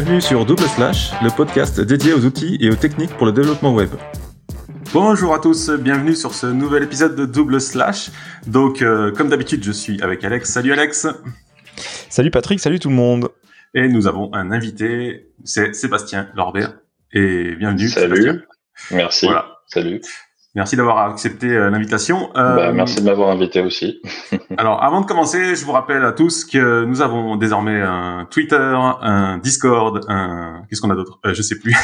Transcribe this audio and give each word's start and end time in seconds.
Bienvenue 0.00 0.20
sur 0.20 0.46
Double 0.46 0.62
Slash, 0.62 1.10
le 1.24 1.28
podcast 1.28 1.80
dédié 1.80 2.12
aux 2.12 2.24
outils 2.24 2.56
et 2.60 2.70
aux 2.70 2.76
techniques 2.76 3.10
pour 3.16 3.26
le 3.26 3.32
développement 3.32 3.74
web. 3.74 3.90
Bonjour 4.92 5.34
à 5.34 5.40
tous, 5.40 5.70
bienvenue 5.70 6.14
sur 6.14 6.34
ce 6.34 6.46
nouvel 6.46 6.84
épisode 6.84 7.16
de 7.16 7.26
Double 7.26 7.60
Slash. 7.60 8.10
Donc, 8.46 8.80
euh, 8.80 9.10
comme 9.10 9.28
d'habitude, 9.28 9.64
je 9.64 9.72
suis 9.72 10.00
avec 10.00 10.22
Alex. 10.22 10.50
Salut 10.50 10.72
Alex. 10.72 11.08
Salut 12.08 12.30
Patrick, 12.30 12.60
salut 12.60 12.78
tout 12.78 12.90
le 12.90 12.94
monde. 12.94 13.30
Et 13.74 13.88
nous 13.88 14.06
avons 14.06 14.32
un 14.34 14.52
invité, 14.52 15.32
c'est 15.42 15.74
Sébastien 15.74 16.28
Lorbert. 16.36 16.74
Et 17.12 17.56
bienvenue. 17.56 17.88
Salut. 17.88 18.22
Sébastien. 18.22 18.42
Merci. 18.92 19.26
Voilà. 19.26 19.58
Salut. 19.66 20.00
Merci 20.58 20.74
d'avoir 20.74 21.08
accepté 21.08 21.46
euh, 21.46 21.70
l'invitation. 21.70 22.30
Euh, 22.36 22.56
bah, 22.56 22.72
merci 22.72 22.96
de 22.96 23.04
m'avoir 23.04 23.30
invité 23.30 23.60
aussi. 23.60 24.00
alors, 24.58 24.82
avant 24.82 25.00
de 25.00 25.06
commencer, 25.06 25.54
je 25.54 25.64
vous 25.64 25.70
rappelle 25.70 26.04
à 26.04 26.10
tous 26.10 26.44
que 26.44 26.84
nous 26.84 27.00
avons 27.00 27.36
désormais 27.36 27.80
un 27.80 28.26
Twitter, 28.28 28.56
un 28.56 29.38
Discord, 29.38 30.04
un 30.08 30.64
qu'est-ce 30.68 30.80
qu'on 30.80 30.90
a 30.90 30.96
d'autre? 30.96 31.20
Euh, 31.24 31.32
Je 31.32 31.42
sais 31.42 31.60
plus. 31.60 31.76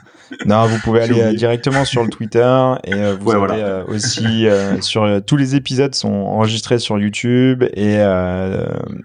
non, 0.46 0.64
vous 0.64 0.78
pouvez 0.78 1.02
aller 1.02 1.20
euh, 1.20 1.34
directement 1.34 1.84
sur 1.84 2.04
le 2.04 2.08
Twitter 2.08 2.72
et 2.84 2.94
euh, 2.94 3.16
vous 3.20 3.32
ouais, 3.32 3.36
avez 3.36 3.60
voilà. 3.60 3.84
aussi 3.88 4.46
sur 4.80 5.22
tous 5.26 5.36
les 5.36 5.54
épisodes 5.54 5.94
sont 5.94 6.08
enregistrés 6.08 6.78
sur 6.78 6.98
YouTube 6.98 7.64
et 7.74 7.98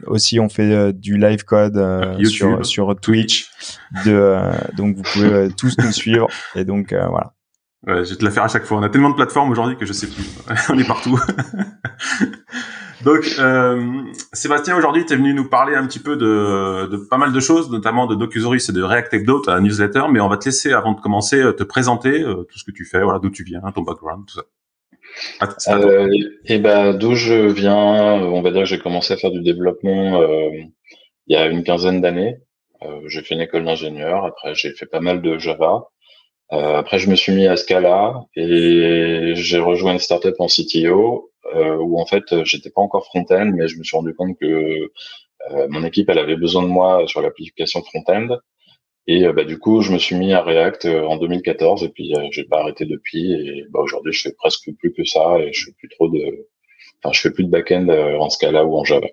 aussi 0.05 0.39
on 0.39 0.47
fait 0.47 0.93
du 0.93 1.17
live 1.17 1.43
code 1.43 1.77
sur 2.23 2.65
sur 2.65 2.97
Twitch. 2.97 3.49
De, 4.05 4.37
donc 4.77 4.95
vous 4.95 5.03
pouvez 5.03 5.49
tous 5.57 5.77
nous 5.79 5.91
suivre 5.91 6.27
et 6.55 6.63
donc 6.63 6.93
voilà. 6.93 7.33
Ouais, 7.85 8.03
je 8.03 8.09
vais 8.11 8.15
te 8.15 8.25
la 8.25 8.31
faire 8.31 8.43
à 8.43 8.47
chaque 8.47 8.65
fois. 8.65 8.77
On 8.77 8.83
a 8.83 8.89
tellement 8.89 9.09
de 9.09 9.15
plateformes 9.15 9.51
aujourd'hui 9.51 9.77
que 9.77 9.85
je 9.85 9.93
sais 9.93 10.07
plus. 10.07 10.25
On 10.69 10.79
est 10.79 10.87
partout. 10.87 11.17
Donc, 13.03 13.23
euh, 13.37 14.01
Sébastien, 14.33 14.75
aujourd'hui, 14.75 15.05
tu 15.05 15.13
es 15.13 15.15
venu 15.15 15.33
nous 15.33 15.47
parler 15.47 15.75
un 15.75 15.85
petit 15.85 15.99
peu 15.99 16.17
de, 16.17 16.87
de, 16.87 16.97
pas 16.97 17.17
mal 17.17 17.31
de 17.31 17.39
choses, 17.39 17.69
notamment 17.69 18.07
de 18.07 18.15
Docusaurus 18.15 18.67
et 18.69 18.73
de 18.73 18.81
React 18.81 19.13
Update, 19.13 19.45
ta 19.45 19.59
newsletter, 19.59 20.05
mais 20.11 20.19
on 20.19 20.27
va 20.27 20.37
te 20.37 20.45
laisser, 20.45 20.73
avant 20.73 20.93
de 20.93 20.99
commencer, 20.99 21.37
te 21.55 21.63
présenter 21.63 22.21
euh, 22.23 22.47
tout 22.51 22.57
ce 22.57 22.63
que 22.63 22.71
tu 22.71 22.85
fais, 22.85 23.03
voilà, 23.03 23.19
d'où 23.19 23.29
tu 23.29 23.43
viens, 23.43 23.61
ton 23.73 23.83
background, 23.83 24.25
tout 24.25 24.39
ça. 24.39 24.43
Euh, 25.69 26.07
et 26.45 26.59
ben, 26.59 26.93
d'où 26.93 27.15
je 27.15 27.47
viens, 27.47 27.75
on 27.75 28.41
va 28.41 28.51
dire 28.51 28.61
que 28.61 28.67
j'ai 28.67 28.79
commencé 28.79 29.13
à 29.13 29.17
faire 29.17 29.31
du 29.31 29.41
développement 29.41 30.21
euh, 30.21 30.49
il 31.27 31.33
y 31.33 31.35
a 31.35 31.47
une 31.47 31.63
quinzaine 31.63 32.01
d'années. 32.01 32.37
Euh, 32.83 33.01
j'ai 33.07 33.21
fait 33.21 33.35
une 33.35 33.41
école 33.41 33.65
d'ingénieur, 33.65 34.25
après 34.25 34.53
j'ai 34.53 34.71
fait 34.73 34.85
pas 34.85 34.99
mal 34.99 35.21
de 35.21 35.37
Java. 35.37 35.85
Euh, 36.53 36.77
après, 36.77 36.97
je 36.99 37.09
me 37.09 37.15
suis 37.15 37.33
mis 37.33 37.45
à 37.47 37.57
Scala 37.57 38.25
et 38.35 39.33
j'ai 39.35 39.59
rejoint 39.59 39.93
une 39.93 39.99
startup 39.99 40.35
en 40.39 40.47
CTO 40.47 41.31
euh, 41.53 41.75
où 41.77 41.99
en 41.99 42.05
fait, 42.05 42.43
j'étais 42.43 42.69
pas 42.69 42.81
encore 42.81 43.05
front-end, 43.05 43.51
mais 43.53 43.67
je 43.67 43.77
me 43.77 43.83
suis 43.83 43.97
rendu 43.97 44.13
compte 44.13 44.37
que 44.39 44.45
euh, 44.45 45.67
mon 45.69 45.83
équipe, 45.83 46.09
elle 46.09 46.19
avait 46.19 46.37
besoin 46.37 46.63
de 46.63 46.67
moi 46.67 47.03
sur 47.07 47.21
l'application 47.21 47.81
front-end. 47.83 48.37
Et 49.07 49.25
bah, 49.31 49.45
du 49.45 49.57
coup, 49.57 49.81
je 49.81 49.93
me 49.93 49.99
suis 49.99 50.17
mis 50.17 50.33
à 50.33 50.41
React 50.41 50.85
en 50.85 51.15
2014 51.17 51.83
et 51.83 51.89
puis 51.89 52.13
j'ai 52.31 52.43
pas 52.43 52.59
arrêté 52.59 52.85
depuis. 52.85 53.31
Et 53.33 53.65
bah, 53.69 53.79
aujourd'hui, 53.81 54.11
je 54.11 54.21
fais 54.21 54.33
presque 54.33 54.69
plus 54.79 54.93
que 54.93 55.05
ça 55.05 55.39
et 55.39 55.53
je 55.53 55.65
fais 55.65 55.71
plus 55.77 55.89
trop 55.89 56.09
de, 56.09 56.47
enfin, 57.03 57.13
je 57.13 57.21
fais 57.21 57.31
plus 57.31 57.45
de 57.45 57.49
back-end 57.49 57.87
en 57.87 58.29
Scala 58.29 58.65
ou 58.65 58.77
en 58.77 58.83
Java. 58.83 59.07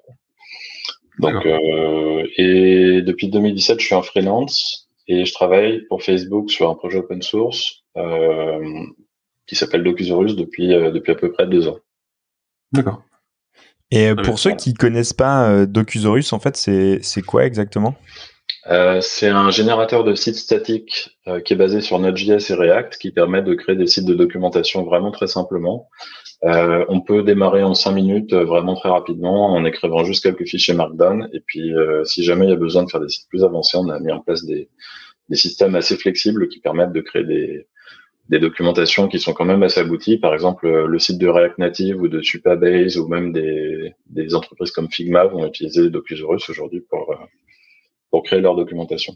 Donc, 1.21 1.47
et 1.47 3.03
depuis 3.03 3.29
2017, 3.29 3.79
je 3.79 3.87
suis 3.87 3.95
en 3.95 4.03
freelance 4.03 4.84
et 5.07 5.25
je 5.25 5.33
travaille 5.33 5.83
pour 5.87 6.03
Facebook 6.03 6.51
sur 6.51 6.71
un 6.71 6.75
projet 6.75 6.99
open 6.99 7.23
source 7.23 7.85
euh, 7.97 8.85
qui 9.47 9.57
s'appelle 9.57 9.85
Docusaurus 9.85 10.37
depuis 10.37 10.75
euh, 10.75 10.91
depuis 10.91 11.13
à 11.13 11.17
peu 11.17 11.33
près 11.33 11.47
deux 11.47 11.69
ans. 11.69 11.79
D'accord. 12.73 13.03
Et 13.91 14.09
euh, 14.09 14.15
pour 14.17 14.39
ceux 14.39 14.53
qui 14.53 14.75
connaissent 14.75 15.13
pas 15.13 15.49
euh, 15.49 15.67
Docusaurus, 15.67 16.33
en 16.33 16.41
fait, 16.41 16.57
c'est 16.57 16.99
c'est 17.03 17.23
quoi 17.23 17.45
exactement? 17.45 17.95
Euh, 18.71 19.01
C'est 19.01 19.29
un 19.29 19.51
générateur 19.51 20.05
de 20.05 20.15
sites 20.15 20.37
statiques 20.37 21.19
euh, 21.29 21.41
qui 21.41 21.53
est 21.53 21.57
basé 21.57 21.81
sur 21.81 21.99
Node.js 21.99 22.51
et 22.51 22.55
React, 22.55 22.99
qui 22.99 23.11
permet 23.11 23.43
de 23.43 23.55
créer 23.55 23.77
des 23.77 23.87
sites 23.87 24.07
de 24.07 24.15
documentation 24.15 24.85
vraiment 24.85 25.11
très 25.11 25.27
simplement. 25.27 25.89
Euh, 26.45 26.85
on 26.89 27.01
peut 27.01 27.23
démarrer 27.23 27.63
en 27.63 27.75
cinq 27.75 27.93
minutes 27.93 28.35
vraiment 28.35 28.75
très 28.75 28.91
rapidement 28.91 29.55
en 29.55 29.65
écrivant 29.65 30.05
juste 30.05 30.23
quelques 30.23 30.47
fichiers 30.47 30.75
Markdown. 30.75 31.29
Et 31.33 31.41
puis, 31.41 31.73
si 32.05 32.23
jamais 32.23 32.47
il 32.47 32.51
y 32.51 32.53
a 32.53 32.57
besoin 32.57 32.85
de 32.85 32.91
faire 32.91 33.01
des 33.01 33.09
sites 33.09 33.29
plus 33.29 33.45
avancés, 33.45 33.79
on 33.79 33.89
a 33.89 33.99
mis 33.99 34.13
en 34.13 34.21
place 34.21 34.45
des, 34.45 34.69
systèmes 35.33 35.75
assez 35.75 35.97
flexibles 35.97 36.49
qui 36.49 36.61
permettent 36.61 36.93
de 36.93 37.01
créer 37.01 37.25
des, 37.25 38.39
documentations 38.39 39.09
qui 39.09 39.21
sont 39.21 39.33
quand 39.33 39.47
même 39.47 39.63
assez 39.63 39.81
abouties. 39.81 40.19
Par 40.19 40.35
exemple, 40.35 40.69
le 40.69 40.99
site 40.99 41.19
de 41.19 41.29
React 41.29 41.59
Native 41.59 42.01
ou 42.01 42.09
de 42.09 42.21
Supabase 42.21 42.99
ou 42.99 43.09
même 43.09 43.33
des, 43.33 43.95
des 44.07 44.35
entreprises 44.35 44.71
comme 44.71 44.91
Figma 44.91 45.25
vont 45.25 45.47
utiliser 45.47 45.89
Docusaurus 45.89 46.51
aujourd'hui 46.51 46.81
pour, 46.81 47.17
pour 48.11 48.23
créer 48.23 48.41
leur 48.41 48.55
documentation. 48.55 49.15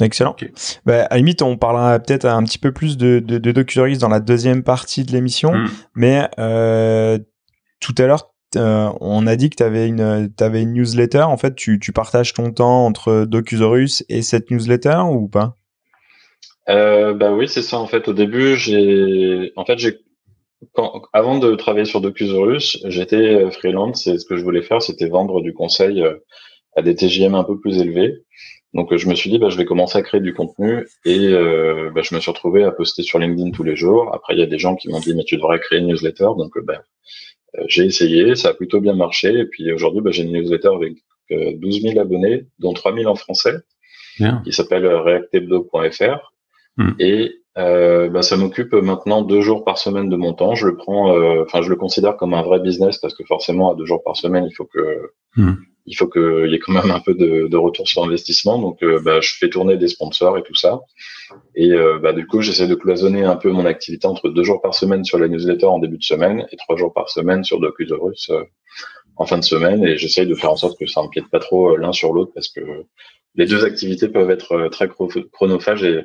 Excellent. 0.00 0.32
Okay. 0.32 0.52
Bah, 0.84 1.04
à 1.04 1.14
la 1.14 1.16
limite, 1.16 1.42
on 1.42 1.56
parlera 1.56 1.98
peut-être 1.98 2.26
un 2.26 2.42
petit 2.44 2.58
peu 2.58 2.72
plus 2.72 2.96
de, 2.96 3.18
de, 3.18 3.38
de 3.38 3.98
dans 3.98 4.08
la 4.08 4.20
deuxième 4.20 4.62
partie 4.62 5.04
de 5.04 5.12
l'émission, 5.12 5.54
mm. 5.54 5.70
mais 5.94 6.28
euh, 6.38 7.18
tout 7.80 7.94
à 7.98 8.06
l'heure, 8.06 8.32
euh, 8.56 8.90
on 9.00 9.26
a 9.26 9.36
dit 9.36 9.50
que 9.50 9.56
tu 9.56 9.62
avais 9.62 9.86
une, 9.88 10.30
avais 10.40 10.62
une 10.62 10.72
newsletter. 10.74 11.22
En 11.22 11.36
fait, 11.36 11.54
tu, 11.54 11.78
tu 11.78 11.92
partages 11.92 12.32
ton 12.32 12.52
temps 12.52 12.86
entre 12.86 13.24
Docusaurus 13.24 14.04
et 14.08 14.22
cette 14.22 14.50
newsletter 14.50 15.02
ou 15.10 15.28
pas? 15.28 15.54
Euh, 16.68 17.14
Bah 17.14 17.32
oui, 17.32 17.48
c'est 17.48 17.62
ça. 17.62 17.78
En 17.78 17.86
fait, 17.86 18.08
au 18.08 18.12
début, 18.12 18.56
j'ai, 18.56 19.52
en 19.56 19.64
fait, 19.64 19.78
j'ai, 19.78 19.98
avant 21.12 21.38
de 21.38 21.54
travailler 21.54 21.84
sur 21.84 22.00
Docusaurus, 22.00 22.78
j'étais 22.84 23.16
euh, 23.16 23.50
freelance 23.50 24.06
et 24.06 24.18
ce 24.18 24.24
que 24.24 24.36
je 24.36 24.42
voulais 24.42 24.62
faire, 24.62 24.82
c'était 24.82 25.08
vendre 25.08 25.42
du 25.42 25.52
conseil 25.52 26.02
euh, 26.02 26.14
à 26.76 26.82
des 26.82 26.94
TJM 26.94 27.34
un 27.34 27.44
peu 27.44 27.58
plus 27.58 27.78
élevés. 27.78 28.24
Donc 28.74 28.94
je 28.94 29.08
me 29.08 29.14
suis 29.14 29.30
dit 29.30 29.38
bah, 29.38 29.48
je 29.48 29.56
vais 29.56 29.64
commencer 29.64 29.98
à 29.98 30.02
créer 30.02 30.20
du 30.20 30.34
contenu 30.34 30.86
et 31.04 31.28
euh, 31.28 31.90
bah, 31.94 32.02
je 32.02 32.14
me 32.14 32.20
suis 32.20 32.30
retrouvé 32.30 32.64
à 32.64 32.70
poster 32.70 33.02
sur 33.02 33.18
LinkedIn 33.18 33.50
tous 33.50 33.62
les 33.62 33.76
jours. 33.76 34.14
Après 34.14 34.34
il 34.34 34.40
y 34.40 34.42
a 34.42 34.46
des 34.46 34.58
gens 34.58 34.76
qui 34.76 34.88
m'ont 34.88 35.00
dit 35.00 35.14
mais 35.14 35.24
tu 35.24 35.36
devrais 35.36 35.60
créer 35.60 35.78
une 35.78 35.86
newsletter 35.86 36.28
donc 36.36 36.52
bah, 36.64 36.82
j'ai 37.68 37.84
essayé, 37.84 38.34
ça 38.34 38.50
a 38.50 38.54
plutôt 38.54 38.80
bien 38.80 38.94
marché 38.94 39.32
et 39.38 39.46
puis 39.46 39.72
aujourd'hui 39.72 40.02
bah, 40.02 40.10
j'ai 40.10 40.24
une 40.24 40.32
newsletter 40.32 40.70
avec 40.74 40.94
12 41.30 41.82
000 41.82 41.98
abonnés 41.98 42.46
dont 42.58 42.72
3 42.72 42.94
000 42.94 43.10
en 43.10 43.14
français 43.14 43.56
qui 44.44 44.52
s'appelle 44.52 44.86
reactebdo.fr 44.86 46.32
hmm. 46.76 46.92
et 46.98 47.32
euh, 47.58 48.08
bah, 48.10 48.22
ça 48.22 48.36
m'occupe 48.36 48.74
maintenant 48.74 49.22
deux 49.22 49.40
jours 49.40 49.64
par 49.64 49.78
semaine 49.78 50.10
de 50.10 50.16
mon 50.16 50.34
temps. 50.34 50.54
Je 50.54 50.66
le 50.66 50.76
prends, 50.76 51.16
enfin 51.42 51.62
je 51.62 51.70
le 51.70 51.76
considère 51.76 52.16
comme 52.16 52.34
un 52.34 52.42
vrai 52.42 52.60
business 52.60 52.98
parce 52.98 53.14
que 53.14 53.24
forcément 53.24 53.72
à 53.72 53.74
deux 53.74 53.86
jours 53.86 54.02
par 54.04 54.16
semaine 54.16 54.44
il 54.44 54.54
faut 54.54 54.66
que 54.66 55.12
hmm 55.36 55.54
il 55.86 55.94
faut 55.94 56.08
qu'il 56.08 56.50
y 56.50 56.54
ait 56.54 56.58
quand 56.58 56.72
même 56.72 56.90
un 56.90 57.00
peu 57.00 57.14
de, 57.14 57.46
de 57.46 57.56
retour 57.56 57.86
sur 57.86 58.02
investissement. 58.02 58.58
Donc, 58.58 58.82
euh, 58.82 59.00
bah, 59.00 59.20
je 59.20 59.34
fais 59.38 59.48
tourner 59.48 59.76
des 59.76 59.88
sponsors 59.88 60.36
et 60.36 60.42
tout 60.42 60.54
ça. 60.54 60.80
Et 61.54 61.72
euh, 61.72 61.98
bah, 61.98 62.12
du 62.12 62.26
coup, 62.26 62.42
j'essaie 62.42 62.66
de 62.66 62.74
cloisonner 62.74 63.24
un 63.24 63.36
peu 63.36 63.50
mon 63.50 63.64
activité 63.64 64.06
entre 64.06 64.28
deux 64.28 64.42
jours 64.42 64.60
par 64.60 64.74
semaine 64.74 65.04
sur 65.04 65.18
la 65.18 65.28
newsletter 65.28 65.66
en 65.66 65.78
début 65.78 65.98
de 65.98 66.02
semaine 66.02 66.46
et 66.50 66.56
trois 66.56 66.76
jours 66.76 66.92
par 66.92 67.08
semaine 67.08 67.44
sur 67.44 67.60
Docusaurus 67.60 68.30
euh, 68.30 68.42
en 69.16 69.26
fin 69.26 69.38
de 69.38 69.44
semaine. 69.44 69.84
Et 69.84 69.96
j'essaye 69.96 70.26
de 70.26 70.34
faire 70.34 70.50
en 70.50 70.56
sorte 70.56 70.78
que 70.78 70.86
ça 70.86 71.00
empiète 71.00 71.28
pas 71.30 71.38
trop 71.38 71.76
l'un 71.76 71.92
sur 71.92 72.12
l'autre 72.12 72.32
parce 72.34 72.48
que 72.48 72.60
les 73.36 73.46
deux 73.46 73.64
activités 73.64 74.08
peuvent 74.08 74.30
être 74.30 74.68
très 74.68 74.88
chronophages 75.32 75.84
et 75.84 76.00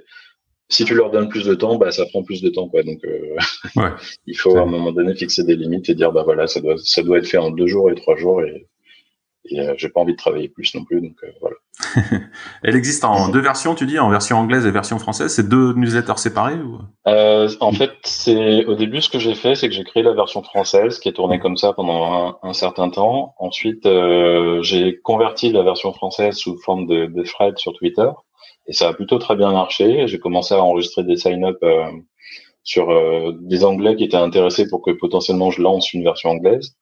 si 0.69 0.85
tu 0.85 0.95
leur 0.95 1.11
donnes 1.11 1.27
plus 1.27 1.45
de 1.45 1.53
temps, 1.53 1.77
bah, 1.77 1.91
ça 1.91 2.05
prend 2.05 2.23
plus 2.23 2.41
de 2.41 2.49
temps, 2.49 2.69
quoi. 2.69 2.83
Donc, 2.83 2.99
ouais, 3.03 3.89
il 4.25 4.37
faut 4.37 4.55
à 4.55 4.61
un 4.61 4.65
moment 4.65 4.93
donné 4.93 5.15
fixer 5.15 5.43
des 5.43 5.57
limites 5.57 5.89
et 5.89 5.95
dire, 5.95 6.13
bah 6.13 6.23
voilà, 6.23 6.47
ça 6.47 6.61
doit, 6.61 6.75
ça 6.77 7.03
doit 7.03 7.17
être 7.17 7.27
fait 7.27 7.37
en 7.37 7.51
deux 7.51 7.67
jours 7.67 7.91
et 7.91 7.95
trois 7.95 8.15
jours 8.15 8.41
et 8.41 8.69
et 9.45 9.59
euh, 9.59 9.73
j'ai 9.77 9.89
pas 9.89 10.01
envie 10.01 10.13
de 10.13 10.17
travailler 10.17 10.49
plus 10.49 10.73
non 10.75 10.83
plus, 10.83 11.01
donc 11.01 11.15
euh, 11.23 11.31
voilà. 11.41 11.55
Elle 12.63 12.75
existe 12.75 13.03
en 13.03 13.29
deux 13.29 13.39
versions, 13.39 13.75
tu 13.75 13.85
dis, 13.85 13.97
en 13.97 14.09
version 14.09 14.37
anglaise 14.37 14.65
et 14.65 14.71
version 14.71 14.99
française. 14.99 15.33
C'est 15.33 15.47
deux 15.49 15.73
newsletters 15.73 16.17
séparés 16.17 16.55
ou? 16.55 16.79
Euh, 17.07 17.49
En 17.59 17.71
fait, 17.71 17.91
c'est 18.03 18.65
au 18.65 18.75
début 18.75 19.01
ce 19.01 19.09
que 19.09 19.19
j'ai 19.19 19.33
fait, 19.33 19.55
c'est 19.55 19.67
que 19.67 19.73
j'ai 19.73 19.83
créé 19.83 20.03
la 20.03 20.13
version 20.13 20.43
française 20.43 20.99
qui 20.99 21.09
est 21.09 21.13
tournée 21.13 21.39
comme 21.39 21.57
ça 21.57 21.73
pendant 21.73 22.13
un, 22.13 22.37
un 22.43 22.53
certain 22.53 22.89
temps. 22.89 23.33
Ensuite, 23.39 23.85
euh, 23.85 24.61
j'ai 24.61 24.99
converti 24.99 25.51
la 25.51 25.63
version 25.63 25.91
française 25.93 26.35
sous 26.35 26.57
forme 26.57 26.85
de, 26.85 27.07
de 27.07 27.23
thread 27.23 27.57
sur 27.57 27.73
Twitter 27.73 28.09
et 28.67 28.73
ça 28.73 28.89
a 28.89 28.93
plutôt 28.93 29.17
très 29.17 29.35
bien 29.35 29.51
marché. 29.51 30.07
J'ai 30.07 30.19
commencé 30.19 30.53
à 30.53 30.63
enregistrer 30.63 31.03
des 31.03 31.17
sign-up 31.17 31.57
euh, 31.63 31.85
sur 32.63 32.91
euh, 32.91 33.31
des 33.41 33.63
Anglais 33.65 33.95
qui 33.95 34.03
étaient 34.03 34.17
intéressés 34.17 34.67
pour 34.69 34.81
que 34.81 34.91
potentiellement 34.91 35.49
je 35.49 35.61
lance 35.61 35.93
une 35.93 36.03
version 36.03 36.29
anglaise. 36.29 36.75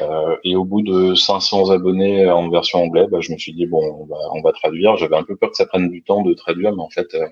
Euh, 0.00 0.36
et 0.44 0.56
au 0.56 0.64
bout 0.64 0.82
de 0.82 1.14
500 1.14 1.70
abonnés 1.70 2.28
en 2.28 2.48
version 2.50 2.82
anglaise, 2.82 3.08
bah, 3.10 3.20
je 3.20 3.32
me 3.32 3.38
suis 3.38 3.52
dit 3.52 3.66
bon, 3.66 3.82
on 4.00 4.06
va, 4.06 4.16
on 4.32 4.42
va 4.42 4.52
traduire. 4.52 4.96
J'avais 4.96 5.16
un 5.16 5.22
peu 5.22 5.36
peur 5.36 5.50
que 5.50 5.56
ça 5.56 5.66
prenne 5.66 5.90
du 5.90 6.02
temps 6.02 6.22
de 6.22 6.34
traduire, 6.34 6.74
mais 6.74 6.82
en 6.82 6.90
fait, 6.90 7.14
euh, 7.14 7.26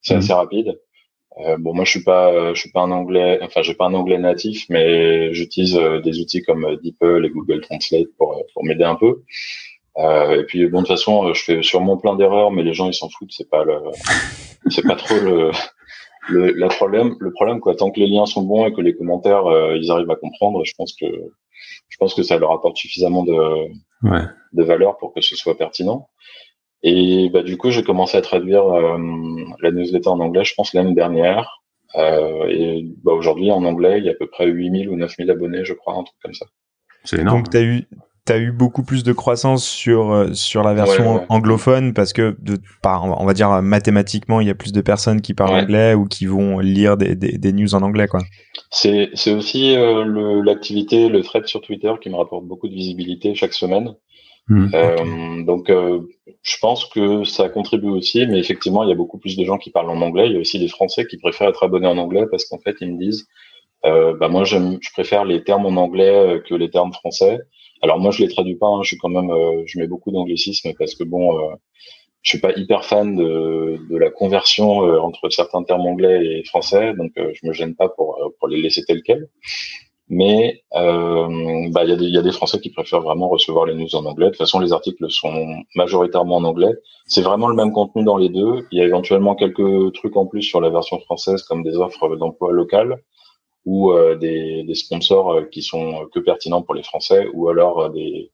c'est 0.00 0.14
assez 0.14 0.32
mhm. 0.32 0.38
rapide. 0.38 0.80
Euh, 1.40 1.56
bon, 1.58 1.74
moi, 1.74 1.84
je 1.84 1.90
suis 1.90 2.04
pas, 2.04 2.52
je 2.52 2.60
suis 2.60 2.70
pas 2.70 2.82
un 2.82 2.90
anglais, 2.90 3.38
enfin, 3.42 3.62
j'ai 3.62 3.74
pas 3.74 3.86
un 3.86 3.94
anglais 3.94 4.18
natif, 4.18 4.66
mais 4.68 5.32
j'utilise 5.32 5.74
des 6.04 6.20
outils 6.20 6.42
comme 6.42 6.76
DeepL 6.82 7.24
et 7.24 7.30
Google 7.30 7.62
Translate 7.62 8.08
pour 8.18 8.44
pour 8.52 8.64
m'aider 8.64 8.84
un 8.84 8.96
peu. 8.96 9.22
et 9.98 10.44
puis, 10.46 10.66
bon, 10.66 10.82
de 10.82 10.86
toute 10.86 10.96
façon, 10.96 11.32
je 11.32 11.42
fais 11.42 11.62
sûrement 11.62 11.96
plein 11.96 12.16
d'erreurs, 12.16 12.50
mais 12.50 12.62
les 12.62 12.74
gens 12.74 12.88
ils 12.88 12.94
s'en 12.94 13.08
foutent. 13.08 13.32
C'est 13.32 13.48
pas 13.48 13.64
le, 13.64 13.78
c'est 14.68 14.86
pas 14.86 14.96
trop 14.96 15.14
le, 15.14 15.52
le, 16.28 16.52
le 16.52 16.68
problème. 16.68 17.14
Le 17.20 17.32
problème, 17.32 17.60
quoi. 17.60 17.74
Tant 17.74 17.90
que 17.90 18.00
les 18.00 18.06
liens 18.06 18.26
sont 18.26 18.42
bons 18.42 18.66
et 18.66 18.72
que 18.72 18.80
les 18.80 18.94
commentaires 18.94 19.44
ils 19.74 19.90
arrivent 19.90 20.10
à 20.10 20.16
comprendre, 20.16 20.64
je 20.64 20.72
pense 20.76 20.94
que 20.94 21.06
je 21.88 21.96
pense 21.98 22.14
que 22.14 22.22
ça 22.22 22.38
leur 22.38 22.52
apporte 22.52 22.76
suffisamment 22.76 23.22
de, 23.22 23.68
ouais. 24.02 24.24
de 24.52 24.62
valeur 24.62 24.96
pour 24.98 25.12
que 25.12 25.20
ce 25.20 25.36
soit 25.36 25.56
pertinent. 25.56 26.08
Et 26.82 27.30
bah, 27.32 27.42
du 27.42 27.56
coup, 27.56 27.70
j'ai 27.70 27.84
commencé 27.84 28.16
à 28.16 28.22
traduire 28.22 28.64
la 28.64 29.70
newsletter 29.70 30.08
en 30.08 30.20
anglais, 30.20 30.44
je 30.44 30.54
pense, 30.54 30.74
l'année 30.74 30.94
dernière. 30.94 31.62
et 31.96 32.86
bah, 33.04 33.12
aujourd'hui, 33.12 33.50
en 33.50 33.64
anglais, 33.64 33.98
il 33.98 34.04
y 34.04 34.08
a 34.08 34.12
à 34.12 34.16
peu 34.16 34.26
près 34.26 34.46
8000 34.46 34.88
ou 34.88 34.96
9000 34.96 35.30
abonnés, 35.30 35.64
je 35.64 35.74
crois, 35.74 35.94
un 35.94 36.02
truc 36.02 36.16
comme 36.22 36.34
ça. 36.34 36.46
C'est 37.04 37.18
énorme. 37.18 37.42
Donc, 37.42 37.50
tu 37.50 37.56
as 37.56 37.62
eu, 37.62 37.86
tu 38.24 38.32
as 38.32 38.38
eu 38.38 38.52
beaucoup 38.52 38.84
plus 38.84 39.02
de 39.02 39.12
croissance 39.12 39.66
sur 39.66 40.12
euh, 40.12 40.32
sur 40.32 40.62
la 40.62 40.74
version 40.74 41.24
anglophone 41.28 41.92
parce 41.92 42.12
que 42.12 42.36
de 42.40 42.58
par 42.80 43.04
on 43.20 43.24
va 43.24 43.34
dire 43.34 43.62
mathématiquement 43.62 44.40
il 44.40 44.46
y 44.46 44.50
a 44.50 44.54
plus 44.54 44.72
de 44.72 44.80
personnes 44.80 45.20
qui 45.20 45.34
parlent 45.34 45.54
anglais 45.54 45.94
ou 45.94 46.06
qui 46.06 46.26
vont 46.26 46.60
lire 46.60 46.96
des, 46.96 47.16
des, 47.16 47.36
des 47.36 47.52
news 47.52 47.74
en 47.74 47.82
anglais 47.82 48.06
quoi. 48.06 48.20
C'est 48.70 49.10
c'est 49.14 49.32
aussi 49.32 49.74
euh, 49.76 50.42
l'activité 50.44 51.08
le 51.08 51.22
thread 51.22 51.46
sur 51.46 51.60
Twitter 51.62 51.92
qui 52.00 52.10
me 52.10 52.16
rapporte 52.16 52.44
beaucoup 52.44 52.68
de 52.68 52.74
visibilité 52.74 53.34
chaque 53.34 53.54
semaine. 53.54 53.94
Mmh, 54.48 54.66
euh, 54.74 55.44
donc 55.44 55.70
je 55.70 56.56
pense 56.60 56.86
que 56.86 57.22
ça 57.22 57.48
contribue 57.48 57.90
aussi 57.90 58.26
mais 58.26 58.40
effectivement 58.40 58.82
il 58.82 58.88
y 58.88 58.92
a 58.92 58.96
beaucoup 58.96 59.18
plus 59.18 59.36
de 59.36 59.44
gens 59.44 59.56
qui 59.56 59.70
parlent 59.70 59.90
en 59.90 60.00
anglais, 60.00 60.26
il 60.26 60.32
y 60.32 60.36
a 60.36 60.40
aussi 60.40 60.58
des 60.58 60.66
français 60.66 61.06
qui 61.06 61.16
préfèrent 61.16 61.48
être 61.48 61.62
abonnés 61.62 61.86
en 61.86 61.96
anglais 61.96 62.26
parce 62.28 62.44
qu'en 62.46 62.58
fait 62.58 62.74
ils 62.80 62.92
me 62.92 62.98
disent 62.98 63.26
bah 63.84 64.28
moi 64.28 64.42
je 64.44 64.58
préfère 64.92 65.24
les 65.24 65.44
termes 65.44 65.66
en 65.66 65.80
anglais 65.80 66.42
que 66.48 66.56
les 66.56 66.70
termes 66.70 66.92
français 66.92 67.38
alors 67.82 67.98
moi 67.98 68.12
je 68.12 68.22
les 68.22 68.28
traduis 68.28 68.54
pas, 68.56 68.68
hein, 68.68 68.82
je 68.82 68.88
suis 68.88 68.98
quand 68.98 69.08
même, 69.08 69.30
euh, 69.30 69.62
je 69.66 69.78
mets 69.78 69.88
beaucoup 69.88 70.12
d'anglicisme 70.12 70.72
parce 70.78 70.94
que 70.94 71.04
bon, 71.04 71.38
euh, 71.38 71.54
je 72.22 72.30
suis 72.30 72.40
pas 72.40 72.52
hyper 72.56 72.84
fan 72.84 73.16
de, 73.16 73.78
de 73.90 73.96
la 73.96 74.10
conversion 74.10 74.86
euh, 74.86 75.00
entre 75.00 75.28
certains 75.30 75.64
termes 75.64 75.86
anglais 75.86 76.24
et 76.24 76.44
français, 76.44 76.94
donc 76.94 77.12
je 77.16 77.46
me 77.46 77.52
gêne 77.52 77.74
pas 77.74 77.88
pour 77.88 78.18
pour 78.38 78.48
les 78.48 78.62
laisser 78.62 78.84
tels 78.84 79.02
quels. 79.02 79.28
Mais 80.08 80.62
bah 80.72 81.84
il 81.84 81.88
y 81.88 81.92
a 81.92 81.96
des 81.96 82.06
y 82.06 82.18
a 82.18 82.22
des 82.22 82.32
Français 82.32 82.60
qui 82.60 82.70
préfèrent 82.70 83.00
vraiment 83.00 83.28
recevoir 83.28 83.64
les 83.64 83.74
news 83.74 83.94
en 83.94 84.04
anglais. 84.04 84.26
De 84.26 84.30
toute 84.32 84.38
façon, 84.38 84.60
les 84.60 84.72
articles 84.72 85.10
sont 85.10 85.46
majoritairement 85.74 86.36
en 86.36 86.44
anglais. 86.44 86.72
C'est 87.06 87.22
vraiment 87.22 87.48
le 87.48 87.56
même 87.56 87.72
contenu 87.72 88.04
dans 88.04 88.18
les 88.18 88.28
deux. 88.28 88.66
Il 88.72 88.78
y 88.78 88.82
a 88.82 88.84
éventuellement 88.84 89.34
quelques 89.34 89.94
trucs 89.94 90.16
en 90.16 90.26
plus 90.26 90.42
sur 90.42 90.60
la 90.60 90.68
version 90.68 90.98
française, 91.00 91.42
comme 91.44 91.62
des 91.62 91.76
offres 91.76 92.16
d'emploi 92.16 92.52
local 92.52 93.00
ou 93.64 93.92
euh, 93.92 94.16
des, 94.16 94.64
des, 94.64 94.74
sponsors 94.74 95.32
euh, 95.32 95.42
qui 95.44 95.62
sont 95.62 96.08
que 96.12 96.20
pertinents 96.20 96.62
pour 96.62 96.74
les 96.74 96.82
Français, 96.82 97.28
ou 97.32 97.48
alors 97.48 97.80
euh, 97.80 97.88
des, 97.90 98.30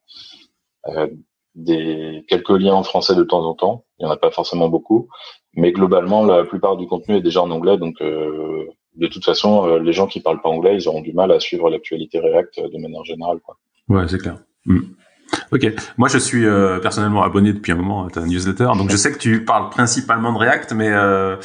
des 1.54 2.25
quelques 2.28 2.50
liens 2.50 2.75
en 2.75 2.82
français 2.82 3.14
de 3.14 3.25
temps 3.25 3.44
en 3.44 3.54
temps. 3.54 3.84
Il 3.98 4.04
n'y 4.04 4.10
en 4.10 4.14
a 4.14 4.16
pas 4.16 4.30
forcément 4.30 4.69
beaucoup, 4.69 5.08
mais 5.54 5.72
globalement, 5.72 6.25
la 6.25 6.44
plupart 6.44 6.76
du 6.76 6.86
contenu 6.86 7.16
est 7.16 7.22
déjà 7.22 7.42
en 7.42 7.50
anglais, 7.50 7.76
donc 7.78 8.00
de 8.00 9.06
toute 9.08 9.25
façon, 9.25 9.76
les 9.76 9.92
gens 9.92 10.06
qui 10.06 10.20
parlent 10.20 10.40
pas 10.40 10.48
anglais, 10.48 10.76
ils 10.76 10.88
auront 10.88 11.00
du 11.00 11.12
mal 11.12 11.32
à 11.32 11.40
suivre 11.40 11.69
l'actualité 11.69 12.20
React 12.20 12.60
de 12.72 12.78
manière 12.80 13.02
générale. 13.04 13.40
Quoi. 13.40 13.56
Ouais, 13.88 14.06
c'est 14.06 14.19
clair. 14.19 14.38
Hmm. 14.66 14.82
Ok, 15.50 15.66
moi 15.98 16.08
je 16.08 16.19
suis 16.19 16.44
personnellement 16.80 17.22
abonné 17.22 17.52
depuis 17.52 17.72
un 17.72 17.76
moment 17.76 18.06
à 18.06 18.10
ta 18.10 18.20
newsletter, 18.25 18.69
donc 18.78 18.88
je 18.90 18.96
sais 18.96 19.12
que 19.12 19.19
tu 19.19 19.44
parles 19.44 19.69
principalement 19.69 20.32
de 20.32 20.38
React, 20.38 20.72
mais 20.72 20.90
euh, 20.90 21.36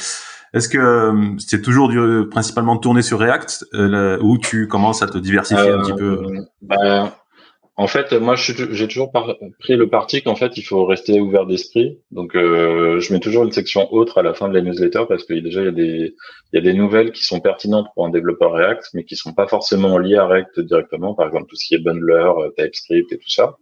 est-ce 0.54 0.68
que 0.68 0.78
euh, 0.78 1.36
c'est 1.38 1.62
toujours 1.62 1.88
du, 1.88 2.28
principalement 2.30 2.76
tourné 2.78 3.02
sur 3.02 3.18
React 3.18 3.66
euh, 3.74 4.18
ou 4.20 4.38
tu 4.38 4.68
commences 4.68 5.02
à 5.02 5.08
te 5.08 5.18
diversifier 5.18 5.68
un 5.68 5.80
petit 5.80 5.92
peu? 5.92 6.22
Euh, 6.22 6.40
ben, 6.62 7.12
En 7.76 7.88
fait, 7.88 8.12
moi, 8.12 8.36
j'ai 8.36 8.86
toujours 8.86 9.10
pris 9.58 9.74
le 9.74 9.88
parti 9.88 10.22
qu'en 10.22 10.36
fait, 10.36 10.56
il 10.56 10.62
faut 10.62 10.86
rester 10.86 11.20
ouvert 11.20 11.46
d'esprit. 11.46 11.98
Donc, 12.12 12.34
je 12.34 13.12
mets 13.12 13.18
toujours 13.18 13.42
une 13.42 13.50
section 13.50 13.92
autre 13.92 14.18
à 14.18 14.22
la 14.22 14.32
fin 14.32 14.48
de 14.48 14.54
la 14.54 14.60
newsletter 14.60 15.02
parce 15.08 15.24
que 15.24 15.34
déjà, 15.34 15.60
il 15.60 15.64
y 15.64 15.68
a 15.68 15.72
des, 15.72 16.14
des 16.52 16.72
nouvelles 16.72 17.10
qui 17.10 17.24
sont 17.24 17.40
pertinentes 17.40 17.88
pour 17.94 18.06
un 18.06 18.10
développeur 18.10 18.52
React, 18.52 18.90
mais 18.94 19.04
qui 19.04 19.16
sont 19.16 19.34
pas 19.34 19.48
forcément 19.48 19.98
liées 19.98 20.18
à 20.18 20.26
React 20.26 20.60
directement. 20.60 21.14
Par 21.14 21.26
exemple, 21.26 21.46
tout 21.48 21.56
ce 21.56 21.66
qui 21.66 21.74
est 21.74 21.82
bundler, 21.82 22.30
TypeScript 22.56 23.12
et 23.12 23.18
tout 23.18 23.30
ça. 23.30 23.56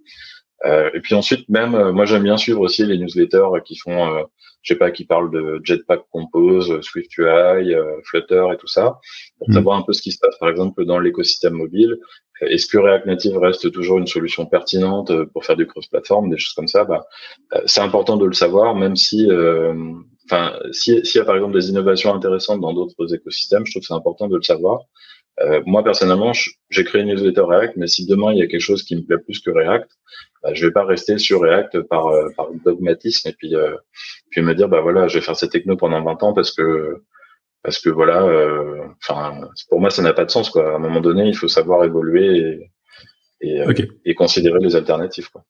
Et 0.64 1.00
puis 1.00 1.14
ensuite, 1.14 1.48
même, 1.48 1.90
moi, 1.90 2.04
j'aime 2.04 2.22
bien 2.22 2.36
suivre 2.36 2.60
aussi 2.60 2.84
les 2.86 2.98
newsletters 2.98 3.62
qui 3.64 3.76
font 3.76 4.26
je 4.62 4.74
sais 4.74 4.78
pas, 4.78 4.90
qui 4.90 5.04
parle 5.04 5.30
de 5.30 5.60
Jetpack 5.62 6.02
Compose, 6.10 6.80
SwiftUI, 6.82 7.74
euh, 7.74 8.00
Flutter 8.04 8.46
et 8.52 8.56
tout 8.56 8.68
ça, 8.68 8.98
pour 9.38 9.50
hmm. 9.50 9.54
savoir 9.54 9.78
un 9.78 9.82
peu 9.82 9.92
ce 9.92 10.02
qui 10.02 10.12
se 10.12 10.18
passe, 10.18 10.38
par 10.38 10.48
exemple, 10.48 10.84
dans 10.84 10.98
l'écosystème 10.98 11.54
mobile. 11.54 11.98
Est-ce 12.40 12.66
que 12.66 12.78
React 12.78 13.06
Native 13.06 13.36
reste 13.36 13.70
toujours 13.70 13.98
une 13.98 14.06
solution 14.06 14.46
pertinente 14.46 15.10
euh, 15.10 15.26
pour 15.26 15.44
faire 15.44 15.56
du 15.56 15.66
cross-platform, 15.66 16.30
des 16.30 16.38
choses 16.38 16.54
comme 16.54 16.68
ça? 16.68 16.84
Bah, 16.84 17.04
euh, 17.54 17.60
C'est 17.66 17.80
important 17.80 18.16
de 18.16 18.26
le 18.26 18.32
savoir, 18.32 18.74
même 18.74 18.96
si, 18.96 19.28
enfin, 20.26 20.52
s'il 20.70 21.02
y 21.02 21.18
a 21.18 21.24
par 21.24 21.34
exemple 21.34 21.54
des 21.54 21.68
innovations 21.68 22.14
intéressantes 22.14 22.60
dans 22.60 22.72
d'autres 22.72 23.14
écosystèmes, 23.14 23.66
je 23.66 23.72
trouve 23.72 23.82
que 23.82 23.86
c'est 23.86 23.94
important 23.94 24.28
de 24.28 24.36
le 24.36 24.42
savoir. 24.42 24.82
Euh, 25.40 25.62
moi 25.66 25.82
personnellement, 25.82 26.32
j'ai 26.70 26.84
créé 26.84 27.02
une 27.02 27.08
newsletter 27.08 27.42
React, 27.42 27.76
mais 27.76 27.86
si 27.86 28.06
demain 28.06 28.32
il 28.32 28.38
y 28.38 28.42
a 28.42 28.46
quelque 28.46 28.60
chose 28.60 28.82
qui 28.82 28.96
me 28.96 29.02
plaît 29.02 29.18
plus 29.18 29.40
que 29.40 29.50
React, 29.50 29.90
bah, 30.42 30.52
je 30.54 30.66
vais 30.66 30.72
pas 30.72 30.84
rester 30.84 31.18
sur 31.18 31.40
React 31.40 31.82
par, 31.82 32.08
euh, 32.08 32.28
par 32.36 32.48
dogmatisme 32.64 33.28
et 33.28 33.32
puis 33.32 33.54
euh, 33.56 33.76
puis 34.30 34.42
me 34.42 34.54
dire 34.54 34.68
bah 34.68 34.80
voilà, 34.82 35.08
je 35.08 35.18
vais 35.18 35.24
faire 35.24 35.36
cette 35.36 35.52
techno 35.52 35.76
pendant 35.76 36.02
20 36.02 36.22
ans 36.22 36.34
parce 36.34 36.54
que 36.54 37.02
parce 37.62 37.78
que 37.78 37.90
voilà, 37.90 38.24
enfin 39.02 39.40
pour 39.68 39.80
moi 39.80 39.90
ça 39.90 40.02
n'a 40.02 40.12
pas 40.12 40.24
de 40.24 40.30
sens 40.30 40.50
quoi. 40.50 40.72
À 40.72 40.76
un 40.76 40.78
moment 40.80 41.00
donné, 41.00 41.28
il 41.28 41.36
faut 41.36 41.48
savoir 41.48 41.84
évoluer 41.84 42.38
et 42.38 42.70
et, 43.42 43.64
et 44.04 44.14
considérer 44.14 44.58
les 44.60 44.76
alternatives 44.76 45.30
quoi. 45.30 45.44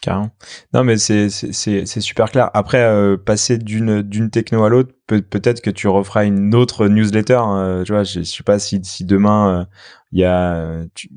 Carrément. 0.00 0.30
Non, 0.72 0.84
mais 0.84 0.96
c'est 0.96 1.28
c'est 1.28 2.00
super 2.00 2.30
clair. 2.30 2.50
Après, 2.54 2.82
euh, 2.82 3.16
passer 3.16 3.58
d'une 3.58 4.02
d'une 4.02 4.30
techno 4.30 4.62
à 4.62 4.68
l'autre, 4.68 4.92
peut 5.06 5.22
peut-être 5.22 5.60
que 5.60 5.70
tu 5.70 5.88
referas 5.88 6.24
une 6.24 6.54
autre 6.54 6.86
newsletter. 6.86 7.40
Hein, 7.40 7.82
tu 7.84 7.92
vois, 7.92 8.04
je, 8.04 8.22
sais 8.22 8.44
pas 8.44 8.60
si 8.60 8.80
si 8.84 9.04
demain 9.04 9.66
il 10.12 10.22
euh, 10.22 10.22
y 10.22 10.24
a. 10.24 10.84
Tu... 10.94 11.10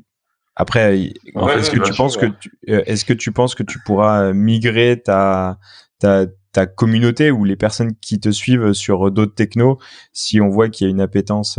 Après, 0.56 0.98
est-ce 0.98 1.70
que 1.70 1.80
tu 1.80 1.94
penses 1.94 2.16
que 2.16 2.26
euh, 2.26 2.82
est-ce 2.86 3.04
que 3.04 3.12
tu 3.12 3.30
penses 3.30 3.54
que 3.54 3.62
tu 3.62 3.78
pourras 3.78 4.32
migrer 4.32 5.00
ta 5.02 5.58
ta 6.00 6.26
ta 6.52 6.66
communauté 6.66 7.30
ou 7.30 7.44
les 7.44 7.56
personnes 7.56 7.92
qui 8.00 8.20
te 8.20 8.30
suivent 8.30 8.72
sur 8.72 9.10
d'autres 9.10 9.34
technos 9.34 9.78
si 10.12 10.40
on 10.40 10.48
voit 10.48 10.68
qu'il 10.68 10.86
y 10.86 10.88
a 10.88 10.90
une 10.90 11.00
appétence 11.00 11.58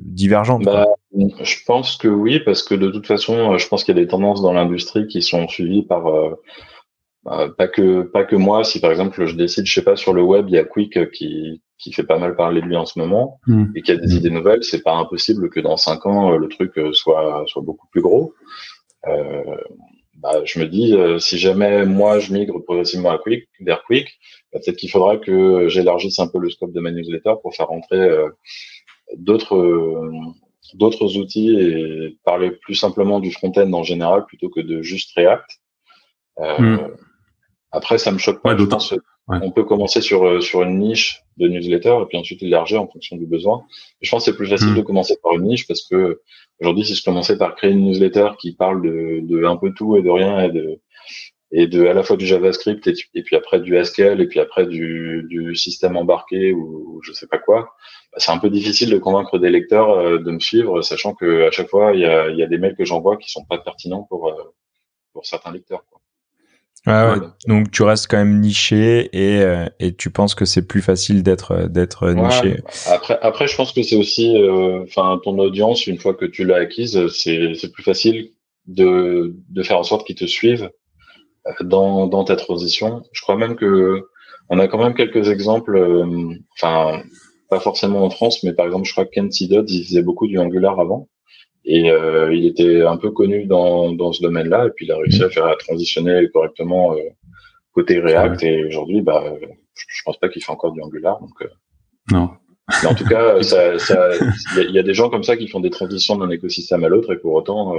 divergente 0.00 0.62
bah, 0.64 0.86
Je 1.12 1.56
pense 1.66 1.96
que 1.96 2.08
oui, 2.08 2.40
parce 2.40 2.62
que 2.62 2.74
de 2.74 2.90
toute 2.90 3.06
façon, 3.06 3.56
je 3.56 3.66
pense 3.68 3.84
qu'il 3.84 3.96
y 3.96 3.98
a 3.98 4.02
des 4.02 4.08
tendances 4.08 4.42
dans 4.42 4.52
l'industrie 4.52 5.06
qui 5.06 5.22
sont 5.22 5.48
suivies 5.48 5.82
par 5.82 6.04
bah, 7.24 7.48
pas 7.56 7.68
que 7.68 8.02
pas 8.02 8.24
que 8.24 8.36
moi. 8.36 8.64
Si 8.64 8.80
par 8.80 8.90
exemple 8.90 9.26
je 9.26 9.36
décide, 9.36 9.66
je 9.66 9.72
sais 9.72 9.84
pas, 9.84 9.96
sur 9.96 10.14
le 10.14 10.22
web, 10.22 10.46
il 10.48 10.54
y 10.54 10.58
a 10.58 10.64
Quick 10.64 11.10
qui 11.10 11.62
qui 11.78 11.92
fait 11.92 12.04
pas 12.04 12.18
mal 12.18 12.36
parler 12.36 12.60
de 12.60 12.66
lui 12.66 12.76
en 12.76 12.86
ce 12.86 12.98
moment 12.98 13.40
hmm. 13.46 13.66
et 13.74 13.82
qui 13.82 13.92
a 13.92 13.96
des 13.96 14.14
hmm. 14.14 14.18
idées 14.18 14.30
nouvelles, 14.30 14.64
c'est 14.64 14.82
pas 14.82 14.94
impossible 14.94 15.50
que 15.50 15.60
dans 15.60 15.76
cinq 15.76 16.06
ans 16.06 16.36
le 16.36 16.48
truc 16.48 16.72
soit 16.92 17.44
soit 17.46 17.62
beaucoup 17.62 17.88
plus 17.88 18.00
gros. 18.00 18.34
Euh, 19.06 19.56
bah, 20.20 20.44
je 20.44 20.60
me 20.60 20.66
dis, 20.66 20.94
euh, 20.94 21.18
si 21.18 21.38
jamais 21.38 21.86
moi 21.86 22.18
je 22.18 22.32
migre 22.32 22.62
progressivement 22.62 23.10
à 23.10 23.18
Quick, 23.18 23.48
vers 23.60 23.82
Quick, 23.84 24.18
bah, 24.52 24.60
peut-être 24.62 24.76
qu'il 24.76 24.90
faudra 24.90 25.16
que 25.16 25.68
j'élargisse 25.68 26.18
un 26.18 26.28
peu 26.28 26.38
le 26.38 26.50
scope 26.50 26.72
de 26.72 26.80
ma 26.80 26.90
newsletter 26.90 27.34
pour 27.42 27.54
faire 27.54 27.68
rentrer 27.68 28.00
euh, 28.00 28.28
d'autres 29.16 29.56
euh, 29.56 30.12
d'autres 30.74 31.16
outils 31.16 31.58
et 31.58 32.18
parler 32.24 32.50
plus 32.50 32.74
simplement 32.74 33.18
du 33.18 33.32
front-end 33.32 33.72
en 33.72 33.82
général 33.82 34.26
plutôt 34.26 34.50
que 34.50 34.60
de 34.60 34.82
juste 34.82 35.12
React. 35.16 35.60
Hmm. 36.38 36.76
Après, 37.72 37.98
ça 37.98 38.12
me 38.12 38.18
choque 38.18 38.42
pas. 38.42 38.54
On 39.30 39.50
peut 39.50 39.64
commencer 39.64 40.00
sur 40.00 40.42
sur 40.42 40.62
une 40.62 40.78
niche 40.78 41.22
de 41.36 41.48
newsletter 41.48 41.98
et 42.02 42.06
puis 42.06 42.18
ensuite 42.18 42.42
élargir 42.42 42.82
en 42.82 42.86
fonction 42.86 43.16
du 43.16 43.26
besoin. 43.26 43.64
je 44.00 44.10
pense 44.10 44.24
que 44.24 44.30
c'est 44.30 44.36
plus 44.36 44.48
facile 44.48 44.72
hmm. 44.72 44.76
de 44.76 44.82
commencer 44.82 45.16
par 45.22 45.32
une 45.34 45.44
niche 45.44 45.66
parce 45.66 45.82
que 45.82 46.20
Aujourd'hui, 46.60 46.84
si 46.84 46.94
je 46.94 47.02
commençais 47.02 47.38
par 47.38 47.54
créer 47.54 47.70
une 47.70 47.86
newsletter 47.86 48.30
qui 48.38 48.52
parle 48.52 48.82
de, 48.82 49.20
de, 49.22 49.44
un 49.44 49.56
peu 49.56 49.72
tout 49.72 49.96
et 49.96 50.02
de 50.02 50.10
rien 50.10 50.44
et 50.44 50.50
de 50.50 50.80
et 51.52 51.66
de 51.66 51.86
à 51.86 51.94
la 51.94 52.04
fois 52.04 52.16
du 52.16 52.26
JavaScript 52.26 52.86
et, 52.86 53.22
puis 53.22 53.34
après 53.34 53.60
du 53.60 53.82
SQL 53.82 54.20
et 54.20 54.28
puis 54.28 54.38
après 54.38 54.66
du, 54.66 55.26
du 55.28 55.56
système 55.56 55.96
embarqué 55.96 56.52
ou, 56.52 57.00
je 57.02 57.12
sais 57.12 57.26
pas 57.26 57.38
quoi, 57.38 57.74
bah, 58.12 58.18
c'est 58.18 58.30
un 58.30 58.38
peu 58.38 58.50
difficile 58.50 58.90
de 58.90 58.98
convaincre 58.98 59.38
des 59.38 59.50
lecteurs 59.50 59.90
euh, 59.90 60.18
de 60.18 60.30
me 60.30 60.38
suivre, 60.38 60.82
sachant 60.82 61.14
que 61.14 61.48
à 61.48 61.50
chaque 61.50 61.68
fois 61.68 61.92
il 61.94 62.00
y 62.00 62.04
a, 62.04 62.28
il 62.28 62.38
y 62.38 62.42
a 62.42 62.46
des 62.46 62.58
mails 62.58 62.76
que 62.76 62.84
j'envoie 62.84 63.16
qui 63.16 63.30
sont 63.30 63.44
pas 63.44 63.58
pertinents 63.58 64.06
pour 64.08 64.28
euh, 64.28 64.54
pour 65.12 65.26
certains 65.26 65.50
lecteurs. 65.50 65.84
Quoi. 65.90 65.99
Ah 66.86 67.12
ouais. 67.12 67.18
Donc 67.46 67.70
tu 67.70 67.82
restes 67.82 68.06
quand 68.08 68.16
même 68.16 68.40
niché 68.40 69.10
et, 69.12 69.42
euh, 69.42 69.66
et 69.80 69.94
tu 69.94 70.10
penses 70.10 70.34
que 70.34 70.46
c'est 70.46 70.66
plus 70.66 70.80
facile 70.80 71.22
d'être 71.22 71.52
euh, 71.52 71.68
d'être 71.68 72.10
niché. 72.10 72.62
Après 72.86 73.18
après 73.20 73.46
je 73.46 73.56
pense 73.56 73.72
que 73.72 73.82
c'est 73.82 73.96
aussi 73.96 74.34
euh, 74.36 74.82
enfin 74.84 75.20
ton 75.22 75.38
audience 75.38 75.86
une 75.86 75.98
fois 75.98 76.14
que 76.14 76.24
tu 76.24 76.44
l'as 76.44 76.56
acquise 76.56 77.06
c'est 77.08 77.52
c'est 77.54 77.70
plus 77.70 77.82
facile 77.82 78.30
de 78.66 79.36
de 79.50 79.62
faire 79.62 79.78
en 79.78 79.82
sorte 79.82 80.06
qu'ils 80.06 80.16
te 80.16 80.24
suivent 80.24 80.70
dans 81.60 82.06
dans 82.06 82.24
ta 82.24 82.36
transition. 82.36 83.02
Je 83.12 83.20
crois 83.20 83.36
même 83.36 83.56
que 83.56 84.02
on 84.48 84.58
a 84.58 84.66
quand 84.66 84.82
même 84.82 84.94
quelques 84.94 85.28
exemples 85.28 85.78
enfin 86.56 87.02
pas 87.50 87.60
forcément 87.60 88.04
en 88.04 88.10
France 88.10 88.42
mais 88.42 88.54
par 88.54 88.64
exemple 88.64 88.86
je 88.86 88.92
crois 88.92 89.04
que 89.04 89.10
Ken 89.10 89.30
Sidod 89.30 89.68
il 89.68 89.84
faisait 89.84 90.02
beaucoup 90.02 90.26
du 90.26 90.38
Angular 90.38 90.80
avant 90.80 91.08
et 91.64 91.90
euh, 91.90 92.34
il 92.34 92.46
était 92.46 92.82
un 92.82 92.96
peu 92.96 93.10
connu 93.10 93.44
dans, 93.44 93.92
dans 93.92 94.12
ce 94.12 94.22
domaine-là, 94.22 94.66
et 94.66 94.70
puis 94.70 94.86
il 94.86 94.92
a 94.92 94.96
réussi 94.96 95.22
à 95.22 95.30
faire 95.30 95.46
à 95.46 95.56
transitionner 95.56 96.28
correctement 96.32 96.94
euh, 96.94 97.00
côté 97.72 98.00
React. 98.00 98.42
Et 98.42 98.64
aujourd'hui, 98.64 99.02
bah, 99.02 99.24
je, 99.74 100.02
pense 100.04 100.18
pas 100.18 100.28
qu'il 100.28 100.42
fait 100.42 100.52
encore 100.52 100.72
du 100.72 100.80
Angular. 100.80 101.20
Donc, 101.20 101.42
euh, 101.42 101.48
non. 102.10 102.30
Mais 102.82 102.88
en 102.88 102.94
tout 102.94 103.04
cas, 103.04 103.42
ça, 103.42 103.78
ça, 103.78 104.10
il 104.56 104.70
y, 104.70 104.78
a 104.78 104.82
des 104.82 104.94
gens 104.94 105.10
comme 105.10 105.24
ça 105.24 105.36
qui 105.36 105.48
font 105.48 105.60
des 105.60 105.70
transitions 105.70 106.16
d'un 106.16 106.30
écosystème 106.30 106.84
à 106.84 106.88
l'autre, 106.88 107.12
et 107.12 107.18
pour 107.18 107.34
autant, 107.34 107.74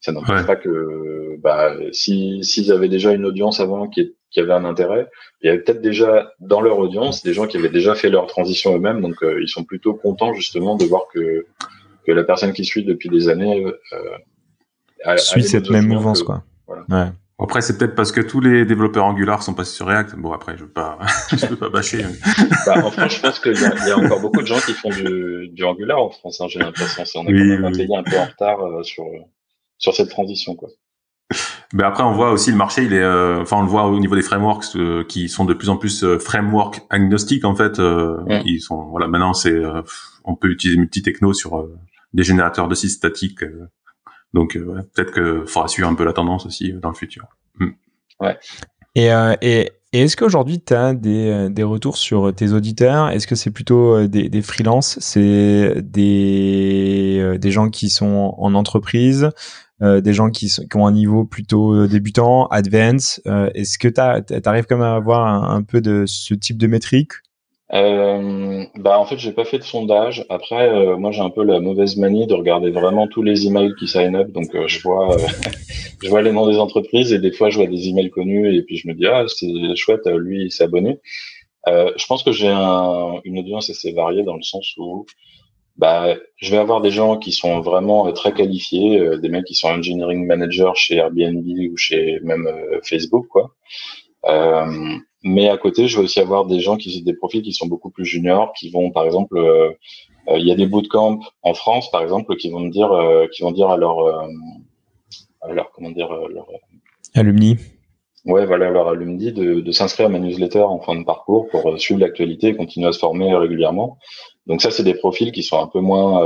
Ça 0.00 0.12
n'empêche 0.12 0.46
pas 0.46 0.56
que 0.56 1.36
bah, 1.38 1.74
si 1.92 2.42
s'ils 2.42 2.72
avaient 2.72 2.88
déjà 2.88 3.12
une 3.12 3.24
audience 3.24 3.60
avant 3.60 3.88
qui, 3.88 4.14
qui 4.30 4.40
avait 4.40 4.52
un 4.52 4.64
intérêt, 4.64 5.08
il 5.40 5.46
y 5.46 5.48
avait 5.48 5.60
peut-être 5.60 5.80
déjà 5.80 6.32
dans 6.40 6.60
leur 6.60 6.78
audience 6.78 7.22
des 7.22 7.32
gens 7.32 7.46
qui 7.46 7.56
avaient 7.56 7.70
déjà 7.70 7.94
fait 7.94 8.10
leur 8.10 8.26
transition 8.26 8.76
eux-mêmes, 8.76 9.00
donc 9.00 9.22
euh, 9.22 9.40
ils 9.40 9.48
sont 9.48 9.64
plutôt 9.64 9.94
contents 9.94 10.34
justement 10.34 10.76
de 10.76 10.84
voir 10.84 11.04
que 11.12 11.46
que 12.06 12.12
la 12.12 12.24
personne 12.24 12.52
qui 12.52 12.64
suit 12.64 12.84
depuis 12.84 13.08
des 13.08 13.28
années 13.28 13.64
euh, 13.92 15.16
suit 15.16 15.44
cette 15.44 15.70
même 15.70 15.86
mouvance, 15.86 16.22
quoi. 16.22 16.44
Voilà. 16.66 16.84
Ouais. 16.88 17.12
Après, 17.38 17.60
c'est 17.60 17.76
peut-être 17.76 17.94
parce 17.94 18.12
que 18.12 18.22
tous 18.22 18.40
les 18.40 18.64
développeurs 18.64 19.04
Angular 19.04 19.42
sont 19.42 19.52
passés 19.52 19.74
sur 19.74 19.86
React. 19.86 20.16
Bon, 20.16 20.32
après, 20.32 20.56
je 20.56 20.62
veux 20.62 20.70
pas, 20.70 20.98
je 21.30 21.46
veux 21.46 21.56
pas 21.56 21.68
bâcher. 21.68 22.02
bah, 22.64 22.82
en 22.82 22.90
France, 22.90 23.16
je 23.16 23.20
pense 23.20 23.40
qu'il 23.40 23.52
y, 23.52 23.60
y, 23.60 23.90
a 23.90 23.98
encore 23.98 24.20
beaucoup 24.20 24.40
de 24.40 24.46
gens 24.46 24.58
qui 24.58 24.72
font 24.72 24.88
du, 24.88 25.48
du 25.52 25.64
Angular 25.64 26.02
en 26.02 26.08
France. 26.08 26.40
Hein, 26.40 26.46
J'ai 26.48 26.60
l'impression, 26.60 27.20
on 27.20 27.26
est 27.26 27.32
quand 27.32 27.44
même 27.44 27.64
un 27.66 27.72
pays 27.72 27.94
un 27.94 28.02
peu 28.02 28.16
en 28.16 28.24
retard 28.24 28.60
euh, 28.60 28.82
sur 28.82 29.04
sur 29.78 29.94
cette 29.94 30.08
transition, 30.08 30.54
quoi. 30.54 30.70
Mais 31.74 31.82
après, 31.82 32.04
on 32.04 32.12
voit 32.12 32.30
aussi 32.30 32.52
le 32.52 32.56
marché, 32.56 32.84
il 32.84 32.94
est, 32.94 33.02
euh, 33.02 33.42
enfin, 33.42 33.58
on 33.58 33.62
le 33.62 33.68
voit 33.68 33.86
au 33.86 33.98
niveau 33.98 34.14
des 34.14 34.22
frameworks 34.22 34.76
euh, 34.76 35.04
qui 35.04 35.28
sont 35.28 35.44
de 35.44 35.52
plus 35.52 35.68
en 35.68 35.76
plus 35.76 36.06
framework 36.18 36.80
agnostiques 36.88 37.44
en 37.44 37.54
fait. 37.54 37.78
Mm. 37.78 38.42
Ils 38.46 38.60
sont, 38.60 38.84
voilà, 38.84 39.08
maintenant 39.08 39.34
c'est, 39.34 39.60
on 40.24 40.36
peut 40.36 40.48
utiliser 40.48 40.78
multi 40.78 41.02
techno 41.02 41.34
sur 41.34 41.68
des 42.12 42.22
générateurs 42.22 42.68
de 42.68 42.74
sites 42.74 42.90
statiques 42.90 43.42
donc 44.36 44.54
euh, 44.56 44.82
peut-être 44.94 45.12
que 45.12 45.44
faudra 45.46 45.66
suivre 45.66 45.88
un 45.88 45.94
peu 45.94 46.04
la 46.04 46.12
tendance 46.12 46.44
aussi 46.44 46.72
euh, 46.72 46.78
dans 46.78 46.90
le 46.90 46.94
futur. 46.94 47.26
Hmm. 47.58 47.70
Ouais. 48.20 48.36
Et, 48.94 49.10
euh, 49.10 49.34
et, 49.40 49.72
est-ce 49.92 50.14
qu'aujourd'hui, 50.14 50.62
tu 50.62 50.74
as 50.74 50.92
des, 50.92 51.48
des, 51.50 51.62
retours 51.62 51.96
sur 51.96 52.34
tes 52.34 52.52
auditeurs? 52.52 53.08
Est-ce 53.08 53.26
que 53.26 53.34
c'est 53.34 53.50
plutôt 53.50 54.06
des, 54.06 54.28
des 54.28 54.42
freelances? 54.42 54.98
C'est 55.00 55.80
des, 55.80 57.38
des 57.38 57.50
gens 57.50 57.70
qui 57.70 57.88
sont 57.88 58.34
en 58.36 58.54
entreprise 58.54 59.30
des 59.80 60.12
gens 60.12 60.30
qui, 60.30 60.48
sont, 60.48 60.66
qui 60.66 60.76
ont 60.76 60.86
un 60.86 60.92
niveau 60.92 61.24
plutôt 61.24 61.86
débutant, 61.86 62.46
advance 62.48 63.20
Est-ce 63.54 63.78
que 63.78 63.88
tu 63.88 64.48
arrives 64.48 64.66
quand 64.66 64.76
même 64.76 64.86
à 64.86 64.96
avoir 64.96 65.26
un, 65.26 65.56
un, 65.56 65.62
peu 65.62 65.80
de 65.80 66.04
ce 66.06 66.34
type 66.34 66.58
de 66.58 66.66
métrique? 66.66 67.12
Euh, 67.72 68.64
bah 68.76 68.96
en 68.96 69.06
fait 69.06 69.18
j'ai 69.18 69.32
pas 69.32 69.44
fait 69.44 69.58
de 69.58 69.64
sondage. 69.64 70.24
Après 70.28 70.68
euh, 70.68 70.96
moi 70.96 71.10
j'ai 71.10 71.20
un 71.20 71.30
peu 71.30 71.42
la 71.42 71.58
mauvaise 71.58 71.96
manie 71.96 72.26
de 72.26 72.34
regarder 72.34 72.70
vraiment 72.70 73.08
tous 73.08 73.22
les 73.22 73.46
emails 73.46 73.74
qui 73.78 73.88
sign 73.88 74.14
up. 74.14 74.30
Donc 74.30 74.54
euh, 74.54 74.68
je 74.68 74.80
vois 74.82 75.14
euh, 75.14 75.26
je 76.02 76.08
vois 76.08 76.22
les 76.22 76.32
noms 76.32 76.48
des 76.48 76.58
entreprises 76.58 77.12
et 77.12 77.18
des 77.18 77.32
fois 77.32 77.50
je 77.50 77.58
vois 77.58 77.66
des 77.66 77.88
emails 77.88 78.10
connus 78.10 78.54
et 78.56 78.62
puis 78.62 78.76
je 78.76 78.86
me 78.88 78.94
dis 78.94 79.06
ah 79.06 79.24
c'est 79.26 79.48
chouette 79.74 80.06
lui 80.06 80.44
il 80.44 80.52
s'est 80.52 80.64
abonné. 80.64 81.00
je 81.66 82.06
pense 82.06 82.22
que 82.22 82.32
j'ai 82.32 82.48
un, 82.48 83.20
une 83.24 83.38
audience 83.38 83.68
assez 83.70 83.92
variée 83.92 84.22
dans 84.22 84.36
le 84.36 84.42
sens 84.42 84.74
où 84.76 85.06
bah 85.76 86.16
je 86.36 86.50
vais 86.50 86.58
avoir 86.58 86.80
des 86.80 86.90
gens 86.90 87.18
qui 87.18 87.32
sont 87.32 87.60
vraiment 87.60 88.10
très 88.12 88.32
qualifiés, 88.32 89.18
des 89.20 89.28
mecs 89.28 89.44
qui 89.44 89.54
sont 89.54 89.68
engineering 89.68 90.24
manager 90.24 90.76
chez 90.76 90.96
Airbnb 90.96 91.44
ou 91.72 91.76
chez 91.76 92.20
même 92.22 92.48
Facebook 92.84 93.26
quoi. 93.28 93.50
Euh, 94.28 94.96
mais 95.26 95.48
à 95.48 95.56
côté, 95.56 95.88
je 95.88 95.98
vais 95.98 96.04
aussi 96.04 96.20
avoir 96.20 96.46
des 96.46 96.60
gens 96.60 96.76
qui 96.76 97.02
des 97.02 97.12
profils 97.12 97.42
qui 97.42 97.52
sont 97.52 97.66
beaucoup 97.66 97.90
plus 97.90 98.04
juniors, 98.04 98.52
qui 98.52 98.70
vont, 98.70 98.92
par 98.92 99.04
exemple, 99.04 99.36
euh, 99.36 99.70
euh, 100.28 100.38
il 100.38 100.46
y 100.46 100.52
a 100.52 100.54
des 100.54 100.66
bootcamps 100.66 101.18
en 101.42 101.52
France, 101.52 101.90
par 101.90 102.00
exemple, 102.00 102.36
qui 102.36 102.48
vont 102.48 102.60
me 102.60 102.70
dire, 102.70 102.90
qui 103.32 103.42
vont 103.42 103.50
dire 103.50 103.68
à 103.68 103.76
leur, 103.76 103.98
à 105.42 105.48
comment 105.74 105.90
dire, 105.90 106.08
leur 106.28 106.46
alumni. 107.14 107.56
Ouais, 108.24 108.46
voilà, 108.46 108.70
leur 108.70 108.86
alumni 108.86 109.32
de, 109.32 109.60
de 109.60 109.72
s'inscrire 109.72 110.06
à 110.06 110.10
ma 110.10 110.20
newsletter 110.20 110.62
en 110.62 110.80
fin 110.80 110.94
de 110.94 111.04
parcours 111.04 111.48
pour 111.48 111.78
suivre 111.80 112.00
l'actualité 112.00 112.48
et 112.48 112.56
continuer 112.56 112.86
à 112.86 112.92
se 112.92 113.00
former 113.00 113.34
régulièrement. 113.34 113.98
Donc 114.46 114.62
ça, 114.62 114.70
c'est 114.70 114.84
des 114.84 114.94
profils 114.94 115.32
qui 115.32 115.42
sont 115.42 115.60
un 115.60 115.66
peu 115.66 115.80
moins, 115.80 116.24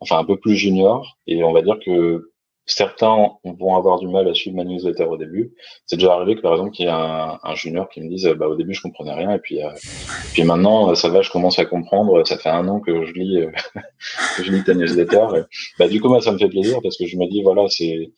enfin 0.00 0.18
un 0.18 0.24
peu 0.24 0.38
plus 0.38 0.56
juniors. 0.56 1.18
Et 1.26 1.44
on 1.44 1.52
va 1.52 1.60
dire 1.60 1.78
que 1.84 2.30
Certains 2.66 3.28
vont 3.44 3.76
avoir 3.76 3.98
du 3.98 4.08
mal 4.08 4.26
à 4.26 4.32
suivre 4.32 4.56
ma 4.56 4.64
newsletter 4.64 5.04
au 5.04 5.18
début. 5.18 5.52
C'est 5.84 5.96
déjà 5.96 6.14
arrivé 6.14 6.34
que 6.34 6.40
par 6.40 6.52
exemple 6.52 6.70
qu'il 6.70 6.86
y 6.86 6.88
ait 6.88 6.92
un, 6.92 7.38
un, 7.42 7.54
junior 7.54 7.90
qui 7.90 8.00
me 8.00 8.08
dise 8.08 8.26
bah 8.38 8.48
au 8.48 8.56
début 8.56 8.72
je 8.72 8.80
comprenais 8.80 9.12
rien 9.12 9.32
et 9.32 9.38
puis 9.38 9.62
euh, 9.62 9.68
puis 10.32 10.44
maintenant 10.44 10.94
ça 10.94 11.10
va 11.10 11.20
je 11.20 11.30
commence 11.30 11.58
à 11.58 11.66
comprendre. 11.66 12.26
Ça 12.26 12.38
fait 12.38 12.48
un 12.48 12.66
an 12.68 12.80
que 12.80 13.04
je 13.04 13.12
lis 13.12 13.38
euh, 13.40 13.50
je 14.42 14.50
lis 14.50 14.64
ta 14.64 14.72
newsletter. 14.72 15.26
bah 15.78 15.88
du 15.88 16.00
coup 16.00 16.08
moi 16.08 16.22
ça 16.22 16.32
me 16.32 16.38
fait 16.38 16.48
plaisir 16.48 16.78
parce 16.82 16.96
que 16.96 17.06
je 17.06 17.18
me 17.18 17.26
dis 17.28 17.42
voilà 17.42 17.68
c'est 17.68 18.12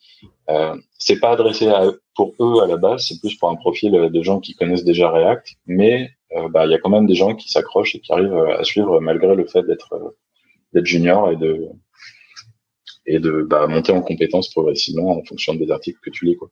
euh, 0.49 0.75
c'est 0.97 1.19
pas 1.19 1.31
adressé 1.31 1.69
pour 2.15 2.33
eux 2.39 2.63
à 2.63 2.67
la 2.67 2.77
base 2.77 3.05
c'est 3.05 3.19
plus 3.19 3.35
pour 3.35 3.49
un 3.49 3.55
profil 3.55 3.91
de 3.91 4.21
gens 4.21 4.39
qui 4.39 4.55
connaissent 4.55 4.85
déjà 4.85 5.11
React 5.11 5.55
mais 5.65 6.09
euh, 6.37 6.47
bah 6.47 6.65
il 6.65 6.71
y 6.71 6.73
a 6.73 6.79
quand 6.79 6.89
même 6.89 7.05
des 7.05 7.15
gens 7.15 7.35
qui 7.35 7.49
s'accrochent 7.49 7.95
et 7.95 7.99
qui 7.99 8.13
arrivent 8.13 8.33
à 8.57 8.63
suivre 8.63 9.01
malgré 9.01 9.35
le 9.35 9.45
fait 9.45 9.63
d'être 9.63 10.15
d'être 10.73 10.85
junior 10.85 11.31
et 11.31 11.35
de 11.35 11.69
et 13.07 13.19
de 13.19 13.41
bah, 13.41 13.67
monter 13.67 13.91
en 13.91 14.01
compétences 14.01 14.49
progressivement 14.51 15.17
en 15.17 15.23
fonction 15.23 15.55
des 15.55 15.71
articles 15.71 15.99
que 16.03 16.09
tu 16.09 16.25
lis. 16.25 16.35
Quoi. 16.35 16.49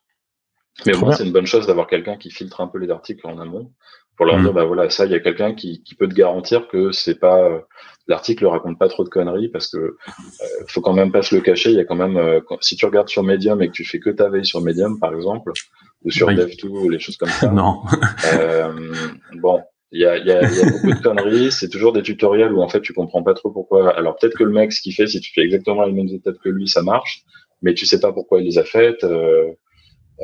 Mais 0.85 0.93
moins, 0.93 1.11
c'est 1.11 1.25
une 1.25 1.31
bonne 1.31 1.45
chose 1.45 1.67
d'avoir 1.67 1.87
quelqu'un 1.87 2.17
qui 2.17 2.31
filtre 2.31 2.61
un 2.61 2.67
peu 2.67 2.79
les 2.79 2.89
articles 2.89 3.25
en 3.27 3.39
amont 3.39 3.71
pour 4.17 4.25
leur 4.25 4.39
mmh. 4.39 4.43
dire, 4.43 4.53
bah 4.53 4.63
voilà, 4.63 4.89
ça, 4.89 5.05
il 5.05 5.11
y 5.11 5.15
a 5.15 5.19
quelqu'un 5.19 5.53
qui, 5.53 5.83
qui, 5.83 5.93
peut 5.95 6.07
te 6.07 6.13
garantir 6.13 6.69
que 6.69 6.91
c'est 6.93 7.19
pas 7.19 7.37
euh, 7.41 7.59
l'article 8.07 8.45
raconte 8.45 8.79
pas 8.79 8.87
trop 8.87 9.03
de 9.03 9.09
conneries 9.09 9.49
parce 9.49 9.67
que 9.67 9.77
euh, 9.77 9.95
faut 10.67 10.81
quand 10.81 10.93
même 10.93 11.11
pas 11.11 11.21
se 11.21 11.35
le 11.35 11.41
cacher. 11.41 11.71
Il 11.71 11.75
y 11.75 11.79
a 11.79 11.85
quand 11.85 11.95
même, 11.95 12.17
euh, 12.17 12.39
si 12.61 12.75
tu 12.75 12.85
regardes 12.85 13.09
sur 13.09 13.23
Medium 13.23 13.61
et 13.61 13.67
que 13.67 13.73
tu 13.73 13.83
fais 13.83 13.99
que 13.99 14.09
ta 14.09 14.29
veille 14.29 14.45
sur 14.45 14.61
Medium, 14.61 14.99
par 14.99 15.13
exemple, 15.13 15.51
ou 16.03 16.11
sur 16.11 16.27
oui. 16.27 16.35
Dev2 16.35 16.67
ou 16.67 16.89
les 16.89 16.99
choses 16.99 17.17
comme 17.17 17.29
ça. 17.29 17.47
non. 17.51 17.81
euh, 18.33 18.73
bon, 19.33 19.61
il 19.95 20.01
y 20.01 20.05
a, 20.05 20.17
y, 20.17 20.29
a, 20.29 20.41
y 20.41 20.61
a, 20.61 20.65
beaucoup 20.71 20.91
de 20.91 21.01
conneries. 21.01 21.51
C'est 21.51 21.69
toujours 21.69 21.93
des 21.93 22.01
tutoriels 22.01 22.53
où 22.53 22.61
en 22.61 22.67
fait 22.67 22.81
tu 22.81 22.93
comprends 22.93 23.23
pas 23.23 23.33
trop 23.33 23.49
pourquoi. 23.49 23.95
Alors 23.97 24.17
peut-être 24.17 24.37
que 24.37 24.43
le 24.43 24.51
mec, 24.51 24.73
ce 24.73 24.81
qu'il 24.81 24.93
fait, 24.93 25.07
si 25.07 25.21
tu 25.21 25.31
fais 25.33 25.41
exactement 25.41 25.85
les 25.85 25.93
mêmes 25.93 26.09
étapes 26.09 26.37
que 26.43 26.49
lui, 26.49 26.67
ça 26.67 26.81
marche, 26.81 27.23
mais 27.61 27.73
tu 27.73 27.85
sais 27.85 27.99
pas 27.99 28.11
pourquoi 28.11 28.41
il 28.41 28.45
les 28.45 28.57
a 28.57 28.65
faites, 28.65 29.03
euh, 29.05 29.51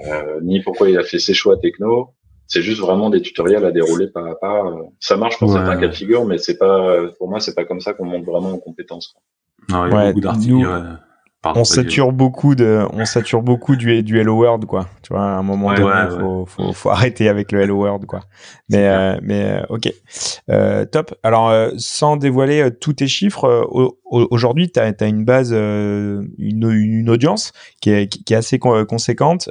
euh, 0.06 0.40
ni 0.42 0.62
pourquoi 0.62 0.90
il 0.90 0.98
a 0.98 1.04
fait 1.04 1.20
ses 1.20 1.34
choix 1.34 1.58
techno. 1.58 2.10
C'est 2.48 2.62
juste 2.62 2.82
vraiment 2.82 3.10
des 3.10 3.22
tutoriels 3.22 3.64
à 3.64 3.72
dérouler 3.72 4.08
pas 4.08 4.30
à 4.30 4.36
pas. 4.36 4.76
Ça 5.00 5.16
marche 5.16 5.40
pour 5.40 5.54
certains 5.54 5.78
cas 5.78 5.88
de 5.88 5.96
figure, 5.96 6.26
mais 6.26 6.38
c'est 6.38 6.58
pas, 6.58 7.08
pour 7.18 7.30
moi, 7.30 7.40
c'est 7.40 7.56
pas 7.56 7.64
comme 7.64 7.80
ça 7.80 7.94
qu'on 7.94 8.04
monte 8.04 8.26
vraiment 8.26 8.52
en 8.52 8.58
compétences. 8.58 9.16
Non, 9.70 9.86
il 9.86 9.94
y 9.94 9.96
a 9.96 10.08
beaucoup 10.08 10.20
d'articles 10.20 10.66
on 11.44 11.64
sature 11.64 12.12
beaucoup 12.12 12.54
de, 12.54 12.86
on 12.94 13.06
sature 13.06 13.42
beaucoup 13.42 13.76
du, 13.76 14.04
du 14.04 14.20
Hello 14.20 14.36
World, 14.36 14.66
quoi. 14.66 14.88
Tu 15.02 15.14
vois, 15.14 15.24
à 15.24 15.38
un 15.38 15.44
moment 15.44 15.74
donné, 15.74 15.92
il 16.12 16.20
faut, 16.20 16.46
faut, 16.46 16.74
faut, 16.74 16.90
arrêter 16.90 17.30
avec 17.30 17.52
le 17.52 17.62
Hello 17.62 17.78
World, 17.78 18.06
quoi. 18.06 18.22
Mais, 18.70 18.88
euh, 18.88 19.20
mais 19.24 19.44
euh, 19.44 19.66
ok, 19.70 19.92
euh, 20.50 20.86
top. 20.86 21.16
Alors, 21.24 21.50
euh, 21.50 21.72
sans 21.78 22.16
dévoiler 22.16 22.70
tous 22.80 22.94
tes 22.94 23.08
chiffres, 23.08 23.68
aujourd'hui, 24.12 24.72
tu 24.72 24.80
as, 24.80 25.08
une 25.08 25.26
base, 25.26 25.52
une, 25.52 26.28
une, 26.38 27.10
audience 27.10 27.52
qui 27.82 27.90
est, 27.90 28.32
assez 28.32 28.60
conséquente. 28.60 29.50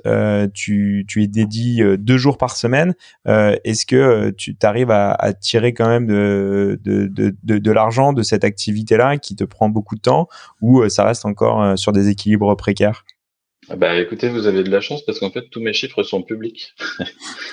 tu, 0.55 1.05
tu 1.09 1.23
es 1.23 1.27
dédié 1.27 1.97
deux 1.97 2.19
jours 2.19 2.39
par 2.39 2.57
semaine. 2.57 2.95
Est-ce 3.27 3.87
que 3.87 4.31
tu 4.31 4.57
arrives 4.63 4.91
à, 4.91 5.33
tirer 5.33 5.73
quand 5.73 5.89
même 5.89 6.07
de, 6.07 6.81
de, 6.85 7.35
de 7.43 7.73
l'argent 7.73 8.13
de 8.13 8.23
cette 8.23 8.45
activité-là 8.45 9.19
qui 9.19 9.37
te 9.37 9.45
prend 9.45 9.69
beaucoup 9.69 9.97
de 9.97 10.01
temps 10.01 10.29
ou 10.61 10.89
ça 10.89 11.05
reste 11.05 11.25
encore 11.25 11.79
sur 11.79 11.93
des 11.93 12.09
équilibres 12.09 12.57
précaires? 12.57 13.05
Bah 13.77 13.97
écoutez, 13.99 14.29
vous 14.29 14.47
avez 14.47 14.65
de 14.65 14.71
la 14.71 14.81
chance 14.81 15.05
parce 15.05 15.21
qu'en 15.21 15.31
fait 15.31 15.49
tous 15.51 15.61
mes 15.61 15.73
chiffres 15.73 16.03
sont 16.03 16.23
publics. 16.23 16.75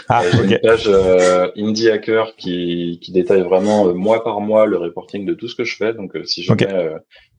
Ah, 0.09 0.23
J'ai 0.31 0.55
une 0.55 0.59
page 0.59 0.87
euh, 0.87 1.51
Indie 1.57 1.89
Hacker 1.89 2.35
qui, 2.35 2.99
qui 3.01 3.11
détaille 3.11 3.41
vraiment 3.41 3.87
euh, 3.87 3.93
mois 3.93 4.23
par 4.23 4.41
mois 4.41 4.65
le 4.65 4.77
reporting 4.77 5.25
de 5.25 5.33
tout 5.33 5.47
ce 5.47 5.55
que 5.55 5.63
je 5.63 5.75
fais. 5.75 5.93
Donc 5.93 6.15
euh, 6.15 6.23
si 6.23 6.43
jamais 6.43 6.67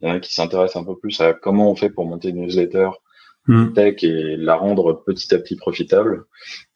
il 0.01 0.09
y 0.09 0.11
en 0.11 0.15
a 0.15 0.21
qui 0.21 0.33
s'intéressent 0.33 0.83
un 0.83 0.85
peu 0.85 0.97
plus 0.97 1.21
à 1.21 1.33
comment 1.33 1.71
on 1.71 1.75
fait 1.75 1.91
pour 1.91 2.07
monter 2.07 2.29
une 2.29 2.43
newsletter 2.43 2.91
hmm. 3.47 3.73
tech 3.73 4.05
et 4.05 4.37
la 4.37 4.55
rendre 4.55 5.03
petit 5.05 5.35
à 5.35 5.39
petit 5.39 5.57
profitable, 5.57 6.25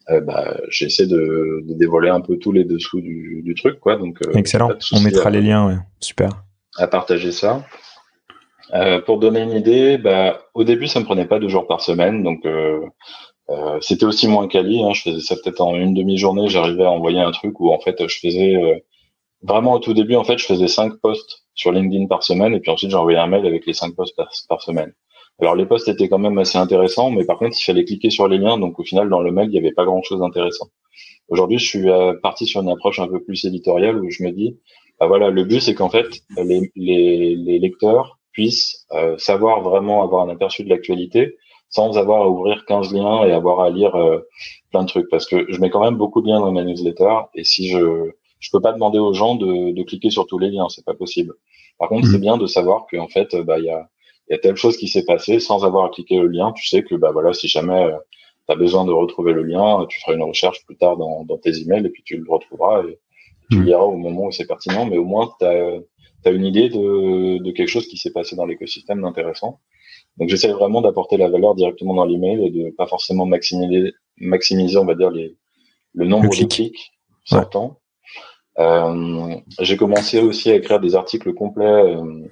bah, 0.08 0.60
j'essaie 0.68 1.06
de, 1.06 1.62
de, 1.64 1.74
dévoiler 1.74 2.10
un 2.10 2.20
peu 2.20 2.36
tous 2.36 2.50
les 2.50 2.64
dessous 2.64 3.00
du, 3.00 3.42
du 3.44 3.54
truc 3.54 3.78
quoi. 3.78 3.96
Donc 3.96 4.18
excellent. 4.34 4.72
On 4.92 5.00
mettra 5.00 5.30
les 5.30 5.40
liens, 5.40 5.68
ouais. 5.68 5.76
super. 6.00 6.44
À 6.76 6.88
partager 6.88 7.30
ça. 7.30 7.64
Euh, 8.74 9.00
pour 9.00 9.18
donner 9.18 9.40
une 9.40 9.52
idée, 9.52 9.98
bah, 9.98 10.40
au 10.54 10.64
début, 10.64 10.86
ça 10.86 11.00
me 11.00 11.04
prenait 11.04 11.26
pas 11.26 11.38
deux 11.38 11.48
jours 11.48 11.66
par 11.66 11.82
semaine, 11.82 12.22
donc 12.22 12.46
euh, 12.46 12.80
euh, 13.50 13.78
c'était 13.80 14.06
aussi 14.06 14.28
moins 14.28 14.48
quali. 14.48 14.82
Hein, 14.82 14.92
je 14.94 15.02
faisais 15.02 15.20
ça 15.20 15.36
peut-être 15.36 15.60
en 15.60 15.76
une 15.76 15.94
demi-journée. 15.94 16.48
J'arrivais 16.48 16.84
à 16.84 16.90
envoyer 16.90 17.20
un 17.20 17.32
truc 17.32 17.58
où 17.60 17.72
en 17.72 17.80
fait, 17.80 18.06
je 18.06 18.18
faisais 18.18 18.56
euh, 18.56 18.78
vraiment 19.42 19.74
au 19.74 19.78
tout 19.78 19.94
début, 19.94 20.16
en 20.16 20.24
fait, 20.24 20.38
je 20.38 20.46
faisais 20.46 20.68
cinq 20.68 20.94
posts 21.02 21.44
sur 21.54 21.72
LinkedIn 21.72 22.06
par 22.06 22.22
semaine, 22.22 22.54
et 22.54 22.60
puis 22.60 22.70
ensuite 22.70 22.90
j'envoyais 22.90 23.18
un 23.18 23.26
mail 23.26 23.46
avec 23.46 23.66
les 23.66 23.74
cinq 23.74 23.94
posts 23.94 24.16
par, 24.48 24.62
semaine. 24.62 24.92
Alors 25.40 25.54
les 25.56 25.66
posts 25.66 25.88
étaient 25.88 26.08
quand 26.08 26.18
même 26.18 26.38
assez 26.38 26.58
intéressants, 26.58 27.10
mais 27.10 27.24
par 27.24 27.38
contre, 27.38 27.56
il 27.58 27.64
fallait 27.64 27.84
cliquer 27.84 28.10
sur 28.10 28.28
les 28.28 28.38
liens, 28.38 28.58
donc 28.58 28.78
au 28.78 28.84
final, 28.84 29.10
dans 29.10 29.20
le 29.20 29.32
mail, 29.32 29.48
il 29.48 29.52
n'y 29.52 29.58
avait 29.58 29.72
pas 29.72 29.84
grand-chose 29.84 30.20
d'intéressant. 30.20 30.68
Aujourd'hui, 31.28 31.58
je 31.58 31.66
suis 31.66 31.86
parti 32.22 32.46
sur 32.46 32.62
une 32.62 32.68
approche 32.70 33.00
un 33.00 33.08
peu 33.08 33.22
plus 33.22 33.44
éditoriale 33.44 34.02
où 34.02 34.10
je 34.10 34.22
me 34.22 34.30
dis, 34.30 34.58
bah 35.00 35.06
voilà, 35.06 35.30
le 35.30 35.44
but 35.44 35.60
c'est 35.60 35.74
qu'en 35.74 35.88
fait, 35.88 36.06
les, 36.36 36.70
les, 36.76 37.34
les 37.36 37.58
lecteurs 37.58 38.18
puissent 38.32 38.86
euh, 38.92 39.16
savoir 39.18 39.62
vraiment 39.62 40.02
avoir 40.02 40.26
un 40.26 40.30
aperçu 40.30 40.64
de 40.64 40.68
l'actualité 40.70 41.36
sans 41.68 41.96
avoir 41.96 42.22
à 42.22 42.28
ouvrir 42.28 42.64
15 42.66 42.92
liens 42.92 43.24
et 43.24 43.32
avoir 43.32 43.60
à 43.60 43.70
lire 43.70 43.94
euh, 43.94 44.20
plein 44.70 44.82
de 44.82 44.88
trucs 44.88 45.08
parce 45.10 45.26
que 45.26 45.46
je 45.48 45.60
mets 45.60 45.70
quand 45.70 45.82
même 45.82 45.96
beaucoup 45.96 46.20
de 46.20 46.28
liens 46.28 46.40
dans 46.40 46.52
ma 46.52 46.64
newsletter 46.64 47.14
et 47.34 47.44
si 47.44 47.68
je 47.68 48.10
je 48.40 48.50
peux 48.50 48.60
pas 48.60 48.72
demander 48.72 48.98
aux 48.98 49.14
gens 49.14 49.36
de, 49.36 49.72
de 49.72 49.82
cliquer 49.84 50.10
sur 50.10 50.26
tous 50.26 50.38
les 50.38 50.50
liens 50.50 50.68
c'est 50.68 50.84
pas 50.84 50.94
possible 50.94 51.34
par 51.78 51.88
contre 51.88 52.08
c'est 52.08 52.18
mmh. 52.18 52.20
bien 52.20 52.36
de 52.36 52.46
savoir 52.46 52.86
qu'en 52.90 53.08
fait 53.08 53.36
bah 53.36 53.58
il 53.58 53.66
y 53.66 53.70
a 53.70 53.88
il 54.28 54.32
y 54.32 54.34
a 54.36 54.38
telle 54.38 54.56
chose 54.56 54.76
qui 54.76 54.88
s'est 54.88 55.04
passée 55.04 55.40
sans 55.40 55.64
avoir 55.64 55.84
à 55.86 55.88
cliquer 55.90 56.18
le 56.18 56.28
lien. 56.28 56.52
Tu 56.52 56.66
sais 56.66 56.82
que 56.82 56.94
bah 56.94 57.10
voilà, 57.12 57.32
si 57.32 57.48
jamais 57.48 57.90
tu 58.48 58.52
as 58.52 58.56
besoin 58.56 58.84
de 58.84 58.92
retrouver 58.92 59.32
le 59.32 59.42
lien, 59.42 59.84
tu 59.88 60.00
feras 60.00 60.14
une 60.14 60.22
recherche 60.22 60.64
plus 60.64 60.76
tard 60.76 60.96
dans, 60.96 61.24
dans 61.24 61.38
tes 61.38 61.60
emails 61.60 61.84
et 61.84 61.90
puis 61.90 62.02
tu 62.02 62.16
le 62.16 62.24
retrouveras 62.30 62.82
et 62.84 62.98
tu 63.50 63.58
le 63.58 63.64
liras 63.64 63.82
au 63.82 63.96
moment 63.96 64.26
où 64.26 64.32
c'est 64.32 64.46
pertinent. 64.46 64.86
Mais 64.86 64.96
au 64.96 65.04
moins, 65.04 65.30
tu 65.38 65.44
as, 65.44 65.80
as, 66.24 66.30
une 66.30 66.46
idée 66.46 66.68
de, 66.68 67.42
de 67.42 67.50
quelque 67.52 67.68
chose 67.68 67.86
qui 67.86 67.96
s'est 67.96 68.12
passé 68.12 68.36
dans 68.36 68.46
l'écosystème 68.46 69.02
d'intéressant. 69.02 69.60
Donc 70.18 70.28
j'essaie 70.28 70.52
vraiment 70.52 70.82
d'apporter 70.82 71.16
la 71.16 71.28
valeur 71.28 71.54
directement 71.54 71.94
dans 71.94 72.04
l'email 72.04 72.44
et 72.46 72.50
de 72.50 72.70
pas 72.70 72.86
forcément 72.86 73.26
maximiser, 73.26 73.92
maximiser 74.18 74.76
on 74.76 74.84
va 74.84 74.94
dire 74.94 75.10
les, 75.10 75.36
le 75.94 76.06
nombre 76.06 76.28
de 76.28 76.44
clics 76.44 76.92
sortants. 77.24 77.78
Euh, 78.58 79.36
j'ai 79.60 79.76
commencé 79.76 80.20
aussi 80.20 80.50
à 80.50 80.54
écrire 80.54 80.80
des 80.80 80.94
articles 80.94 81.32
complets. 81.32 81.64
Euh, 81.64 82.28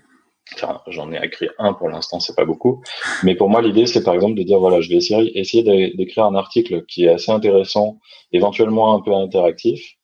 enfin, 0.55 0.81
j'en 0.89 1.13
ai 1.13 1.25
écrit 1.25 1.49
un 1.59 1.73
pour 1.73 1.89
l'instant, 1.89 2.21
c'est 2.21 2.37
pas 2.37 2.45
beaucoup. 2.45 2.83
Mais 3.23 3.35
pour 3.35 3.49
moi, 3.49 3.63
l'idée, 3.63 3.87
c'est 3.87 4.05
par 4.05 4.15
exemple 4.15 4.35
de 4.35 4.43
dire 4.43 4.59
voilà, 4.59 4.81
je 4.81 4.91
vais 4.91 4.97
essayer, 4.97 5.39
essayer 5.39 5.63
d'écrire 5.95 6.25
un 6.27 6.35
article 6.35 6.85
qui 6.87 7.05
est 7.05 7.11
assez 7.11 7.33
intéressant, 7.33 7.99
éventuellement 8.33 8.95
un 8.95 9.01
peu 9.01 9.15
interactif 9.15 9.95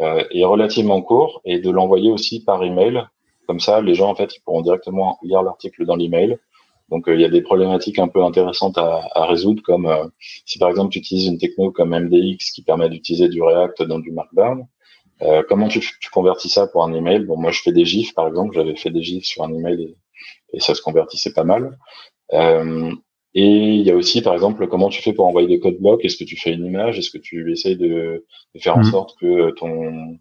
euh, 0.00 0.24
et 0.30 0.44
relativement 0.44 1.00
court, 1.02 1.40
et 1.44 1.60
de 1.60 1.70
l'envoyer 1.70 2.10
aussi 2.10 2.42
par 2.44 2.62
email. 2.64 3.04
Comme 3.52 3.60
ça, 3.60 3.82
les 3.82 3.94
gens 3.94 4.08
en 4.08 4.14
fait, 4.14 4.34
ils 4.34 4.40
pourront 4.40 4.62
directement 4.62 5.18
lire 5.22 5.42
l'article 5.42 5.84
dans 5.84 5.94
l'email. 5.94 6.38
Donc 6.88 7.06
euh, 7.06 7.14
il 7.14 7.20
y 7.20 7.24
a 7.26 7.28
des 7.28 7.42
problématiques 7.42 7.98
un 7.98 8.08
peu 8.08 8.24
intéressantes 8.24 8.78
à, 8.78 9.06
à 9.14 9.26
résoudre, 9.26 9.62
comme 9.62 9.84
euh, 9.84 10.06
si 10.46 10.58
par 10.58 10.70
exemple 10.70 10.90
tu 10.90 11.00
utilises 11.00 11.26
une 11.26 11.36
techno 11.36 11.70
comme 11.70 11.90
MDX 11.90 12.50
qui 12.54 12.62
permet 12.62 12.88
d'utiliser 12.88 13.28
du 13.28 13.42
React 13.42 13.82
dans 13.82 13.98
du 13.98 14.10
Markdown, 14.10 14.66
euh, 15.20 15.42
comment 15.46 15.68
tu, 15.68 15.80
tu, 15.80 16.10
convertis 16.10 16.48
ça 16.48 16.66
pour 16.66 16.82
un 16.82 16.94
email? 16.94 17.26
Bon, 17.26 17.36
moi 17.36 17.50
je 17.50 17.60
fais 17.60 17.72
des 17.72 17.84
gifs 17.84 18.14
par 18.14 18.26
exemple, 18.26 18.54
j'avais 18.54 18.74
fait 18.74 18.88
des 18.88 19.02
gifs 19.02 19.26
sur 19.26 19.44
un 19.44 19.52
email 19.52 19.82
et, 19.82 19.96
et 20.54 20.60
ça 20.60 20.74
se 20.74 20.80
convertissait 20.80 21.34
pas 21.34 21.44
mal. 21.44 21.76
Euh, 22.32 22.90
et 23.34 23.74
il 23.74 23.82
y 23.82 23.90
a 23.90 23.94
aussi, 23.96 24.22
par 24.22 24.32
exemple, 24.32 24.66
comment 24.66 24.88
tu 24.88 25.02
fais 25.02 25.12
pour 25.12 25.26
envoyer 25.26 25.46
des 25.46 25.60
codes 25.60 25.78
blocs? 25.78 26.02
Est-ce 26.06 26.16
que 26.16 26.24
tu 26.24 26.38
fais 26.38 26.54
une 26.54 26.64
image? 26.64 26.98
Est-ce 26.98 27.10
que 27.10 27.18
tu 27.18 27.52
essayes 27.52 27.76
de, 27.76 28.24
de 28.54 28.60
faire 28.60 28.78
en 28.78 28.80
mmh. 28.80 28.90
sorte 28.90 29.18
que 29.18 29.50
ton 29.50 30.16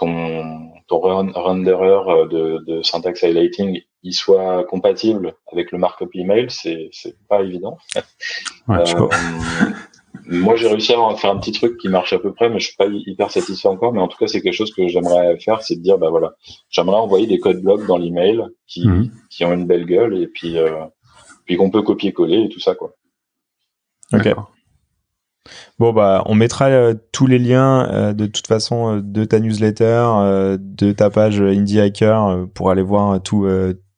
ton, 0.00 0.69
ton 0.90 1.32
renderer 1.32 2.28
de, 2.28 2.64
de 2.66 2.82
syntaxe 2.82 3.22
highlighting 3.22 3.80
il 4.02 4.14
soit 4.14 4.64
compatible 4.64 5.34
avec 5.52 5.72
le 5.72 5.78
markup 5.78 6.10
email, 6.14 6.46
c'est 6.48 6.88
c'est 6.92 7.16
pas 7.28 7.42
évident. 7.42 7.78
Ouais, 8.68 8.76
euh, 8.94 9.08
moi, 10.26 10.54
j'ai 10.54 10.68
réussi 10.68 10.92
à 10.92 11.16
faire 11.16 11.30
un 11.30 11.38
petit 11.38 11.50
truc 11.50 11.76
qui 11.78 11.88
marche 11.88 12.12
à 12.12 12.18
peu 12.18 12.32
près, 12.32 12.48
mais 12.48 12.60
je 12.60 12.66
suis 12.66 12.76
pas 12.76 12.86
hyper 12.86 13.30
satisfait 13.30 13.68
encore. 13.68 13.92
Mais 13.92 14.00
en 14.00 14.06
tout 14.06 14.16
cas, 14.18 14.28
c'est 14.28 14.40
quelque 14.40 14.54
chose 14.54 14.72
que 14.72 14.86
j'aimerais 14.86 15.38
faire, 15.40 15.62
c'est 15.62 15.76
de 15.76 15.82
dire, 15.82 15.98
bah 15.98 16.10
voilà, 16.10 16.34
j'aimerais 16.68 16.98
envoyer 16.98 17.26
des 17.26 17.40
codes 17.40 17.62
blocs 17.62 17.86
dans 17.86 17.96
l'email 17.96 18.42
qui 18.68 18.86
mhm. 18.86 19.10
qui 19.28 19.44
ont 19.44 19.52
une 19.52 19.66
belle 19.66 19.86
gueule 19.86 20.16
et 20.22 20.28
puis 20.28 20.58
euh, 20.58 20.84
puis 21.46 21.56
qu'on 21.56 21.70
peut 21.70 21.82
copier-coller 21.82 22.42
et 22.44 22.48
tout 22.48 22.60
ça, 22.60 22.76
quoi. 22.76 22.94
Ok. 24.12 24.28
Bon 25.78 25.92
bah 25.92 26.22
on 26.26 26.34
mettra 26.34 26.66
euh, 26.66 26.94
tous 27.12 27.26
les 27.26 27.38
liens 27.38 27.88
euh, 27.90 28.12
de 28.12 28.26
toute 28.26 28.46
façon 28.46 28.96
euh, 28.96 29.00
de 29.02 29.24
ta 29.24 29.40
newsletter, 29.40 30.56
de 30.58 30.92
ta 30.92 31.10
page 31.10 31.40
Indie 31.40 31.80
Hacker 31.80 32.46
pour 32.54 32.70
aller 32.70 32.82
voir 32.82 33.22
tout 33.22 33.48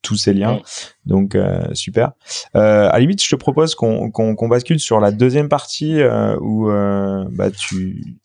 tous 0.02 0.16
ces 0.16 0.32
liens. 0.32 0.60
Donc 1.06 1.36
super. 1.74 2.12
à 2.54 2.92
la 2.92 2.98
limite, 2.98 3.22
je 3.22 3.28
te 3.28 3.36
propose 3.36 3.74
qu'on 3.74 4.10
qu'on 4.10 4.48
bascule 4.48 4.80
sur 4.80 5.00
la 5.00 5.10
deuxième 5.10 5.48
partie 5.48 6.00
où 6.40 6.68
bah 6.68 7.50
tu 7.50 8.20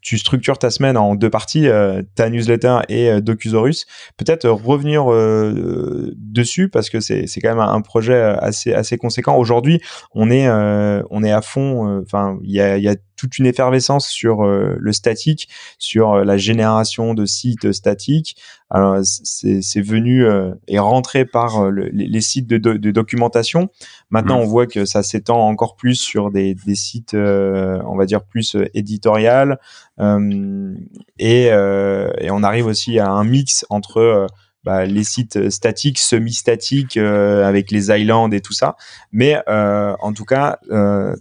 tu 0.00 0.18
structures 0.18 0.58
ta 0.58 0.70
semaine 0.70 0.96
en 0.96 1.14
deux 1.14 1.30
parties, 1.30 1.68
euh, 1.68 2.02
ta 2.14 2.30
newsletter 2.30 2.78
et 2.88 3.10
euh, 3.10 3.20
Docusaurus. 3.20 3.86
Peut-être 4.16 4.48
revenir 4.48 5.10
euh, 5.12 6.12
dessus 6.16 6.68
parce 6.68 6.90
que 6.90 7.00
c'est 7.00 7.26
quand 7.40 7.50
même 7.50 7.58
un 7.58 7.80
projet 7.80 8.20
assez 8.20 8.72
assez 8.72 8.96
conséquent. 8.96 9.36
Aujourd'hui, 9.36 9.80
on 10.14 10.30
est 10.30 10.48
on 10.48 11.22
est 11.22 11.32
à 11.32 11.42
fond. 11.42 12.02
Enfin, 12.02 12.38
il 12.42 12.52
y 12.52 12.60
a 12.60 12.78
y 12.78 12.88
a 12.88 12.96
toute 13.20 13.38
une 13.38 13.46
effervescence 13.46 14.08
sur 14.08 14.44
le 14.44 14.92
statique, 14.92 15.48
sur 15.78 16.24
la 16.24 16.36
génération 16.36 17.14
de 17.14 17.26
sites 17.26 17.72
statiques. 17.72 18.36
Alors 18.70 18.98
c'est 19.02 19.80
venu 19.80 20.24
et 20.68 20.78
rentré 20.78 21.24
par 21.24 21.70
les, 21.70 22.20
sites 22.20 22.46
de, 22.46 22.56
de, 22.56 22.90
documentation. 22.90 23.68
Maintenant, 24.10 24.38
mmh. 24.38 24.42
on 24.42 24.46
voit 24.46 24.66
que 24.66 24.84
ça 24.84 25.02
s'étend 25.02 25.40
encore 25.46 25.76
plus 25.76 25.96
sur 25.96 26.30
des, 26.30 26.54
des 26.54 26.74
sites, 26.74 27.14
on 27.14 27.96
va 27.96 28.06
dire 28.06 28.22
plus 28.22 28.56
éditorial 28.74 29.58
euh, 30.00 30.74
et, 31.18 31.48
euh, 31.50 32.10
et, 32.18 32.30
on 32.30 32.42
arrive 32.42 32.66
aussi 32.66 32.98
à 32.98 33.10
un 33.10 33.24
mix 33.24 33.66
entre 33.68 33.98
euh, 33.98 34.26
bah, 34.64 34.84
les 34.84 35.04
sites 35.04 35.50
statiques, 35.50 35.98
semi-statiques 35.98 36.96
avec 36.96 37.70
les 37.70 37.90
islands 37.90 38.30
et 38.30 38.40
tout 38.40 38.52
ça. 38.52 38.76
Mais 39.12 39.36
en 39.48 40.12
tout 40.12 40.24
cas, 40.24 40.58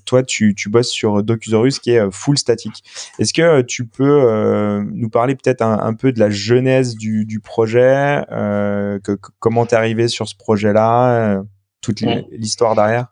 toi, 0.06 0.24
tu, 0.24 0.56
tu 0.56 0.70
bosses 0.70 0.90
sur 0.90 1.24
Docusaurus 1.24 1.80
qui 1.80 1.92
est 1.92 2.12
full 2.12 2.38
statique. 2.38 2.84
Est-ce 3.20 3.34
que 3.34 3.62
tu 3.62 3.86
peux 3.86 4.82
nous 4.92 5.10
parler 5.10 5.36
peut-être 5.36 5.62
un, 5.62 5.94
peu 5.94 6.12
de 6.12 6.20
la 6.20 6.30
genèse 6.30 6.96
du, 6.96 7.26
du 7.26 7.40
projet, 7.40 8.24
que, 8.30 9.18
comment 9.40 9.66
t'es 9.66 9.76
arrivé 9.76 10.08
sur 10.08 10.28
ce 10.28 10.36
projet-là, 10.36 11.44
toute 11.82 12.02
l'histoire 12.32 12.76
derrière? 12.76 13.08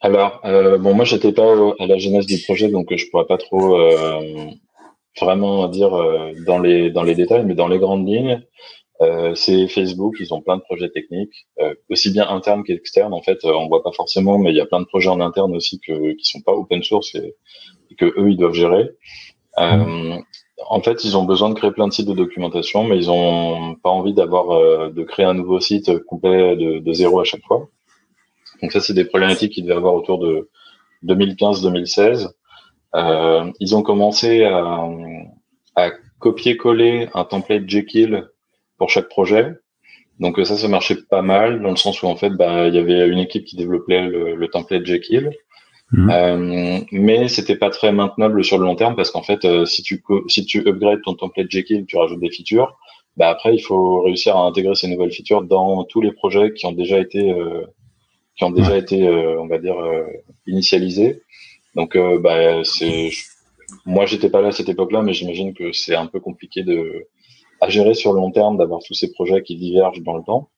Alors, 0.00 0.40
euh, 0.44 0.78
bon, 0.78 0.94
moi, 0.94 1.04
j'étais 1.04 1.32
pas 1.32 1.52
à 1.78 1.86
la 1.86 1.98
genèse 1.98 2.26
du 2.26 2.42
projet, 2.42 2.68
donc 2.68 2.94
je 2.94 3.06
pourrais 3.10 3.26
pas 3.26 3.36
trop 3.36 3.76
euh, 3.78 4.46
vraiment 5.20 5.68
dire 5.68 5.94
euh, 5.94 6.32
dans 6.46 6.58
les 6.58 6.90
dans 6.90 7.02
les 7.02 7.14
détails, 7.14 7.44
mais 7.44 7.54
dans 7.54 7.68
les 7.68 7.78
grandes 7.78 8.08
lignes, 8.08 8.42
euh, 9.02 9.34
c'est 9.34 9.68
Facebook. 9.68 10.16
Ils 10.20 10.34
ont 10.34 10.42
plein 10.42 10.56
de 10.56 10.62
projets 10.62 10.90
techniques, 10.90 11.46
euh, 11.60 11.74
aussi 11.88 12.10
bien 12.10 12.28
internes 12.28 12.64
qu'externes. 12.64 13.14
En 13.14 13.22
fait, 13.22 13.44
on 13.44 13.68
voit 13.68 13.82
pas 13.82 13.92
forcément, 13.92 14.38
mais 14.38 14.50
il 14.50 14.56
y 14.56 14.60
a 14.60 14.66
plein 14.66 14.80
de 14.80 14.86
projets 14.86 15.08
en 15.08 15.20
interne 15.20 15.54
aussi 15.54 15.80
que 15.80 16.12
qui 16.12 16.24
sont 16.24 16.40
pas 16.40 16.52
open 16.52 16.82
source 16.82 17.14
et, 17.14 17.34
que 17.98 18.06
eux 18.06 18.30
ils 18.30 18.36
doivent 18.36 18.54
gérer. 18.54 18.90
en 19.56 20.80
fait, 20.82 21.04
ils 21.04 21.16
ont 21.16 21.24
besoin 21.24 21.50
de 21.50 21.54
créer 21.54 21.72
plein 21.72 21.88
de 21.88 21.92
sites 21.92 22.06
de 22.06 22.14
documentation, 22.14 22.84
mais 22.84 22.96
ils 22.96 23.10
ont 23.10 23.74
pas 23.82 23.90
envie 23.90 24.14
d'avoir 24.14 24.90
de 24.92 25.02
créer 25.02 25.26
un 25.26 25.34
nouveau 25.34 25.60
site 25.60 25.98
complet 26.04 26.56
de, 26.56 26.78
de 26.78 26.92
zéro 26.92 27.20
à 27.20 27.24
chaque 27.24 27.44
fois. 27.44 27.68
Donc 28.62 28.72
ça, 28.72 28.80
c'est 28.80 28.94
des 28.94 29.04
problématiques 29.04 29.52
qu'ils 29.52 29.64
devaient 29.64 29.76
avoir 29.76 29.94
autour 29.94 30.18
de 30.18 30.48
2015-2016. 31.04 32.28
Euh, 32.94 33.52
ils 33.60 33.76
ont 33.76 33.82
commencé 33.82 34.44
à, 34.44 34.86
à 35.76 35.90
copier-coller 36.18 37.08
un 37.14 37.24
template 37.24 37.68
Jekyll 37.68 38.28
pour 38.80 38.90
chaque 38.90 39.08
projet. 39.08 39.44
Donc 40.18 40.38
ça, 40.44 40.56
ça 40.56 40.68
marchait 40.68 40.96
pas 41.08 41.22
mal 41.22 41.62
dans 41.62 41.70
le 41.70 41.76
sens 41.76 42.02
où 42.02 42.06
en 42.06 42.16
fait, 42.16 42.30
bah, 42.30 42.66
il 42.66 42.74
y 42.74 42.78
avait 42.78 43.08
une 43.08 43.20
équipe 43.26 43.44
qui 43.44 43.56
développait 43.56 44.06
le, 44.06 44.34
le 44.34 44.48
template 44.48 44.84
Jekyll. 44.84 45.30
Mmh. 45.92 46.10
Euh, 46.10 46.78
mais 46.92 47.28
c'était 47.28 47.56
pas 47.64 47.70
très 47.70 47.92
maintenable 47.92 48.44
sur 48.44 48.58
le 48.58 48.64
long 48.64 48.76
terme 48.76 48.96
parce 48.96 49.10
qu'en 49.12 49.22
fait, 49.22 49.44
euh, 49.44 49.64
si 49.66 49.82
tu 49.82 50.02
si 50.28 50.44
tu 50.44 50.58
upgrades 50.66 51.02
ton 51.04 51.14
template 51.14 51.50
Jekyll, 51.50 51.86
tu 51.86 51.96
rajoutes 51.96 52.20
des 52.20 52.30
features. 52.30 52.76
Bah 53.16 53.28
après, 53.28 53.54
il 53.54 53.60
faut 53.60 54.02
réussir 54.02 54.36
à 54.36 54.40
intégrer 54.46 54.74
ces 54.74 54.88
nouvelles 54.88 55.12
features 55.12 55.42
dans 55.42 55.84
tous 55.84 56.00
les 56.00 56.12
projets 56.12 56.52
qui 56.54 56.66
ont 56.66 56.72
déjà 56.72 56.98
été 56.98 57.32
euh, 57.32 57.66
qui 58.40 58.44
ont 58.44 58.50
déjà 58.50 58.78
été, 58.78 59.06
euh, 59.06 59.38
on 59.38 59.46
va 59.46 59.58
dire, 59.58 59.78
euh, 59.78 60.06
initialisés. 60.46 61.22
Donc, 61.74 61.94
euh, 61.94 62.18
bah, 62.18 62.64
c'est, 62.64 63.10
moi, 63.84 64.06
j'étais 64.06 64.30
pas 64.30 64.40
là 64.40 64.48
à 64.48 64.52
cette 64.52 64.70
époque-là, 64.70 65.02
mais 65.02 65.12
j'imagine 65.12 65.52
que 65.52 65.72
c'est 65.72 65.94
un 65.94 66.06
peu 66.06 66.20
compliqué 66.20 66.62
de 66.62 67.06
à 67.60 67.68
gérer 67.68 67.94
sur 67.94 68.12
le 68.12 68.20
long 68.20 68.30
terme 68.30 68.56
d'avoir 68.56 68.80
tous 68.82 68.94
ces 68.94 69.12
projets 69.12 69.42
qui 69.42 69.56
divergent 69.56 70.02
dans 70.02 70.16
le 70.16 70.22
temps. 70.22 70.50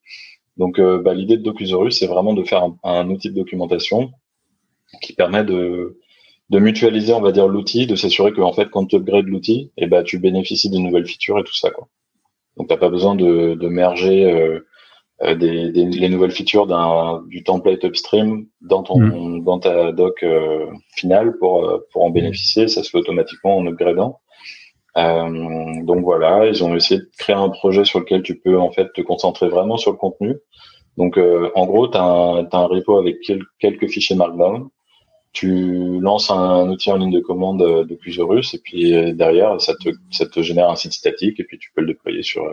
Donc, 0.56 0.78
bah, 0.80 1.14
l'idée 1.14 1.38
de 1.38 1.42
Docusaurus, 1.42 1.98
c'est 1.98 2.06
vraiment 2.06 2.34
de 2.34 2.44
faire 2.44 2.68
un, 2.84 3.08
outil 3.08 3.30
de 3.30 3.34
documentation 3.34 4.12
qui 5.00 5.14
permet 5.14 5.44
de, 5.44 5.98
de 6.50 6.58
mutualiser, 6.58 7.14
on 7.14 7.22
va 7.22 7.32
dire, 7.32 7.48
l'outil, 7.48 7.86
de 7.86 7.96
s'assurer 7.96 8.32
que, 8.32 8.42
en 8.42 8.52
fait, 8.52 8.68
quand 8.68 8.84
tu 8.84 8.96
upgrades 8.96 9.26
l'outil, 9.26 9.72
et 9.78 9.84
eh 9.84 9.86
ben, 9.86 10.04
tu 10.04 10.18
bénéficies 10.18 10.68
de 10.68 10.76
nouvelles 10.76 11.06
features 11.06 11.38
et 11.38 11.44
tout 11.44 11.56
ça, 11.56 11.70
quoi. 11.70 11.88
Donc, 12.58 12.68
t'as 12.68 12.76
pas 12.76 12.90
besoin 12.90 13.14
de, 13.14 13.54
de 13.54 13.68
merger 13.68 14.30
euh, 14.30 14.60
euh, 15.22 15.36
des, 15.36 15.70
des, 15.70 15.84
les 15.84 16.08
nouvelles 16.08 16.32
features 16.32 16.66
d'un 16.66 17.22
du 17.28 17.44
template 17.44 17.84
upstream 17.84 18.46
dans 18.60 18.82
ton 18.82 18.98
mm. 18.98 19.44
dans 19.44 19.60
ta 19.60 19.92
doc 19.92 20.22
euh, 20.24 20.66
finale 20.96 21.38
pour 21.38 21.64
euh, 21.64 21.86
pour 21.92 22.02
en 22.02 22.10
bénéficier. 22.10 22.66
Ça 22.66 22.82
se 22.82 22.90
fait 22.90 22.98
automatiquement 22.98 23.56
en 23.56 23.66
upgradant. 23.66 24.18
Euh, 24.96 25.84
donc 25.84 26.04
voilà, 26.04 26.46
ils 26.46 26.62
ont 26.62 26.74
essayé 26.74 27.00
de 27.00 27.10
créer 27.18 27.36
un 27.36 27.48
projet 27.48 27.84
sur 27.84 28.00
lequel 28.00 28.22
tu 28.22 28.38
peux 28.38 28.58
en 28.58 28.70
fait 28.70 28.92
te 28.92 29.00
concentrer 29.00 29.48
vraiment 29.48 29.76
sur 29.76 29.90
le 29.90 29.96
contenu. 29.96 30.36
Donc 30.98 31.18
en 31.18 31.66
gros, 31.66 31.88
tu 31.88 31.96
as, 31.96 32.02
un 32.02 32.66
repo 32.66 32.98
avec 32.98 33.16
quelques 33.58 33.88
fichiers 33.88 34.16
Markdown. 34.16 34.68
Tu 35.32 35.98
lances 36.00 36.30
un, 36.30 36.68
outil 36.68 36.92
en 36.92 36.98
ligne 36.98 37.12
de 37.12 37.20
commande 37.20 37.60
de 37.60 37.94
Clusaurus 37.94 38.52
et 38.52 38.58
puis 38.58 39.14
derrière, 39.14 39.58
ça 39.58 39.74
te, 39.74 39.88
ça 40.10 40.26
te 40.26 40.42
génère 40.42 40.68
un 40.68 40.76
site 40.76 40.92
statique 40.92 41.40
et 41.40 41.44
puis 41.44 41.58
tu 41.58 41.72
peux 41.74 41.80
le 41.80 41.86
déployer 41.86 42.22
sur, 42.22 42.44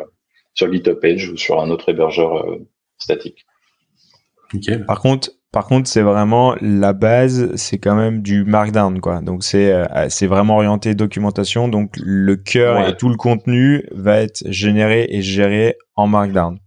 sur 0.53 0.71
GitHub 0.71 0.99
Page 0.99 1.29
ou 1.29 1.37
sur 1.37 1.61
un 1.61 1.69
autre 1.69 1.89
hébergeur 1.89 2.37
euh, 2.37 2.57
statique. 2.97 3.45
Par 4.87 4.99
contre, 4.99 5.31
par 5.51 5.65
contre, 5.65 5.89
c'est 5.89 6.03
vraiment 6.03 6.55
la 6.61 6.93
base, 6.93 7.55
c'est 7.55 7.79
quand 7.79 7.95
même 7.95 8.21
du 8.21 8.43
Markdown, 8.43 8.99
quoi. 8.99 9.21
Donc 9.21 9.43
c'est 9.43 9.71
euh, 9.71 9.85
c'est 10.09 10.27
vraiment 10.27 10.57
orienté 10.57 10.93
documentation. 10.93 11.67
Donc 11.67 11.93
le 11.97 12.35
cœur 12.35 12.87
et 12.87 12.95
tout 12.95 13.09
le 13.09 13.15
contenu 13.15 13.83
va 13.91 14.21
être 14.21 14.43
généré 14.45 15.07
et 15.09 15.21
géré 15.21 15.75
en 15.95 16.05
Markdown. 16.07 16.59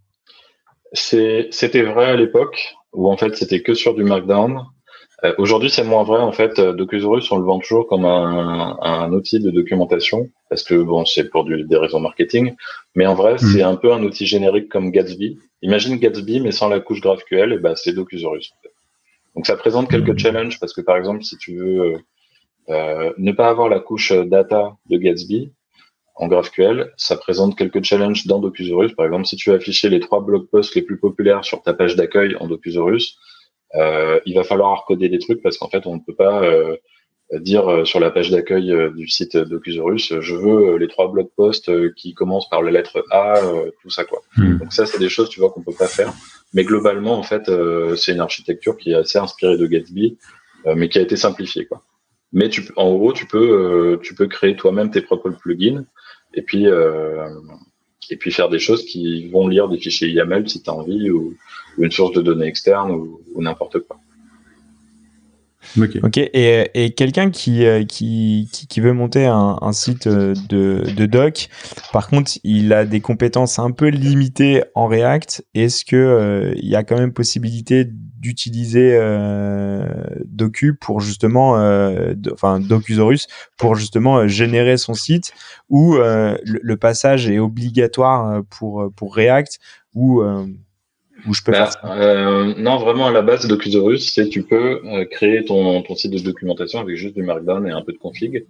C'était 0.92 1.82
vrai 1.82 2.06
à 2.06 2.16
l'époque 2.16 2.74
où 2.92 3.10
en 3.10 3.16
fait 3.16 3.36
c'était 3.36 3.62
que 3.62 3.74
sur 3.74 3.94
du 3.94 4.02
Markdown. 4.02 4.64
Euh, 5.24 5.32
aujourd'hui, 5.38 5.70
c'est 5.70 5.84
moins 5.84 6.02
vrai. 6.02 6.18
En 6.18 6.32
fait, 6.32 6.60
Docusaurus, 6.60 7.30
on 7.30 7.36
le 7.36 7.44
vend 7.44 7.60
toujours 7.60 7.86
comme 7.86 8.04
un, 8.04 8.76
un 8.82 9.12
outil 9.12 9.38
de 9.38 9.52
documentation 9.52 10.28
parce 10.52 10.64
que 10.64 10.74
bon, 10.74 11.06
c'est 11.06 11.30
pour 11.30 11.44
du, 11.44 11.64
des 11.64 11.76
raisons 11.76 12.00
marketing. 12.00 12.56
Mais 12.94 13.06
en 13.06 13.14
vrai, 13.14 13.38
c'est 13.38 13.62
hmm. 13.62 13.68
un 13.68 13.76
peu 13.76 13.92
un 13.92 14.02
outil 14.02 14.26
générique 14.26 14.68
comme 14.68 14.90
Gatsby. 14.90 15.38
Imagine 15.62 15.96
Gatsby, 15.96 16.40
mais 16.40 16.50
sans 16.50 16.68
la 16.68 16.80
couche 16.80 17.00
GraphQL, 17.00 17.54
et 17.54 17.58
ben 17.58 17.74
c'est 17.74 17.92
Docusaurus. 17.94 18.52
Donc 19.34 19.46
ça 19.46 19.56
présente 19.56 19.90
quelques 19.90 20.14
hmm. 20.14 20.18
challenges 20.18 20.60
parce 20.60 20.72
que 20.72 20.80
par 20.80 20.96
exemple, 20.96 21.22
si 21.22 21.36
tu 21.38 21.56
veux 21.56 21.80
euh, 21.80 21.98
euh 22.70 23.12
ne 23.18 23.32
pas 23.32 23.48
avoir 23.48 23.68
la 23.68 23.80
couche 23.80 24.12
data 24.12 24.76
de 24.86 24.96
Gatsby 24.96 25.52
en 26.14 26.28
GraphQL, 26.28 26.92
ça 26.96 27.16
présente 27.16 27.56
quelques 27.56 27.82
challenges 27.82 28.26
dans 28.26 28.38
Docusaurus. 28.38 28.92
Par 28.94 29.06
exemple, 29.06 29.26
si 29.26 29.36
tu 29.36 29.50
veux 29.50 29.56
afficher 29.56 29.88
les 29.88 30.00
trois 30.00 30.20
blog 30.20 30.46
posts 30.50 30.74
les 30.74 30.82
plus 30.82 30.98
populaires 30.98 31.44
sur 31.44 31.62
ta 31.62 31.72
page 31.72 31.96
d'accueil 31.96 32.36
en 32.36 32.46
Docusaurus, 32.46 33.18
euh, 33.74 34.20
il 34.26 34.34
va 34.34 34.44
falloir 34.44 34.80
recoder 34.80 35.08
des 35.08 35.18
trucs 35.18 35.42
parce 35.42 35.56
qu'en 35.56 35.68
fait, 35.68 35.86
on 35.86 35.96
ne 35.96 36.00
peut 36.00 36.14
pas 36.14 36.42
euh, 36.42 36.76
dire 37.40 37.68
euh, 37.68 37.84
sur 37.84 38.00
la 38.00 38.10
page 38.10 38.30
d'accueil 38.30 38.74
du 38.94 39.08
site 39.08 39.36
Docusaurus, 39.36 40.20
je 40.20 40.34
veux 40.34 40.76
les 40.76 40.88
trois 40.88 41.10
blog 41.10 41.28
posts 41.36 41.70
qui 41.94 42.14
commencent 42.14 42.48
par 42.48 42.62
la 42.62 42.70
lettre 42.70 43.04
A, 43.10 43.40
tout 43.82 43.90
ça 43.90 44.04
quoi. 44.04 44.20
Hmm. 44.36 44.58
Donc 44.58 44.72
ça, 44.72 44.86
c'est 44.86 44.98
des 44.98 45.08
choses, 45.08 45.28
tu 45.28 45.40
vois, 45.40 45.50
qu'on 45.50 45.62
peut 45.62 45.74
pas 45.76 45.86
faire. 45.86 46.12
Mais 46.54 46.64
globalement, 46.64 47.18
en 47.18 47.22
fait, 47.22 47.50
c'est 47.96 48.12
une 48.12 48.20
architecture 48.20 48.76
qui 48.76 48.92
est 48.92 48.96
assez 48.96 49.18
inspirée 49.18 49.56
de 49.56 49.66
Gatsby, 49.66 50.18
mais 50.76 50.88
qui 50.88 50.98
a 50.98 51.02
été 51.02 51.16
simplifiée 51.16 51.66
quoi. 51.66 51.82
Mais 52.34 52.48
tu, 52.48 52.62
en 52.76 52.94
gros, 52.94 53.12
tu 53.12 53.26
peux, 53.26 53.98
tu 54.02 54.14
peux 54.14 54.26
créer 54.26 54.56
toi-même 54.56 54.90
tes 54.90 55.02
propres 55.02 55.30
plugins 55.30 55.84
et 56.34 56.42
puis 56.42 56.66
et 58.10 58.16
puis 58.16 58.30
faire 58.30 58.48
des 58.48 58.58
choses 58.58 58.84
qui 58.84 59.28
vont 59.28 59.48
lire 59.48 59.68
des 59.68 59.78
fichiers 59.78 60.08
YAML 60.10 60.48
si 60.48 60.62
tu 60.62 60.70
as 60.70 60.74
envie 60.74 61.10
ou, 61.10 61.34
une 61.78 61.90
source 61.90 62.12
de 62.12 62.20
données 62.20 62.46
externe 62.46 62.90
ou, 62.90 63.22
n'importe 63.36 63.78
quoi. 63.80 63.98
Ok. 66.02 66.18
Et, 66.18 66.70
et 66.74 66.90
quelqu'un 66.92 67.30
qui, 67.30 67.64
euh, 67.64 67.84
qui, 67.84 68.48
qui, 68.68 68.80
veut 68.80 68.92
monter 68.92 69.26
un, 69.26 69.58
un 69.60 69.72
site 69.72 70.06
euh, 70.06 70.34
de, 70.48 70.82
de, 70.96 71.06
doc, 71.06 71.48
par 71.92 72.08
contre, 72.08 72.32
il 72.44 72.72
a 72.72 72.84
des 72.84 73.00
compétences 73.00 73.58
un 73.58 73.70
peu 73.70 73.88
limitées 73.88 74.62
en 74.74 74.86
React. 74.86 75.44
Est-ce 75.54 75.84
que 75.84 75.96
euh, 75.96 76.52
il 76.56 76.68
y 76.68 76.76
a 76.76 76.82
quand 76.82 76.98
même 76.98 77.12
possibilité 77.12 77.86
d'utiliser 77.86 78.94
euh, 78.94 79.86
Docu 80.26 80.74
pour 80.74 81.00
justement, 81.00 81.58
euh, 81.58 82.14
enfin 82.32 82.60
Docusaurus 82.60 83.26
pour 83.56 83.74
justement 83.74 84.26
générer 84.28 84.76
son 84.76 84.94
site, 84.94 85.32
ou 85.68 85.94
le, 85.94 86.36
le, 86.44 86.76
passage 86.76 87.28
est 87.28 87.38
obligatoire 87.38 88.42
pour 88.48 88.92
pour 88.94 89.14
React, 89.16 89.58
ou 89.94 90.22
je 91.30 91.42
peux 91.42 91.52
bah, 91.52 91.70
euh, 91.84 92.54
Non, 92.58 92.78
vraiment, 92.78 93.06
à 93.06 93.12
la 93.12 93.22
base, 93.22 93.46
Docusaurus, 93.46 94.12
c'est 94.12 94.28
tu 94.28 94.42
peux 94.42 94.80
euh, 94.84 95.04
créer 95.04 95.44
ton, 95.44 95.82
ton 95.82 95.94
site 95.94 96.12
de 96.12 96.18
documentation 96.18 96.80
avec 96.80 96.96
juste 96.96 97.14
du 97.14 97.22
Markdown 97.22 97.66
et 97.66 97.70
un 97.70 97.82
peu 97.82 97.92
de 97.92 97.98
config. 97.98 98.46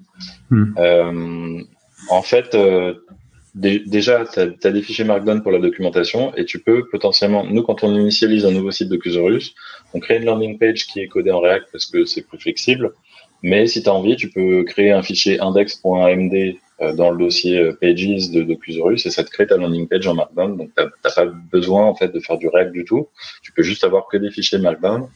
Hmm. 0.51 0.73
Euh, 0.79 1.63
en 2.09 2.23
fait, 2.23 2.57
déjà, 3.55 4.25
tu 4.25 4.41
as, 4.41 4.71
des 4.71 4.83
fichiers 4.83 5.05
Markdown 5.05 5.43
pour 5.43 5.53
la 5.53 5.59
documentation 5.59 6.35
et 6.37 6.45
tu 6.45 6.59
peux 6.59 6.87
potentiellement, 6.91 7.45
nous, 7.45 7.63
quand 7.63 7.85
on 7.85 7.95
initialise 7.95 8.47
un 8.47 8.53
nouveau 8.53 8.71
site 8.71 8.89
Docusaurus, 8.89 9.55
on 9.95 10.01
crée 10.01 10.17
une 10.17 10.25
landing 10.25 10.59
page 10.59 10.87
qui 10.87 11.01
est 11.01 11.09
codée 11.09 11.31
en 11.31 11.41
React 11.41 11.69
parce 11.73 11.87
que 11.87 12.05
c'est 12.05 12.23
plus 12.23 12.39
flexible. 12.39 12.93
Mais 13.43 13.67
si 13.67 13.83
tu 13.83 13.89
as 13.89 13.95
envie, 13.95 14.17
tu 14.17 14.31
peux 14.31 14.65
créer 14.65 14.93
un 14.93 15.03
fichier 15.03 15.41
index.amd 15.41 16.35
euh, 16.35 16.53
dans 16.93 17.11
le 17.11 17.19
dossier 17.19 17.59
euh, 17.59 17.73
Pages 17.81 18.31
de 18.31 18.43
Docusaurus 18.43 19.07
et 19.07 19.11
ça 19.11 19.23
te 19.23 19.31
crée 19.31 19.47
ta 19.47 19.57
landing 19.57 19.87
page 19.89 20.07
en 20.07 20.15
Markdown. 20.15 20.57
Donc, 20.57 20.71
tu 20.77 20.83
n'as 20.83 21.11
pas 21.15 21.27
besoin 21.27 21.87
en 21.87 21.95
fait 21.95 22.09
de 22.09 22.19
faire 22.21 22.39
du 22.39 22.49
React 22.49 22.73
du 22.73 22.85
tout. 22.85 23.09
Tu 23.43 23.53
peux 23.53 23.63
juste 23.63 23.85
avoir 23.85 24.09
que 24.09 24.17
des 24.17 24.31
fichiers 24.31 24.59
Markdown. 24.59 25.09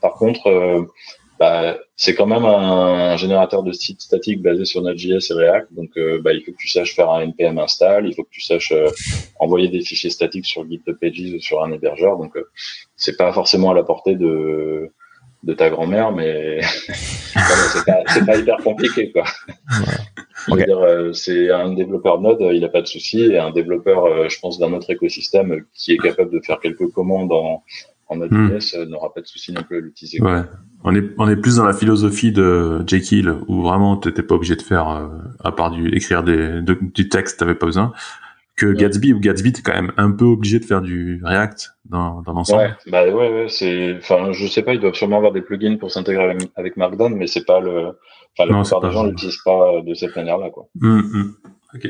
Par 0.00 0.14
contre, 0.14 0.46
euh, 0.46 0.82
bah, 1.40 1.78
c'est 1.96 2.14
quand 2.14 2.26
même 2.26 2.44
un, 2.44 3.16
générateur 3.16 3.62
de 3.62 3.72
site 3.72 4.00
statique 4.00 4.42
basé 4.42 4.64
sur 4.64 4.82
Node.js 4.82 5.30
et 5.30 5.34
React. 5.34 5.72
Donc, 5.72 5.90
bah, 6.22 6.32
il 6.32 6.42
faut 6.44 6.52
que 6.52 6.56
tu 6.56 6.68
saches 6.68 6.94
faire 6.94 7.10
un 7.10 7.26
npm 7.26 7.58
install, 7.58 8.08
il 8.08 8.14
faut 8.14 8.24
que 8.24 8.30
tu 8.30 8.40
saches 8.40 8.72
envoyer 9.38 9.68
des 9.68 9.80
fichiers 9.80 10.10
statiques 10.10 10.46
sur 10.46 10.68
GitHub 10.68 10.96
Pages 11.00 11.32
ou 11.34 11.40
sur 11.40 11.62
un 11.62 11.70
hébergeur. 11.70 12.18
Donc, 12.18 12.36
c'est 12.96 13.16
pas 13.16 13.32
forcément 13.32 13.70
à 13.70 13.74
la 13.74 13.84
portée 13.84 14.16
de 14.16 14.90
de 15.44 15.54
ta 15.54 15.70
grand-mère, 15.70 16.12
mais 16.12 16.60
c'est 16.62 17.84
pas, 17.84 18.02
pas, 18.26 18.36
hyper 18.36 18.56
compliqué, 18.58 19.12
quoi. 19.12 19.24
Euh, 20.50 21.12
c'est 21.12 21.50
un 21.50 21.74
développeur 21.74 22.20
Node, 22.20 22.38
il 22.52 22.60
n'a 22.60 22.68
pas 22.68 22.82
de 22.82 22.86
souci, 22.86 23.20
et 23.20 23.38
un 23.38 23.50
développeur, 23.50 24.04
euh, 24.04 24.28
je 24.28 24.38
pense, 24.40 24.58
d'un 24.58 24.72
autre 24.72 24.90
écosystème 24.90 25.64
qui 25.74 25.92
est 25.92 25.98
capable 25.98 26.32
de 26.32 26.40
faire 26.40 26.58
quelques 26.60 26.88
commandes 26.88 27.32
en, 27.32 27.62
en 28.08 28.16
Node.js 28.16 28.76
hmm. 28.76 28.80
euh, 28.80 28.86
n'aura 28.86 29.12
pas 29.12 29.20
de 29.20 29.26
souci 29.26 29.52
non 29.52 29.62
plus 29.62 29.78
à 29.78 29.80
l'utiliser. 29.80 30.20
Ouais. 30.20 30.42
On 30.84 30.94
est, 30.94 31.04
on 31.18 31.28
est 31.28 31.36
plus 31.36 31.56
dans 31.56 31.64
la 31.64 31.74
philosophie 31.74 32.32
de 32.32 32.82
Jekyll, 32.86 33.34
où 33.46 33.62
vraiment 33.62 33.96
tu 33.96 34.08
n'étais 34.08 34.22
pas 34.22 34.36
obligé 34.36 34.56
de 34.56 34.62
faire, 34.62 35.10
à 35.42 35.52
part 35.52 35.70
du, 35.70 35.94
écrire 35.94 36.22
des, 36.22 36.60
du 36.62 37.08
texte, 37.08 37.40
t'avais 37.40 37.56
pas 37.56 37.66
besoin 37.66 37.92
que 38.58 38.72
Gatsby 38.72 39.12
ou 39.12 39.20
Gatsby 39.20 39.52
t'es 39.52 39.62
quand 39.62 39.74
même 39.74 39.92
un 39.96 40.10
peu 40.10 40.24
obligé 40.24 40.58
de 40.58 40.64
faire 40.64 40.82
du 40.82 41.22
React 41.24 41.76
dans, 41.84 42.22
dans 42.22 42.32
l'ensemble. 42.32 42.62
Ouais, 42.62 42.70
bah 42.90 43.04
ouais, 43.04 43.12
ouais 43.12 43.46
c'est, 43.48 43.96
enfin, 43.96 44.32
je 44.32 44.46
sais 44.46 44.62
pas, 44.62 44.74
ils 44.74 44.80
doivent 44.80 44.94
sûrement 44.94 45.16
avoir 45.16 45.32
des 45.32 45.42
plugins 45.42 45.76
pour 45.76 45.90
s'intégrer 45.90 46.36
avec 46.56 46.76
Markdown, 46.76 47.14
mais 47.14 47.26
c'est 47.26 47.44
pas 47.44 47.60
le, 47.60 47.92
enfin, 48.36 48.50
la 48.50 48.60
plupart 48.60 48.80
des 48.80 48.90
gens 48.90 49.04
l'utilisent 49.04 49.42
pas 49.44 49.80
de 49.80 49.94
cette 49.94 50.14
manière-là, 50.16 50.50
quoi. 50.50 50.68
Hum. 50.82 51.36
Ok. 51.74 51.88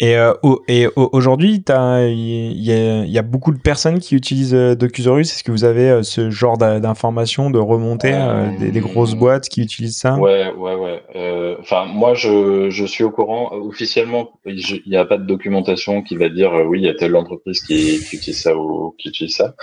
Et, 0.00 0.16
euh, 0.16 0.32
et 0.68 0.86
aujourd'hui, 0.96 1.62
il 1.66 2.60
y, 2.60 3.18
a 3.18 3.22
beaucoup 3.22 3.52
de 3.52 3.58
personnes 3.58 3.98
qui 3.98 4.14
utilisent 4.14 4.54
euh, 4.54 4.74
Docusaurus. 4.74 5.32
Est-ce 5.32 5.44
que 5.44 5.50
vous 5.50 5.64
avez 5.64 5.88
euh, 5.88 6.02
ce 6.02 6.30
genre 6.30 6.58
d'informations, 6.58 7.50
de 7.50 7.58
remontées, 7.58 8.16
des, 8.58 8.80
grosses 8.80 9.14
boîtes 9.14 9.48
qui 9.48 9.62
utilisent 9.62 9.98
ça? 9.98 10.16
Ouais, 10.16 10.52
ouais, 10.52 10.74
ouais. 10.74 11.56
Enfin, 11.60 11.86
moi, 11.86 12.14
je, 12.14 12.70
je, 12.70 12.84
suis 12.84 13.04
au 13.04 13.10
courant. 13.10 13.52
Officiellement, 13.52 14.30
il 14.46 14.82
n'y 14.86 14.96
a 14.96 15.04
pas 15.04 15.18
de 15.18 15.24
documentation 15.24 16.02
qui 16.02 16.16
va 16.16 16.28
dire 16.28 16.52
oui, 16.66 16.80
il 16.80 16.84
y 16.84 16.88
a 16.88 16.94
telle 16.94 17.16
entreprise 17.16 17.60
qui, 17.62 18.00
qui, 18.08 18.16
utilise 18.16 18.40
ça 18.40 18.56
ou 18.56 18.94
qui 18.98 19.08
utilise 19.08 19.36
ça. 19.36 19.54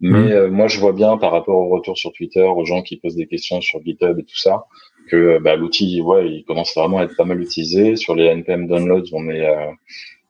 Mais 0.00 0.34
mmh. 0.34 0.46
moi, 0.48 0.68
je 0.68 0.78
vois 0.78 0.92
bien 0.92 1.16
par 1.16 1.32
rapport 1.32 1.56
au 1.56 1.68
retour 1.68 1.96
sur 1.96 2.12
Twitter, 2.12 2.42
aux 2.42 2.64
gens 2.64 2.82
qui 2.82 2.96
posent 2.96 3.16
des 3.16 3.26
questions 3.26 3.60
sur 3.60 3.82
GitHub 3.84 4.18
et 4.18 4.24
tout 4.24 4.36
ça, 4.36 4.64
que 5.10 5.38
bah, 5.38 5.56
l'outil, 5.56 6.00
ouais, 6.00 6.30
il 6.30 6.44
commence 6.44 6.74
vraiment 6.74 6.98
à 6.98 7.04
être 7.04 7.16
pas 7.16 7.24
mal 7.24 7.40
utilisé. 7.40 7.96
Sur 7.96 8.14
les 8.14 8.26
NPM 8.26 8.66
downloads, 8.66 9.12
on 9.12 9.28
est, 9.28 9.46
euh, 9.46 9.70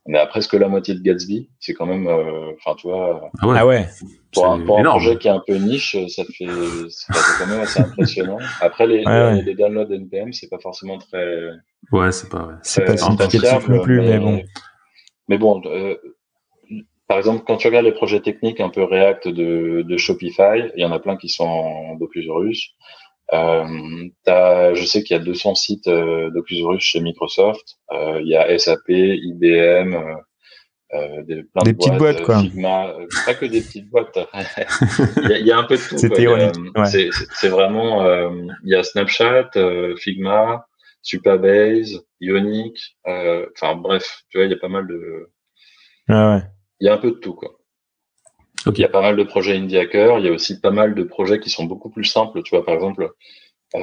on 0.07 0.15
est 0.15 0.19
à 0.19 0.27
presque 0.27 0.55
la 0.55 0.69
moitié 0.69 0.95
de 0.95 1.01
Gatsby. 1.01 1.51
C'est 1.59 1.75
quand 1.75 1.87
même, 1.87 2.07
euh, 2.09 2.53
enfin, 2.57 2.75
tu 2.77 2.89
vois. 2.89 3.31
Ah 3.41 3.67
ouais. 3.67 3.87
Ah 3.87 4.05
pour, 4.33 4.47
un, 4.47 4.61
pour 4.61 4.79
un, 4.79 4.85
projet 4.85 5.19
qui 5.19 5.29
est 5.29 5.33
un 5.33 5.43
peu 5.47 5.57
niche, 5.57 5.97
ça 6.09 6.25
fait, 6.25 6.47
c'est 6.89 7.13
quand 7.39 7.47
même 7.47 7.61
assez 7.61 7.81
impressionnant. 7.81 8.39
Après, 8.61 8.87
les, 8.87 9.05
les, 9.45 9.55
downloads 9.55 9.93
NPM, 9.93 10.33
c'est 10.33 10.49
pas 10.49 10.59
forcément 10.59 10.99
très. 10.99 11.51
Ouais, 11.93 12.13
c'est 12.13 12.29
pas. 12.29 12.51
C'est 12.63 12.85
pas 12.85 12.97
significatif 12.97 13.69
non 13.69 13.81
plus, 13.81 14.01
mais, 14.01 14.19
bon. 14.19 14.43
Mais 15.29 15.39
bon. 15.39 15.63
Euh, 15.67 15.97
par 17.11 17.19
exemple, 17.19 17.43
quand 17.45 17.57
tu 17.57 17.67
regardes 17.67 17.87
les 17.87 17.93
projets 17.93 18.21
techniques 18.21 18.61
un 18.61 18.69
peu 18.69 18.85
React 18.85 19.29
de, 19.29 19.83
de 19.83 19.97
Shopify, 19.97 20.71
il 20.77 20.81
y 20.81 20.85
en 20.85 20.93
a 20.93 21.01
plein 21.01 21.17
qui 21.17 21.29
sont 21.29 21.45
en 21.45 21.97
Docusaurus. 21.97 22.77
Euh, 23.33 24.75
je 24.75 24.85
sais 24.85 25.03
qu'il 25.03 25.17
y 25.17 25.21
a 25.21 25.23
200 25.23 25.55
sites 25.55 25.89
euh, 25.89 26.31
d'Oculus 26.31 26.81
chez 26.81 27.01
Microsoft. 27.01 27.79
Euh, 27.93 28.21
il 28.23 28.29
y 28.29 28.37
a 28.37 28.59
SAP, 28.59 28.89
IBM, 28.89 29.95
euh, 29.95 30.15
euh, 30.95 31.23
des, 31.23 31.45
plein 31.45 31.63
des 31.63 31.73
de 31.73 31.77
petites 31.77 31.97
boîtes, 31.97 32.23
quoi. 32.23 32.41
Figma, 32.41 32.93
pas 33.25 33.35
que 33.35 33.47
des 33.47 33.61
petites 33.61 33.89
boîtes. 33.89 34.19
il, 34.35 35.31
y 35.31 35.33
a, 35.33 35.39
il, 35.39 35.47
y 35.47 35.53
a, 35.53 35.59
un 35.59 35.65
peu 35.65 35.77
de 35.77 35.83
tout. 35.83 35.99
C'était 35.99 36.23
ironique. 36.23 36.57
C'est 36.87 37.49
vraiment, 37.49 38.05
il 38.65 38.71
y 38.71 38.75
a 38.75 38.83
Snapchat, 38.83 39.51
Figma, 39.97 40.67
Supabase, 41.03 42.05
Ionic. 42.21 42.97
Enfin 43.05 43.77
bref, 43.77 44.23
tu 44.29 44.39
vois, 44.39 44.47
il 44.47 44.51
y 44.51 44.55
a 44.55 44.59
pas 44.59 44.69
mal 44.69 44.89
de. 44.89 45.31
Ah 46.09 46.35
ouais. 46.35 46.43
Il 46.81 46.87
y 46.87 46.89
a 46.89 46.95
un 46.95 46.99
peu 46.99 47.13
de 47.13 47.17
tout, 47.17 47.35
quoi. 47.35 47.60
Il 48.67 48.79
y 48.79 48.85
a 48.85 48.89
pas 48.89 49.01
mal 49.01 49.17
de 49.17 49.23
projets 49.23 49.57
indie 49.57 49.79
hacker. 49.79 50.19
Il 50.19 50.27
y 50.27 50.29
a 50.29 50.33
aussi 50.33 50.61
pas 50.61 50.71
mal 50.71 50.95
de 50.95 51.03
projets 51.03 51.41
qui 51.41 51.51
sont 51.51 51.65
beaucoup 51.65 51.91
plus 51.91 52.05
simples. 52.05 52.43
Tu 52.43 52.55
vois, 52.55 52.65
par 52.65 52.75
exemple, 52.75 53.11
euh, 53.75 53.81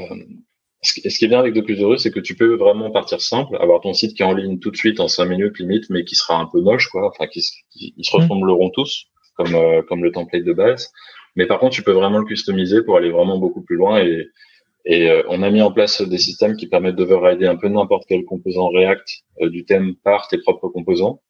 ce, 0.82 0.94
qui 0.94 1.26
est 1.26 1.28
bien 1.28 1.40
avec 1.40 1.54
Docusaurus, 1.54 2.02
c'est 2.02 2.12
que 2.12 2.20
tu 2.20 2.36
peux 2.36 2.56
vraiment 2.56 2.92
partir 2.92 3.20
simple, 3.22 3.58
avoir 3.58 3.82
ton 3.82 3.94
site 3.94 4.16
qui 4.16 4.22
est 4.22 4.26
en 4.26 4.34
ligne 4.34 4.60
tout 4.60 4.72
de 4.72 4.78
suite 4.78 5.00
en 5.00 5.08
cinq 5.08 5.26
minutes 5.26 5.60
limite, 5.60 5.90
mais 5.90 6.04
qui 6.04 6.16
sera 6.16 6.40
un 6.40 6.46
peu 6.46 6.62
moche, 6.62 6.90
quoi. 6.90 7.08
Enfin, 7.08 7.28
qui, 7.28 7.44
ils 7.76 8.06
se 8.06 8.16
ressembleront 8.16 8.70
tous, 8.70 9.08
comme 9.36 9.56
euh, 9.56 9.82
comme 9.82 10.04
le 10.04 10.12
template 10.12 10.44
de 10.44 10.54
base. 10.54 10.92
Mais 11.36 11.46
par 11.46 11.60
contre, 11.60 11.76
tu 11.76 11.84
peux 11.84 11.92
vraiment 11.92 12.20
le 12.20 12.26
customiser 12.26 12.84
pour 12.84 12.98
aller 12.98 13.10
vraiment 13.10 13.38
beaucoup 13.38 13.62
plus 13.62 13.76
loin. 13.76 14.02
Et, 14.04 14.28
et 14.86 15.10
euh, 15.10 15.24
on 15.28 15.44
a 15.44 15.50
mis 15.50 15.62
en 15.62 15.72
place 15.72 16.02
des 16.02 16.18
systèmes 16.18 16.56
qui 16.56 16.68
permettent 16.68 16.96
d'overrider 16.96 17.46
un 17.46 17.58
peu 17.58 17.68
n'importe 17.68 18.06
quel 18.08 18.24
composant 18.26 18.70
React 18.70 19.08
euh, 19.42 19.50
du 19.50 19.66
thème 19.66 19.96
par 20.04 20.28
tes 20.28 20.38
propres 20.38 20.70
composants. 20.70 21.22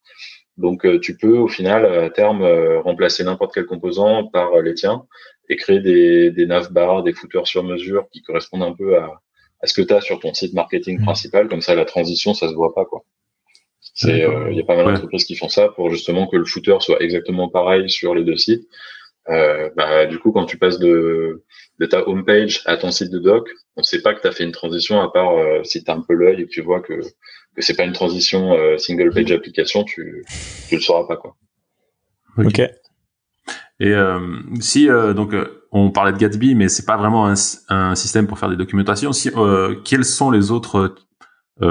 Donc 0.58 0.86
euh, 0.86 1.00
tu 1.00 1.16
peux 1.16 1.38
au 1.38 1.48
final 1.48 1.86
à 1.86 2.10
terme 2.10 2.42
euh, 2.42 2.82
remplacer 2.82 3.24
n'importe 3.24 3.54
quel 3.54 3.66
composant 3.66 4.28
par 4.28 4.54
euh, 4.54 4.62
les 4.62 4.74
tiens 4.74 5.06
et 5.50 5.56
créer 5.56 5.80
des, 5.80 6.32
des 6.32 6.46
navbars, 6.46 7.04
des 7.04 7.14
footers 7.14 7.48
sur 7.48 7.64
mesure 7.64 8.08
qui 8.12 8.22
correspondent 8.22 8.64
un 8.64 8.74
peu 8.74 8.98
à, 8.98 9.22
à 9.62 9.68
ce 9.68 9.74
que 9.74 9.82
tu 9.82 9.94
as 9.94 10.02
sur 10.02 10.20
ton 10.20 10.34
site 10.34 10.54
marketing 10.54 11.00
mmh. 11.00 11.06
principal. 11.06 11.48
Comme 11.48 11.62
ça, 11.62 11.76
la 11.76 11.86
transition, 11.86 12.34
ça 12.34 12.50
se 12.50 12.54
voit 12.54 12.74
pas. 12.74 12.86
quoi. 12.86 13.04
C'est, 13.80 14.26
il 14.52 14.56
y 14.56 14.60
a 14.60 14.64
pas 14.64 14.76
mal 14.76 14.86
d'entreprises 14.94 15.26
qui 15.26 15.36
font 15.36 15.50
ça 15.50 15.70
pour 15.70 15.90
justement 15.90 16.28
que 16.28 16.38
le 16.38 16.46
footer 16.46 16.78
soit 16.82 17.02
exactement 17.02 17.50
pareil 17.50 17.90
sur 17.90 18.14
les 18.14 18.24
deux 18.24 18.38
sites. 18.38 18.68
Bah, 19.28 20.06
du 20.06 20.20
coup, 20.20 20.32
quand 20.32 20.46
tu 20.46 20.58
passes 20.58 20.80
de, 20.80 21.44
de 21.80 21.86
ta 21.86 22.08
homepage 22.08 22.62
à 22.66 22.78
ton 22.78 22.92
site 22.92 23.12
de 23.12 23.20
doc, 23.20 23.50
on 23.76 23.82
ne 23.82 23.86
sait 23.86 24.02
pas 24.02 24.14
que 24.14 24.22
tu 24.22 24.28
as 24.28 24.32
fait 24.32 24.44
une 24.44 24.52
transition 24.52 25.02
à 25.02 25.12
part 25.12 25.34
si 25.64 25.84
tu 25.84 25.92
as 25.92 25.96
un 25.96 26.02
peu 26.02 26.14
l'œil 26.14 26.42
et 26.42 26.46
que 26.46 26.52
tu 26.52 26.62
vois 26.62 26.82
que 26.82 26.94
que 27.56 27.64
c'est 27.64 27.76
pas 27.76 27.86
une 27.86 27.94
transition 27.94 28.56
single 28.78 29.12
page 29.12 29.32
application, 29.32 29.84
tu 29.84 30.24
tu 30.70 30.76
le 30.76 30.82
sauras 30.82 31.08
pas 31.08 31.18
quoi. 31.18 31.36
Ok. 32.38 32.62
Et 33.80 33.92
euh, 33.94 34.20
si 34.60 34.90
euh, 34.90 35.14
donc 35.14 35.34
euh, 35.34 35.66
on 35.72 35.92
parlait 35.92 36.12
de 36.12 36.18
Gatsby, 36.18 36.56
mais 36.56 36.68
c'est 36.68 36.86
pas 36.86 36.98
vraiment 36.98 37.28
un, 37.28 37.36
un, 37.70 37.96
système 37.96 38.26
pour 38.26 38.40
faire 38.40 38.50
des 38.50 38.56
documentations. 38.56 39.12
Si, 39.12 39.30
quels 39.84 40.06
sont 40.06 40.32
les 40.32 40.52
autres 40.52 40.96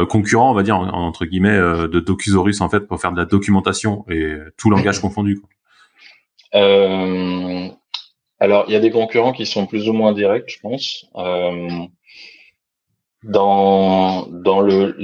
concurrents, 0.08 0.50
on 0.50 0.54
va 0.54 0.62
dire 0.62 0.76
entre 0.76 1.24
guillemets, 1.24 1.58
de 1.58 2.00
Docusaurus 2.00 2.60
en 2.60 2.68
fait 2.68 2.80
pour 2.80 3.00
faire 3.00 3.12
de 3.12 3.16
la 3.16 3.24
documentation 3.24 4.04
et 4.10 4.36
tout 4.56 4.68
langage 4.68 5.00
confondu 5.00 5.40
quoi? 5.40 5.48
Alors 8.38 8.64
il 8.68 8.72
y 8.72 8.76
a 8.76 8.80
des 8.80 8.90
concurrents 8.90 9.32
qui 9.32 9.46
sont 9.46 9.66
plus 9.66 9.88
ou 9.88 9.92
moins 9.92 10.12
directs, 10.12 10.48
je 10.48 10.60
pense. 10.60 11.06
dans 13.22 14.26
dans 14.28 14.60
le 14.60 14.96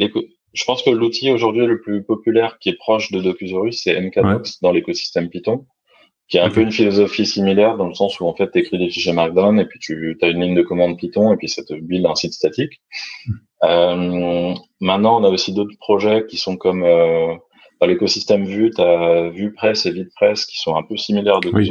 je 0.54 0.64
pense 0.64 0.82
que 0.82 0.90
l'outil 0.90 1.30
aujourd'hui 1.30 1.66
le 1.66 1.80
plus 1.80 2.02
populaire 2.02 2.58
qui 2.58 2.68
est 2.68 2.76
proche 2.76 3.10
de 3.10 3.20
Docusaurus, 3.20 3.82
c'est 3.82 3.98
MKDocs 3.98 4.60
dans 4.60 4.70
l'écosystème 4.70 5.30
Python 5.30 5.66
qui 6.32 6.38
a 6.38 6.46
un 6.46 6.50
peu 6.50 6.62
une 6.62 6.72
philosophie 6.72 7.26
similaire 7.26 7.76
dans 7.76 7.86
le 7.86 7.92
sens 7.92 8.18
où 8.18 8.26
en 8.26 8.34
fait 8.34 8.50
tu 8.50 8.58
écris 8.58 8.78
des 8.78 8.88
fichiers 8.88 9.12
Markdown 9.12 9.60
et 9.60 9.66
puis 9.66 9.78
tu 9.78 10.16
as 10.22 10.28
une 10.28 10.40
ligne 10.40 10.54
de 10.54 10.62
commande 10.62 10.96
Python 10.96 11.30
et 11.30 11.36
puis 11.36 11.46
ça 11.46 11.62
te 11.62 11.74
build 11.74 12.06
un 12.06 12.14
site 12.14 12.32
statique. 12.32 12.80
Hmm. 13.26 13.32
Euh, 13.64 14.54
maintenant, 14.80 15.20
on 15.20 15.24
a 15.24 15.28
aussi 15.28 15.52
d'autres 15.52 15.76
projets 15.78 16.24
qui 16.26 16.38
sont 16.38 16.56
comme 16.56 16.84
euh, 16.84 17.34
l'écosystème 17.86 18.44
Vue, 18.44 18.70
tu 18.74 18.80
as 18.80 19.30
VuePress 19.30 19.86
et 19.86 19.92
VidPress 19.92 20.46
qui 20.46 20.58
sont 20.58 20.76
un 20.76 20.82
peu 20.82 20.96
similaires 20.96 21.40
de 21.40 21.50
oui. 21.50 21.68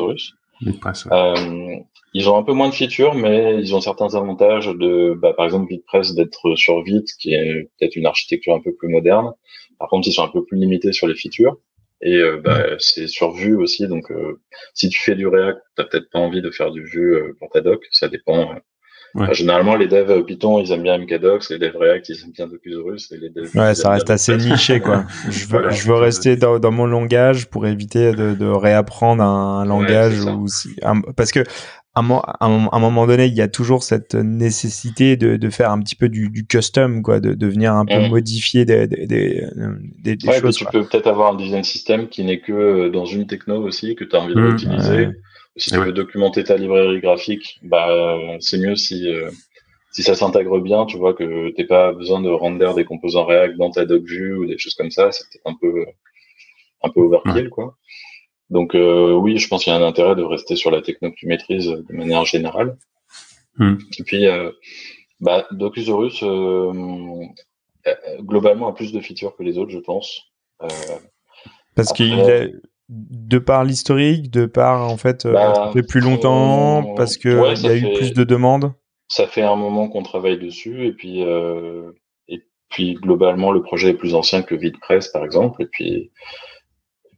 euh, 1.12 1.76
ils 2.14 2.30
ont 2.30 2.38
un 2.38 2.44
peu 2.44 2.54
moins 2.54 2.70
de 2.70 2.74
features, 2.74 3.16
mais 3.16 3.60
ils 3.60 3.74
ont 3.74 3.82
certains 3.82 4.14
avantages 4.16 4.68
de, 4.68 5.14
bah, 5.14 5.34
par 5.34 5.46
exemple, 5.46 5.70
VidPress 5.70 6.14
d'être 6.14 6.56
sur 6.56 6.84
Vite, 6.84 7.08
qui 7.20 7.34
est 7.34 7.70
peut-être 7.80 7.96
une 7.96 8.06
architecture 8.06 8.54
un 8.54 8.60
peu 8.60 8.74
plus 8.74 8.90
moderne. 8.90 9.32
Par 9.80 9.90
contre, 9.90 10.08
ils 10.08 10.14
sont 10.14 10.24
un 10.24 10.30
peu 10.30 10.44
plus 10.44 10.58
limités 10.60 10.94
sur 10.94 11.08
les 11.08 11.16
features. 11.16 11.58
Et 12.02 12.16
euh, 12.16 12.42
bah, 12.44 12.66
c'est 12.80 13.08
sur 13.08 13.32
Vue 13.32 13.56
aussi, 13.56 13.88
donc 13.88 14.12
euh, 14.12 14.42
si 14.74 14.90
tu 14.90 15.00
fais 15.00 15.16
du 15.16 15.28
React, 15.28 15.60
t'as 15.76 15.84
peut-être 15.86 16.10
pas 16.10 16.20
envie 16.20 16.42
de 16.42 16.50
faire 16.50 16.72
du 16.72 16.84
Vue 16.84 17.36
pour 17.40 17.50
ta 17.50 17.62
doc, 17.62 17.86
ça 17.92 18.08
dépend. 18.08 18.56
Généralement, 19.32 19.76
les 19.76 19.88
devs 19.88 20.24
Python, 20.26 20.60
ils 20.60 20.72
aiment 20.72 20.84
bien 20.84 20.98
MKDocs, 20.98 21.50
les 21.50 21.60
devs 21.60 21.78
React, 21.78 22.10
ils 22.10 22.24
aiment 22.24 22.32
bien 22.32 22.48
Docusaurus, 22.48 23.12
et 23.12 23.18
les 23.18 23.30
devs. 23.30 23.56
Ouais, 23.56 23.76
ça 23.76 23.92
reste 23.92 24.10
assez 24.10 24.36
niché, 24.38 24.80
quoi. 24.80 25.06
je 25.30 25.48
veux, 25.48 25.70
je 25.72 25.88
veux 25.88 25.96
rester 25.96 26.36
dans, 26.36 26.60
dans, 26.60 26.72
mon 26.72 26.86
langage 26.86 27.50
pour 27.50 27.68
éviter 27.68 28.14
de, 28.14 28.34
de 28.34 28.46
réapprendre 28.46 29.24
un, 29.24 29.66
langage 29.66 30.26
ou 30.26 30.48
si, 30.48 30.76
parce 31.16 31.32
que 31.32 31.44
à 31.94 32.00
un, 32.00 32.80
moment 32.80 33.06
donné, 33.06 33.26
il 33.26 33.34
y 33.34 33.42
a 33.42 33.50
toujours 33.50 33.84
cette 33.84 34.16
nécessité 34.16 35.18
de, 35.18 35.36
de 35.36 35.50
faire 35.50 35.72
un 35.72 35.80
petit 35.82 35.98
peu 35.98 36.08
du, 36.08 36.30
du 36.30 36.46
custom, 36.46 37.02
quoi, 37.02 37.20
de, 37.20 37.34
de 37.34 37.48
venir 37.48 37.74
un 37.74 37.86
peu 37.86 38.00
mm. 38.00 38.10
modifier 38.10 38.64
des, 38.64 38.88
des, 38.88 39.06
des, 39.08 40.16
des 40.16 40.28
ouais, 40.28 40.40
choses. 40.40 40.56
Tu 40.56 40.66
peux 40.66 40.86
peut-être 40.86 41.08
avoir 41.08 41.34
un 41.34 41.36
design 41.36 41.66
system 41.66 42.08
qui 42.08 42.24
n'est 42.24 42.40
que 42.40 42.54
euh, 42.54 42.90
dans 42.90 43.04
une 43.04 43.28
techno 43.28 43.62
aussi, 43.62 43.96
que 43.96 44.06
tu 44.06 44.16
as 44.16 44.22
envie 44.22 44.36
de 44.36 44.40
mm, 44.40 44.54
utiliser. 44.54 45.08
Si 45.58 45.70
tu 45.70 45.78
veux 45.78 45.92
documenter 45.92 46.44
ta 46.44 46.56
librairie 46.56 47.02
graphique, 47.02 47.60
bah, 47.64 47.90
c'est 48.40 48.58
mieux 48.58 48.76
si, 48.76 49.10
euh, 49.10 49.30
si 49.92 50.02
ça 50.02 50.16
s'intègre 50.16 50.60
bien, 50.60 50.86
tu 50.86 50.98
vois, 50.98 51.14
que 51.14 51.50
t'es 51.52 51.66
pas 51.66 51.92
besoin 51.92 52.22
de 52.22 52.30
render 52.30 52.72
des 52.76 52.86
composants 52.86 53.26
React 53.26 53.58
dans 53.58 53.70
ta 53.70 53.86
doc 53.86 54.04
vue 54.04 54.34
ou 54.36 54.46
des 54.46 54.58
choses 54.58 54.76
comme 54.76 54.92
ça. 54.92 55.12
C'est 55.12 55.26
peut-être 55.30 55.48
un 55.48 55.58
peu, 55.60 55.86
un 56.84 56.90
peu 56.90 57.02
overkill, 57.02 57.50
quoi. 57.50 57.78
Donc 58.50 58.76
euh, 58.76 59.14
oui, 59.14 59.38
je 59.38 59.48
pense 59.48 59.64
qu'il 59.64 59.74
y 59.74 59.76
a 59.76 59.80
un 59.80 59.86
intérêt 59.86 60.16
de 60.16 60.24
rester 60.24 60.56
sur 60.56 60.72
la 60.72 60.82
techno 60.82 61.10
que 61.10 61.16
tu 61.16 61.28
maîtrises 61.28 61.68
de 61.68 61.94
manière 61.94 62.26
générale. 62.26 62.78
Hmm. 63.58 63.76
Et 63.98 64.04
puis, 64.04 64.28
euh, 64.28 64.52
bah, 65.20 65.48
Docusaurus, 65.52 66.22
euh, 66.24 67.26
globalement, 68.20 68.68
a 68.68 68.74
plus 68.74 68.92
de 68.92 69.00
features 69.00 69.36
que 69.36 69.44
les 69.44 69.58
autres, 69.58 69.72
je 69.72 69.80
pense. 69.80 70.22
Parce 71.76 71.94
qu'il 71.94 72.20
est 72.20 72.54
de 72.92 73.40
par 73.40 73.64
l'historique, 73.64 74.30
de 74.30 74.46
par 74.46 74.90
en 74.90 74.98
fait 74.98 75.26
bah, 75.26 75.72
plus 75.88 76.02
longtemps, 76.02 76.94
parce 76.96 77.18
que 77.18 77.56
il 77.56 77.64
y 77.64 77.68
a 77.68 77.76
eu 77.78 77.94
plus 77.94 78.14
de 78.14 78.24
demandes. 78.24 78.74
Ça 79.08 79.28
fait 79.28 79.42
un 79.42 79.56
moment 79.56 79.90
qu'on 79.90 80.04
travaille 80.04 80.38
dessus, 80.38 80.86
et 80.86 80.92
puis 80.92 81.22
et 81.22 82.44
puis 82.70 82.94
globalement, 82.96 83.52
le 83.52 83.62
projet 83.62 83.90
est 83.90 83.96
plus 83.96 84.14
ancien 84.14 84.42
que 84.42 84.56
VidPress, 84.56 85.08
par 85.08 85.24
exemple, 85.24 85.64
et 85.64 85.68
puis 85.68 86.12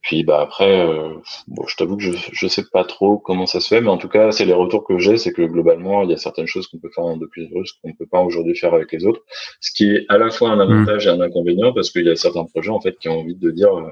puis 0.04 0.24
bah 0.26 0.42
après, 0.42 0.86
euh, 0.86 1.16
bon, 1.48 1.66
je 1.66 1.78
t'avoue 1.78 1.96
que 1.96 2.04
je 2.04 2.12
je 2.12 2.48
sais 2.48 2.66
pas 2.72 2.84
trop 2.84 3.18
comment 3.18 3.46
ça 3.46 3.62
se 3.62 3.70
fait, 3.70 3.80
mais 3.80 3.90
en 3.90 3.98
tout 3.98 4.10
cas, 4.10 4.32
c'est 4.32 4.44
les 4.44 4.54
retours 4.54 4.84
que 4.84 5.00
j'ai, 5.00 5.18
c'est 5.18 5.32
que 5.32 5.42
globalement, 5.44 6.04
il 6.04 6.10
y 6.12 6.14
a 6.14 6.18
certaines 6.18 6.46
choses 6.46 6.68
qu'on 6.68 6.78
peut 6.78 6.90
faire 6.94 7.06
en 7.06 7.16
Docusaurus 7.16 7.72
qu'on 7.82 7.94
peut 7.94 8.06
pas 8.06 8.20
aujourd'hui 8.20 8.56
faire 8.56 8.74
avec 8.74 8.92
les 8.92 9.06
autres, 9.06 9.22
ce 9.62 9.72
qui 9.72 9.86
est 9.90 10.06
à 10.10 10.18
la 10.18 10.30
fois 10.30 10.50
un 10.50 10.60
avantage 10.60 11.08
et 11.08 11.10
un 11.10 11.22
inconvénient 11.22 11.74
parce 11.74 11.90
qu'il 11.90 12.06
y 12.06 12.10
a 12.10 12.18
certains 12.18 12.44
projets 12.44 12.70
en 12.70 12.82
fait 12.82 12.98
qui 13.00 13.08
ont 13.08 13.22
envie 13.22 13.36
de 13.36 13.50
dire, 13.52 13.74
euh, 13.74 13.92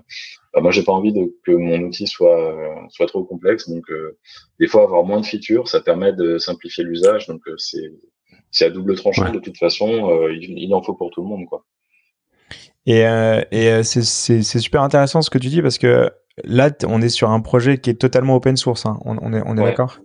bah, 0.54 0.60
moi 0.60 0.72
j'ai 0.72 0.84
pas 0.84 0.92
envie 0.92 1.14
de, 1.14 1.34
que 1.46 1.52
mon 1.54 1.80
outil 1.80 2.08
soit 2.08 2.56
soit 2.90 3.08
trop 3.08 3.24
complexe, 3.24 3.70
donc 3.70 3.90
euh, 3.90 4.18
des 4.60 4.68
fois 4.68 4.84
avoir 4.84 5.06
moins 5.06 5.22
de 5.22 5.26
features, 5.26 5.70
ça 5.70 5.80
permet 5.80 6.12
de 6.12 6.38
simplifier 6.40 6.84
l'usage, 6.84 7.28
donc 7.28 7.42
c'est 7.56 7.90
c'est 8.52 8.66
à 8.66 8.70
double 8.70 8.96
tranchant 8.96 9.32
de 9.32 9.40
toute 9.40 9.58
façon, 9.58 10.28
il, 10.30 10.60
il 10.60 10.74
en 10.74 10.82
faut 10.84 10.94
pour 10.94 11.10
tout 11.12 11.22
le 11.22 11.30
monde 11.30 11.46
quoi. 11.46 11.64
Et, 12.86 13.06
euh, 13.06 13.42
et 13.52 13.70
euh, 13.70 13.84
c'est 13.84 14.44
super 14.44 14.82
intéressant 14.82 15.22
ce 15.22 15.30
que 15.30 15.38
tu 15.38 15.48
dis 15.48 15.62
parce 15.62 15.78
que 15.78 16.10
là, 16.44 16.72
on 16.88 17.02
est 17.02 17.10
sur 17.10 17.30
un 17.30 17.40
projet 17.42 17.78
qui 17.78 17.90
est 17.90 17.96
totalement 17.96 18.36
open 18.36 18.58
source. 18.58 18.86
Hein. 18.86 18.98
On, 19.06 19.18
on, 19.22 19.34
est, 19.34 19.42
on 19.46 19.58
est 19.58 19.64
d'accord 19.64 20.00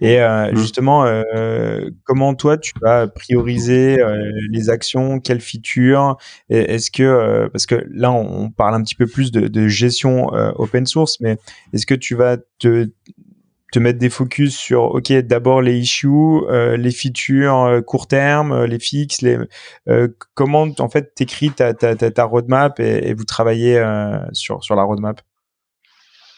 Et 0.00 0.20
euh, 0.20 0.52
mmh. 0.52 0.56
justement, 0.56 1.04
euh, 1.04 1.90
comment 2.04 2.34
toi, 2.34 2.58
tu 2.58 2.72
vas 2.80 3.08
prioriser 3.08 4.00
euh, 4.00 4.30
les 4.50 4.70
actions? 4.70 5.18
Quelles 5.18 5.40
features? 5.40 6.16
Est-ce 6.48 6.90
que, 6.90 7.48
parce 7.52 7.66
que 7.66 7.86
là, 7.90 8.12
on, 8.12 8.50
parle 8.50 8.74
un 8.74 8.82
petit 8.82 8.94
peu 8.94 9.06
plus 9.06 9.32
de, 9.32 9.48
de 9.48 9.68
gestion 9.68 10.28
open 10.56 10.86
source, 10.86 11.18
mais 11.20 11.38
est-ce 11.72 11.86
que 11.86 11.94
tu 11.94 12.14
vas 12.14 12.36
te 12.58 12.90
te 13.72 13.78
mettre 13.78 13.98
des 13.98 14.10
focus 14.10 14.56
sur 14.56 14.94
ok 14.94 15.12
d'abord 15.22 15.62
les 15.62 15.78
issues, 15.78 16.08
euh, 16.08 16.76
les 16.76 16.92
features 16.92 17.64
euh, 17.64 17.80
court 17.80 18.06
terme, 18.06 18.52
euh, 18.52 18.66
les 18.66 18.78
fixes, 18.78 19.22
les 19.22 19.38
comment 20.34 20.68
en 20.78 20.88
fait 20.88 21.14
t'écris 21.14 21.50
ta, 21.50 21.74
ta, 21.74 21.96
ta, 21.96 22.24
roadmap 22.24 22.78
et, 22.78 23.14
vous 23.14 23.24
travaillez 23.24 23.82
sur 24.32 24.62
sur 24.62 24.76
la 24.76 24.84
roadmap? 24.84 25.20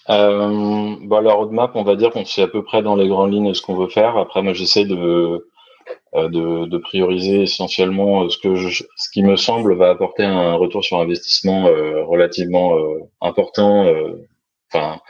bah 0.08 1.20
la 1.22 1.32
roadmap, 1.32 1.72
on 1.74 1.82
va 1.82 1.96
dire 1.96 2.10
qu'on 2.10 2.24
sait 2.24 2.42
à 2.42 2.48
peu 2.48 2.62
près 2.62 2.82
dans 2.82 2.94
les 2.94 3.08
grandes 3.08 3.32
lignes 3.32 3.54
ce 3.54 3.62
qu'on 3.62 3.76
veut 3.76 3.88
faire. 3.88 4.16
Après, 4.18 4.42
moi, 4.42 4.52
j'essaie 4.52 4.84
de, 4.84 5.48
de, 6.14 6.66
de 6.66 6.78
prioriser 6.78 7.42
essentiellement 7.42 8.28
ce 8.28 8.36
que 8.38 8.54
je, 8.54 8.84
ce 8.96 9.10
qui 9.12 9.22
me 9.22 9.36
semble 9.36 9.74
va 9.76 9.90
apporter 9.90 10.22
un 10.22 10.54
retour 10.54 10.84
sur 10.84 11.00
investissement 11.00 11.64
relativement 12.06 12.76
important. 13.20 13.86
Enfin 14.70 15.00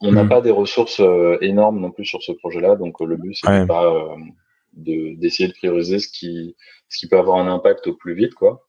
on 0.00 0.12
n'a 0.12 0.24
hmm. 0.24 0.28
pas 0.28 0.40
des 0.40 0.50
ressources 0.50 1.00
euh, 1.00 1.38
énormes 1.40 1.80
non 1.80 1.90
plus 1.90 2.04
sur 2.04 2.22
ce 2.22 2.32
projet-là, 2.32 2.76
donc 2.76 3.00
euh, 3.00 3.06
le 3.06 3.16
but 3.16 3.34
c'est 3.34 3.66
pas 3.66 3.84
euh, 3.84 4.16
d'essayer 4.74 5.48
de, 5.48 5.52
prioriser 5.52 5.98
ce 5.98 6.08
qui 6.08 6.56
ce 6.88 6.98
qui 6.98 7.08
peut 7.08 7.18
avoir 7.18 7.38
un 7.38 7.52
impact 7.52 7.86
au 7.86 7.94
plus 7.94 8.14
vite, 8.14 8.34
quoi. 8.34 8.66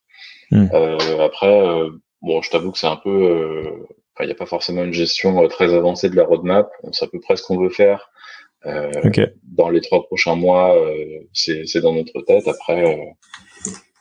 Hmm. 0.50 0.68
après, 1.20 1.62
bon, 2.22 2.42
je 2.42 2.50
t'avoue 2.50 2.72
que 2.72 2.78
c'est 2.78 2.88
un 2.88 2.96
peu, 2.96 3.66
il 4.22 4.26
n'y 4.26 4.32
a 4.32 4.36
pas 4.36 4.46
forcément 4.46 4.84
une 4.84 4.94
gestion 4.94 5.46
très 5.50 5.74
avancée 5.74 6.10
de 6.10 6.16
la 6.16 6.24
roadmap. 6.24 6.72
On 6.84 6.94
sait 6.94 7.06
à 7.06 7.10
peu 7.10 7.20
près 7.20 7.36
ce 7.36 7.44
qu'on 7.44 7.60
veut 7.60 7.70
faire. 7.70 8.10
Dans 8.64 9.70
les 9.70 9.82
trois 9.82 10.06
prochains 10.06 10.36
mois, 10.36 10.74
c'est 11.34 11.82
dans 11.82 11.94
notre 11.94 12.22
tête. 12.22 12.48
Après, 12.48 12.98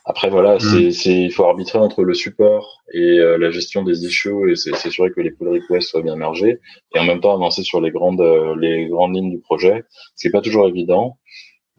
après 0.09 0.29
voilà, 0.29 0.55
mm. 0.55 0.91
c'est 0.91 1.21
il 1.25 1.31
faut 1.31 1.43
arbitrer 1.43 1.79
entre 1.79 2.03
le 2.03 2.13
support 2.13 2.81
et 2.93 3.19
euh, 3.19 3.37
la 3.37 3.51
gestion 3.51 3.83
des 3.83 4.05
issues 4.05 4.51
et 4.51 4.55
c'est 4.55 4.89
sûr 4.89 5.13
que 5.13 5.19
les 5.19 5.31
pull 5.31 5.49
requests 5.49 5.89
soient 5.89 6.01
bien 6.01 6.15
mergés 6.15 6.59
et 6.95 6.99
en 6.99 7.03
même 7.03 7.19
temps 7.19 7.33
avancer 7.33 7.61
sur 7.61 7.81
les 7.81 7.91
grandes 7.91 8.21
euh, 8.21 8.55
les 8.57 8.87
grandes 8.87 9.15
lignes 9.15 9.31
du 9.31 9.39
projet, 9.39 9.83
ce 10.15 10.29
pas 10.29 10.41
toujours 10.41 10.67
évident. 10.67 11.17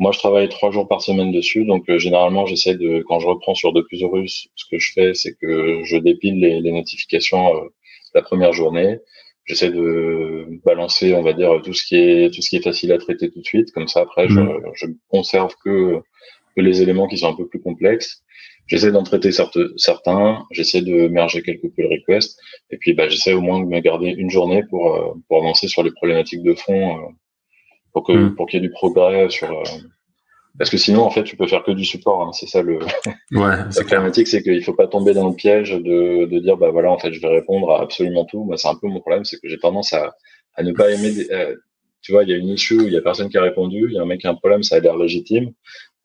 Moi, 0.00 0.12
je 0.12 0.18
travaille 0.18 0.48
trois 0.48 0.70
jours 0.70 0.86
par 0.86 1.02
semaine 1.02 1.32
dessus, 1.32 1.64
donc 1.64 1.88
euh, 1.88 1.98
généralement, 1.98 2.46
j'essaie 2.46 2.76
de, 2.76 3.02
quand 3.08 3.18
je 3.18 3.26
reprends 3.26 3.54
sur 3.54 3.72
Docusaurus, 3.72 4.48
ce 4.54 4.64
que 4.70 4.78
je 4.78 4.92
fais, 4.92 5.12
c'est 5.14 5.34
que 5.34 5.80
je 5.82 5.96
dépile 5.96 6.38
les, 6.38 6.60
les 6.60 6.70
notifications 6.70 7.50
la 8.14 8.22
première 8.22 8.52
journée. 8.52 8.98
J'essaie 9.44 9.70
de 9.70 10.46
balancer, 10.64 11.14
on 11.14 11.22
va 11.22 11.32
dire, 11.32 11.62
tout 11.64 11.72
ce 11.72 11.84
qui 11.84 11.96
est 11.96 12.32
tout 12.32 12.42
ce 12.42 12.50
qui 12.50 12.56
est 12.56 12.62
facile 12.62 12.92
à 12.92 12.98
traiter 12.98 13.30
tout 13.30 13.40
de 13.40 13.44
suite. 13.44 13.72
Comme 13.72 13.88
ça, 13.88 14.00
après, 14.00 14.28
je, 14.28 14.38
mm. 14.38 14.60
je 14.74 14.86
conserve 15.08 15.54
que 15.64 16.02
les 16.60 16.82
éléments 16.82 17.06
qui 17.06 17.18
sont 17.18 17.28
un 17.28 17.36
peu 17.36 17.46
plus 17.46 17.60
complexes. 17.60 18.22
J'essaie 18.66 18.92
d'en 18.92 19.02
traiter 19.02 19.30
certains, 19.32 20.44
j'essaie 20.50 20.82
de 20.82 21.08
merger 21.08 21.42
quelques 21.42 21.70
pull 21.74 21.86
requests, 21.86 22.38
et 22.70 22.76
puis 22.76 22.92
bah, 22.92 23.08
j'essaie 23.08 23.32
au 23.32 23.40
moins 23.40 23.60
de 23.60 23.64
me 23.64 23.80
garder 23.80 24.08
une 24.08 24.30
journée 24.30 24.62
pour, 24.68 24.94
euh, 24.94 25.14
pour 25.26 25.38
avancer 25.38 25.68
sur 25.68 25.82
les 25.82 25.90
problématiques 25.90 26.42
de 26.42 26.54
fond, 26.54 26.98
euh, 26.98 27.00
pour 27.92 28.04
que 28.04 28.12
hmm. 28.12 28.34
pour 28.36 28.46
qu'il 28.46 28.60
y 28.60 28.64
ait 28.64 28.68
du 28.68 28.72
progrès 28.72 29.30
sur 29.30 29.50
euh, 29.50 29.64
parce 30.58 30.70
que 30.70 30.76
sinon, 30.76 31.02
en 31.02 31.10
fait, 31.10 31.22
tu 31.22 31.36
peux 31.36 31.46
faire 31.46 31.62
que 31.62 31.70
du 31.70 31.84
support. 31.84 32.20
Hein. 32.20 32.32
C'est 32.32 32.48
ça 32.48 32.62
le. 32.62 32.80
Ouais. 33.30 33.56
la 33.56 33.84
problématique, 33.84 34.26
c'est 34.26 34.42
qu'il 34.42 34.62
faut 34.64 34.74
pas 34.74 34.88
tomber 34.88 35.14
dans 35.14 35.28
le 35.28 35.34
piège 35.34 35.70
de, 35.70 36.24
de 36.24 36.38
dire, 36.40 36.56
bah 36.56 36.70
voilà, 36.70 36.90
en 36.90 36.98
fait, 36.98 37.12
je 37.12 37.20
vais 37.20 37.28
répondre 37.28 37.70
à 37.70 37.82
absolument 37.82 38.24
tout. 38.24 38.42
Moi, 38.42 38.56
c'est 38.56 38.68
un 38.68 38.74
peu 38.74 38.88
mon 38.88 39.00
problème, 39.00 39.24
c'est 39.24 39.38
que 39.38 39.48
j'ai 39.48 39.58
tendance 39.58 39.92
à, 39.92 40.14
à 40.54 40.62
ne 40.62 40.72
pas 40.72 40.90
aimer. 40.90 41.12
Des, 41.12 41.28
tu 42.02 42.12
vois, 42.12 42.24
il 42.24 42.30
y 42.30 42.32
a 42.32 42.36
une 42.36 42.48
issue 42.48 42.80
où 42.80 42.86
il 42.86 42.92
y 42.92 42.96
a 42.96 43.02
personne 43.02 43.28
qui 43.28 43.36
a 43.36 43.42
répondu, 43.42 43.86
il 43.88 43.94
y 43.94 43.98
a 43.98 44.02
un 44.02 44.06
mec 44.06 44.20
qui 44.20 44.26
a 44.26 44.30
un 44.30 44.34
problème, 44.34 44.62
ça 44.62 44.76
a 44.76 44.80
l'air 44.80 44.96
légitime. 44.96 45.52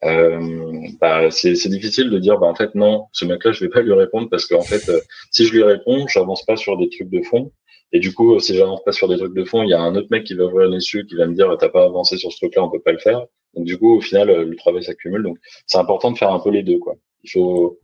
Euh, 0.06 0.88
bah, 1.00 1.32
c'est 1.32 1.70
difficile 1.70 2.10
de 2.10 2.20
dire, 2.20 2.38
bah 2.40 2.48
en 2.48 2.56
fait 2.56 2.76
non, 2.76 3.06
ce 3.12 3.26
mec-là, 3.26 3.52
je 3.52 3.64
vais 3.64 3.70
pas 3.70 3.82
lui 3.82 3.94
répondre 3.94 4.30
parce 4.30 4.46
qu'en 4.46 4.62
fait, 4.62 4.90
euh, 4.90 5.00
si 5.32 5.46
je 5.46 5.54
lui 5.54 5.64
réponds, 5.64 6.08
j'avance 6.08 6.44
pas 6.46 6.58
sur 6.58 6.78
des 6.78 6.90
trucs 6.90 7.10
de 7.10 7.22
fond. 7.22 7.52
Et 7.94 8.00
du 8.00 8.12
coup, 8.14 8.40
si 8.40 8.56
j'avance 8.56 8.84
pas 8.84 8.92
sur 8.92 9.08
des 9.08 9.18
trucs 9.18 9.36
de 9.36 9.44
fond, 9.46 9.62
il 9.62 9.70
y 9.70 9.74
a 9.74 9.80
un 9.80 9.96
autre 9.96 10.08
mec 10.10 10.24
qui 10.24 10.34
va 10.34 10.46
ouvrir 10.46 10.68
l'issue, 10.68 11.06
qui 11.06 11.16
va 11.16 11.28
me 11.28 11.36
dire, 11.36 11.56
t'as 11.60 11.70
pas 11.70 11.86
avancé 11.86 12.18
sur 12.18 12.32
ce 12.32 12.38
truc-là, 12.38 12.64
on 12.64 12.72
peut 12.72 12.82
pas 12.82 12.92
le 12.92 12.98
faire. 12.98 13.22
Donc 13.54 13.66
du 13.66 13.78
coup, 13.78 13.98
au 13.98 14.02
final, 14.02 14.30
euh, 14.30 14.46
le 14.46 14.56
travail 14.56 14.84
s'accumule. 14.84 15.24
Donc 15.24 15.38
c'est 15.68 15.78
important 15.78 16.12
de 16.12 16.18
faire 16.18 16.32
un 16.32 16.40
peu 16.40 16.50
les 16.50 16.64
deux. 16.64 16.80
Quoi. 16.80 16.96
Il 17.24 17.30
faut 17.30 17.80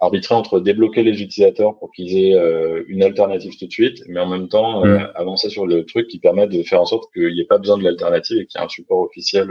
arbitrer 0.00 0.34
entre 0.34 0.60
débloquer 0.60 1.02
les 1.02 1.22
utilisateurs 1.22 1.78
pour 1.78 1.90
qu'ils 1.92 2.18
aient 2.18 2.34
euh, 2.34 2.84
une 2.88 3.02
alternative 3.02 3.56
tout 3.58 3.66
de 3.66 3.72
suite, 3.72 4.02
mais 4.06 4.20
en 4.20 4.26
même 4.26 4.48
temps 4.48 4.84
euh, 4.84 4.98
mm. 4.98 5.12
avancer 5.14 5.48
sur 5.48 5.66
le 5.66 5.86
truc 5.86 6.08
qui 6.08 6.18
permet 6.18 6.46
de 6.46 6.62
faire 6.62 6.82
en 6.82 6.86
sorte 6.86 7.10
qu'il 7.14 7.32
n'y 7.32 7.40
ait 7.40 7.46
pas 7.46 7.58
besoin 7.58 7.78
de 7.78 7.84
l'alternative 7.84 8.38
et 8.38 8.46
qu'il 8.46 8.60
y 8.60 8.62
ait 8.62 8.66
un 8.66 8.68
support 8.68 9.00
officiel 9.00 9.48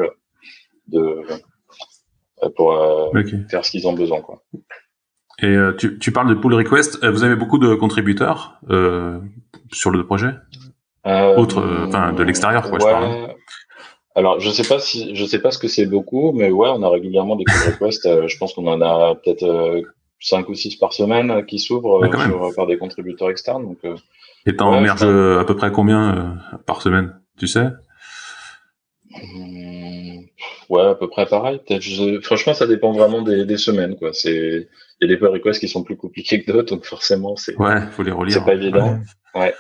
de 0.90 1.22
pour 2.56 2.76
faire 3.50 3.66
ce 3.66 3.72
qu'ils 3.72 3.88
ont 3.88 3.94
besoin. 3.94 4.22
Quoi. 4.22 4.44
Et 5.42 5.56
tu, 5.78 6.00
tu, 6.00 6.12
parles 6.12 6.30
de 6.30 6.36
pull 6.36 6.54
request. 6.54 7.06
Vous 7.06 7.24
avez 7.24 7.36
beaucoup 7.36 7.58
de 7.58 7.76
contributeurs 7.76 8.60
sur 9.72 9.92
le 9.92 10.06
projet, 10.06 10.32
autre, 11.06 11.86
enfin 11.88 12.14
de 12.14 12.24
l'extérieur, 12.24 12.70
quoi. 12.70 12.80
Je 12.80 12.86
parle. 12.86 13.36
Alors, 14.16 14.40
je 14.40 14.50
sais 14.50 14.68
pas 14.68 14.80
si, 14.80 15.16
je 15.16 15.26
sais 15.26 15.40
pas 15.40 15.52
ce 15.52 15.58
que 15.58 15.68
c'est 15.68 15.88
beaucoup, 15.88 16.34
mais 16.34 16.52
ouais, 16.52 16.70
on 16.70 16.84
a 16.84 16.90
régulièrement 16.90 17.36
des 17.36 17.46
pull 17.46 17.56
requests. 17.74 18.06
Euh, 18.06 18.28
je 18.28 18.38
pense 18.38 18.54
qu'on 18.54 18.68
en 18.68 18.82
a 18.82 19.16
peut-être 19.16 19.44
euh, 19.44 19.82
cinq 20.20 20.50
ou 20.50 20.54
six 20.54 20.76
par 20.76 20.94
semaine 20.94 21.32
euh, 21.32 21.42
qui 21.42 21.60
s'ouvrent 21.60 22.08
par 22.56 22.68
des 22.68 22.78
contributeurs 22.78 23.30
externes. 23.30 23.64
Donc, 23.64 23.80
Et 24.46 24.56
t'en 24.56 24.82
ouais, 24.82 24.90
à 24.90 25.46
peu 25.46 25.56
près 25.56 25.72
combien 25.72 26.38
par 26.66 26.82
semaine, 26.82 27.16
tu 27.38 27.48
sais? 27.48 27.68
Mmh, 29.22 30.20
Ouais, 30.70 30.82
à 30.82 30.96
peu 30.96 31.08
près 31.08 31.26
pareil. 31.26 31.60
Je... 31.70 32.20
Franchement, 32.22 32.54
ça 32.54 32.68
dépend 32.68 32.92
vraiment 32.92 33.22
des, 33.22 33.46
des 33.46 33.58
semaines, 33.58 33.96
quoi. 33.96 34.12
C'est, 34.14 34.68
il 35.02 35.02
y 35.02 35.06
a 35.06 35.08
des 35.08 35.18
pull 35.18 35.28
requests 35.30 35.60
qui 35.60 35.68
sont 35.68 35.84
plus 35.84 35.98
compliqués 35.98 36.44
que 36.44 36.52
d'autres, 36.52 36.74
donc 36.74 36.86
forcément, 36.86 37.36
c'est. 37.36 37.56
Ouais, 37.58 37.82
faut 37.92 38.04
les 38.04 38.12
relire. 38.12 38.34
C'est 38.34 38.46
pas 38.46 38.56
évident. 38.56 39.00
ouais. 39.36 39.54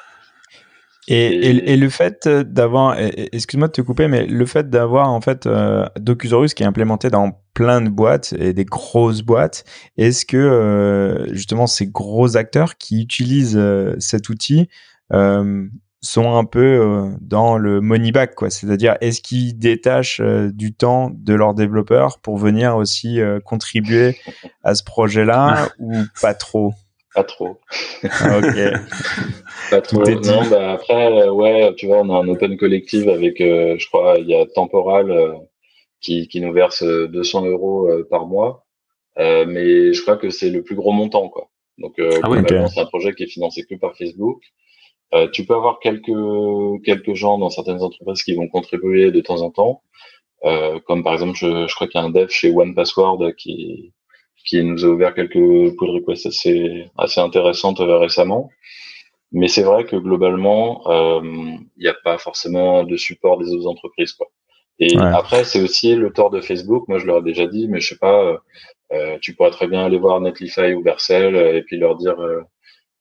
Et, 1.09 1.73
et, 1.73 1.75
le 1.75 1.89
fait 1.89 2.29
d'avoir, 2.29 2.97
excuse-moi 2.97 3.67
de 3.67 3.73
te 3.73 3.81
couper, 3.81 4.07
mais 4.07 4.25
le 4.25 4.45
fait 4.45 4.69
d'avoir 4.69 5.09
en 5.09 5.19
fait 5.19 5.45
euh, 5.45 5.85
Docusaurus 5.99 6.53
qui 6.53 6.63
est 6.63 6.65
implémenté 6.65 7.09
dans 7.09 7.41
plein 7.53 7.81
de 7.81 7.89
boîtes 7.89 8.33
et 8.39 8.53
des 8.53 8.63
grosses 8.63 9.21
boîtes, 9.21 9.65
est-ce 9.97 10.25
que 10.25 10.37
euh, 10.37 11.33
justement 11.33 11.67
ces 11.67 11.87
gros 11.87 12.37
acteurs 12.37 12.77
qui 12.77 13.01
utilisent 13.01 13.57
euh, 13.57 13.95
cet 13.99 14.29
outil 14.29 14.69
euh, 15.11 15.67
sont 16.03 16.35
un 16.35 16.45
peu 16.45 17.09
dans 17.21 17.57
le 17.57 17.81
money 17.81 18.11
back, 18.11 18.35
quoi 18.35 18.49
C'est-à-dire, 18.49 18.97
est-ce 19.01 19.21
qu'ils 19.21 19.57
détachent 19.57 20.21
du 20.21 20.73
temps 20.73 21.09
de 21.13 21.33
leurs 21.33 21.53
développeurs 21.53 22.19
pour 22.19 22.37
venir 22.37 22.75
aussi 22.75 23.19
contribuer 23.45 24.17
à 24.63 24.75
ce 24.75 24.83
projet-là 24.83 25.69
ou 25.79 25.93
pas 26.21 26.33
trop? 26.33 26.73
Pas 27.13 27.23
trop. 27.23 27.59
Ah, 28.03 28.39
ok. 28.39 28.43
pas 29.69 29.81
trop. 29.81 30.03
Non, 30.03 30.49
bah 30.49 30.73
après, 30.73 31.11
euh, 31.11 31.31
ouais, 31.31 31.73
tu 31.75 31.85
vois, 31.85 31.99
on 31.99 32.09
a 32.09 32.17
un 32.17 32.27
open 32.27 32.57
collective 32.57 33.07
avec, 33.07 33.39
euh, 33.39 33.75
je 33.77 33.87
crois, 33.87 34.15
il 34.17 34.27
y 34.27 34.35
a 34.35 34.45
Temporal 34.47 35.11
euh, 35.11 35.33
qui, 36.01 36.27
qui 36.27 36.41
nous 36.41 36.51
verse 36.51 36.83
200 36.83 37.45
euros 37.45 37.87
par 38.09 38.25
mois, 38.25 38.65
mais 39.17 39.93
je 39.93 40.01
crois 40.01 40.17
que 40.17 40.31
c'est 40.31 40.49
le 40.49 40.63
plus 40.63 40.75
gros 40.75 40.91
montant, 40.91 41.29
quoi. 41.29 41.49
Donc, 41.77 41.99
ah 41.99 42.67
c'est 42.67 42.79
un 42.79 42.85
projet 42.85 43.13
qui 43.13 43.23
est 43.23 43.27
financé 43.27 43.63
que 43.63 43.75
par 43.75 43.95
Facebook. 43.95 44.41
Tu 45.31 45.45
peux 45.45 45.55
avoir 45.55 45.79
quelques 45.79 46.83
quelques 46.83 47.13
gens 47.13 47.37
dans 47.37 47.49
certaines 47.49 47.81
entreprises 47.81 48.23
qui 48.23 48.35
vont 48.35 48.47
contribuer 48.47 49.11
de 49.11 49.21
temps 49.21 49.41
en 49.41 49.51
temps, 49.51 49.81
comme 50.85 51.03
par 51.03 51.13
exemple, 51.13 51.37
je, 51.37 51.67
je 51.67 51.75
crois 51.75 51.87
qu'il 51.87 51.99
y 51.99 52.03
a 52.03 52.07
un 52.07 52.09
dev 52.09 52.29
chez 52.29 52.51
One 52.51 52.75
Password 52.75 53.33
qui 53.37 53.93
qui 54.43 54.63
nous 54.63 54.85
a 54.85 54.89
ouvert 54.89 55.13
quelques 55.13 55.75
pull 55.77 55.89
requests 55.89 56.25
assez, 56.25 56.85
assez 56.97 57.19
intéressantes 57.19 57.79
euh, 57.79 57.97
récemment. 57.97 58.49
Mais 59.31 59.47
c'est 59.47 59.63
vrai 59.63 59.85
que 59.85 59.95
globalement, 59.95 60.83
euh, 60.87 61.21
il 61.23 61.81
n'y 61.81 61.87
a 61.87 61.95
pas 62.03 62.17
forcément 62.17 62.83
de 62.83 62.95
support 62.97 63.39
des 63.39 63.49
autres 63.51 63.67
entreprises. 63.67 64.13
Quoi. 64.13 64.27
Et 64.79 64.95
après, 64.97 65.43
c'est 65.43 65.61
aussi 65.61 65.95
le 65.95 66.11
tort 66.11 66.29
de 66.29 66.39
Facebook. 66.39 66.87
Moi, 66.87 66.99
je 66.99 67.07
leur 67.07 67.19
ai 67.19 67.23
déjà 67.23 67.47
dit, 67.47 67.67
mais 67.67 67.79
je 67.79 67.89
sais 67.89 67.97
pas, 67.97 68.37
euh, 68.91 69.17
tu 69.21 69.33
pourrais 69.33 69.49
très 69.49 69.67
bien 69.67 69.85
aller 69.85 69.97
voir 69.97 70.21
Netlify 70.21 70.73
ou 70.73 70.83
Bercel 70.83 71.35
et 71.35 71.63
puis 71.63 71.77
leur 71.77 71.95
dire, 71.95 72.15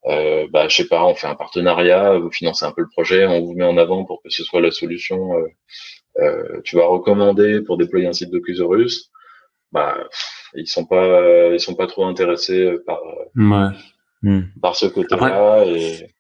euh, 0.06 0.46
bah, 0.50 0.68
je 0.68 0.76
sais 0.76 0.88
pas, 0.88 1.04
on 1.04 1.14
fait 1.14 1.26
un 1.26 1.34
partenariat, 1.34 2.18
vous 2.18 2.30
financez 2.30 2.64
un 2.64 2.72
peu 2.72 2.82
le 2.82 2.88
projet, 2.88 3.26
on 3.26 3.40
vous 3.40 3.54
met 3.54 3.64
en 3.64 3.76
avant 3.76 4.04
pour 4.04 4.22
que 4.22 4.30
ce 4.30 4.44
soit 4.44 4.60
la 4.60 4.70
solution. 4.70 5.30
tu 6.64 6.76
vas 6.76 6.86
recommander 6.86 7.62
pour 7.62 7.76
déployer 7.78 8.06
un 8.06 8.12
site 8.12 8.30
de 8.30 8.38
Cusorus. 8.38 9.10
Bah, 9.72 9.96
ils 10.54 10.66
sont 10.66 10.84
pas 10.84 11.50
ils 11.52 11.60
sont 11.60 11.74
pas 11.74 11.86
trop 11.86 12.04
intéressés 12.04 12.76
par 12.86 12.98
ouais. 13.36 13.68
Hmm. 14.22 14.42
par 14.60 14.76
ce 14.76 14.86
côté-là 14.86 15.64
et 15.64 16.12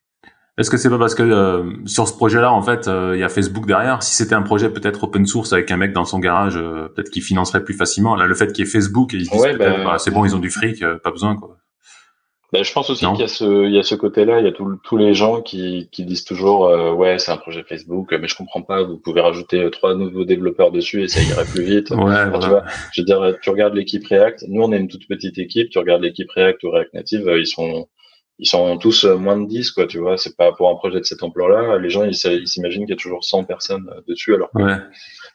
est-ce 0.58 0.68
que 0.70 0.76
c'est 0.76 0.90
pas 0.90 0.98
parce 0.98 1.14
que 1.14 1.22
euh, 1.22 1.72
sur 1.86 2.06
ce 2.06 2.14
projet-là, 2.14 2.52
en 2.52 2.60
fait, 2.60 2.86
euh, 2.86 3.12
il 3.16 3.20
y 3.20 3.24
a 3.24 3.30
Facebook 3.30 3.66
derrière? 3.66 4.02
Si 4.02 4.14
c'était 4.14 4.34
un 4.34 4.42
projet 4.42 4.68
peut-être 4.68 5.04
open 5.04 5.24
source 5.24 5.54
avec 5.54 5.70
un 5.70 5.78
mec 5.78 5.94
dans 5.94 6.04
son 6.04 6.18
garage, 6.18 6.58
euh, 6.58 6.88
peut-être 6.88 7.08
qu'il 7.08 7.22
financerait 7.22 7.64
plus 7.64 7.72
facilement. 7.72 8.16
Là, 8.16 8.26
le 8.26 8.34
fait 8.34 8.52
qu'il 8.52 8.66
y 8.66 8.68
ait 8.68 8.70
Facebook 8.70 9.14
et 9.14 9.16
ils 9.16 9.28
disent 9.30 9.56
bah, 9.58 9.84
bah, 9.84 9.98
c'est 9.98 10.10
bon, 10.10 10.26
ils 10.26 10.36
ont 10.36 10.40
du 10.40 10.50
fric, 10.50 10.84
pas 11.02 11.10
besoin 11.10 11.36
quoi. 11.36 11.56
Ben, 12.52 12.62
je 12.62 12.72
pense 12.72 12.90
aussi 12.90 13.06
qu'il 13.06 13.20
y 13.20 13.22
a 13.22 13.28
ce, 13.28 13.66
il 13.66 13.72
y 13.72 13.78
a 13.78 13.82
ce 13.82 13.94
côté-là. 13.94 14.40
Il 14.40 14.44
y 14.44 14.48
a 14.48 14.52
tous 14.52 14.96
les 14.98 15.14
gens 15.14 15.40
qui, 15.40 15.88
qui 15.90 16.04
disent 16.04 16.24
toujours, 16.24 16.66
euh, 16.66 16.92
ouais, 16.92 17.18
c'est 17.18 17.32
un 17.32 17.38
projet 17.38 17.62
Facebook, 17.62 18.12
mais 18.12 18.28
je 18.28 18.36
comprends 18.36 18.60
pas. 18.60 18.82
Vous 18.82 18.98
pouvez 18.98 19.22
rajouter 19.22 19.70
trois 19.70 19.94
nouveaux 19.94 20.26
développeurs 20.26 20.70
dessus 20.70 21.02
et 21.02 21.08
ça 21.08 21.22
irait 21.22 21.46
plus 21.46 21.62
vite. 21.62 21.90
Ouais, 21.90 22.30
tu 22.40 22.48
vois, 22.48 22.64
je 22.92 23.00
veux 23.00 23.06
dire, 23.06 23.36
tu 23.40 23.48
regardes 23.48 23.74
l'équipe 23.74 24.06
React. 24.06 24.44
Nous, 24.48 24.62
on 24.62 24.70
est 24.72 24.78
une 24.78 24.88
toute 24.88 25.08
petite 25.08 25.38
équipe. 25.38 25.70
Tu 25.70 25.78
regardes 25.78 26.02
l'équipe 26.02 26.30
React 26.30 26.62
ou 26.64 26.70
React 26.70 26.92
Native, 26.92 27.32
ils 27.38 27.46
sont, 27.46 27.88
ils 28.38 28.46
sont 28.46 28.76
tous 28.76 29.04
moins 29.04 29.38
de 29.38 29.46
10, 29.46 29.70
quoi. 29.70 29.86
Tu 29.86 29.98
vois, 29.98 30.18
c'est 30.18 30.36
pas 30.36 30.52
pour 30.52 30.68
un 30.68 30.74
projet 30.74 30.98
de 30.98 31.04
cette 31.04 31.22
ampleur-là. 31.22 31.78
Les 31.78 31.88
gens, 31.88 32.04
ils 32.04 32.14
s'imaginent 32.14 32.82
qu'il 32.82 32.90
y 32.90 32.98
a 32.98 33.02
toujours 33.02 33.24
100 33.24 33.44
personnes 33.44 33.90
dessus, 34.06 34.34
alors 34.34 34.50
ouais 34.54 34.76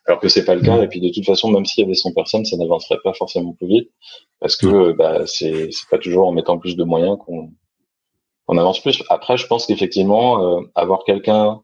alors 0.08 0.20
que 0.22 0.30
c'est 0.30 0.46
pas 0.46 0.56
le 0.56 0.62
cas. 0.62 0.82
Et 0.82 0.88
puis 0.88 1.02
de 1.02 1.10
toute 1.14 1.26
façon, 1.26 1.52
même 1.52 1.66
s'il 1.66 1.84
y 1.84 1.86
avait 1.86 1.94
100 1.94 2.14
personnes, 2.14 2.46
ça 2.46 2.58
n'avancerait 2.58 3.00
pas 3.04 3.14
forcément 3.14 3.54
plus 3.54 3.68
vite, 3.68 3.92
parce 4.40 4.56
que 4.56 4.94
bah, 4.94 5.26
c'est 5.26 5.70
pas 5.92 5.98
toujours 5.98 6.28
en 6.28 6.32
mettant 6.32 6.58
plus 6.58 6.76
de 6.76 6.84
moyens 6.84 7.18
qu'on 7.26 7.52
on 8.48 8.58
avance 8.58 8.82
plus. 8.82 9.04
Après, 9.10 9.38
je 9.38 9.46
pense 9.46 9.66
qu'effectivement, 9.66 10.60
euh, 10.60 10.62
avoir 10.76 11.04
quelqu'un 11.04 11.62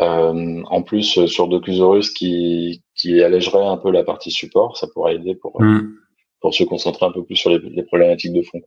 euh, 0.00 0.62
en 0.66 0.82
plus 0.82 1.24
sur 1.26 1.48
Docusaurus 1.48 2.10
qui 2.10 2.82
qui 2.94 3.22
allégerait 3.22 3.64
un 3.64 3.78
peu 3.78 3.90
la 3.90 4.04
partie 4.04 4.30
support, 4.30 4.76
ça 4.76 4.86
pourrait 4.92 5.16
aider 5.16 5.34
pour 5.34 5.60
mm. 5.60 5.94
pour 6.40 6.54
se 6.54 6.64
concentrer 6.64 7.06
un 7.06 7.12
peu 7.12 7.24
plus 7.24 7.36
sur 7.36 7.50
les, 7.50 7.58
les 7.58 7.82
problématiques 7.82 8.34
de 8.34 8.42
fond. 8.42 8.60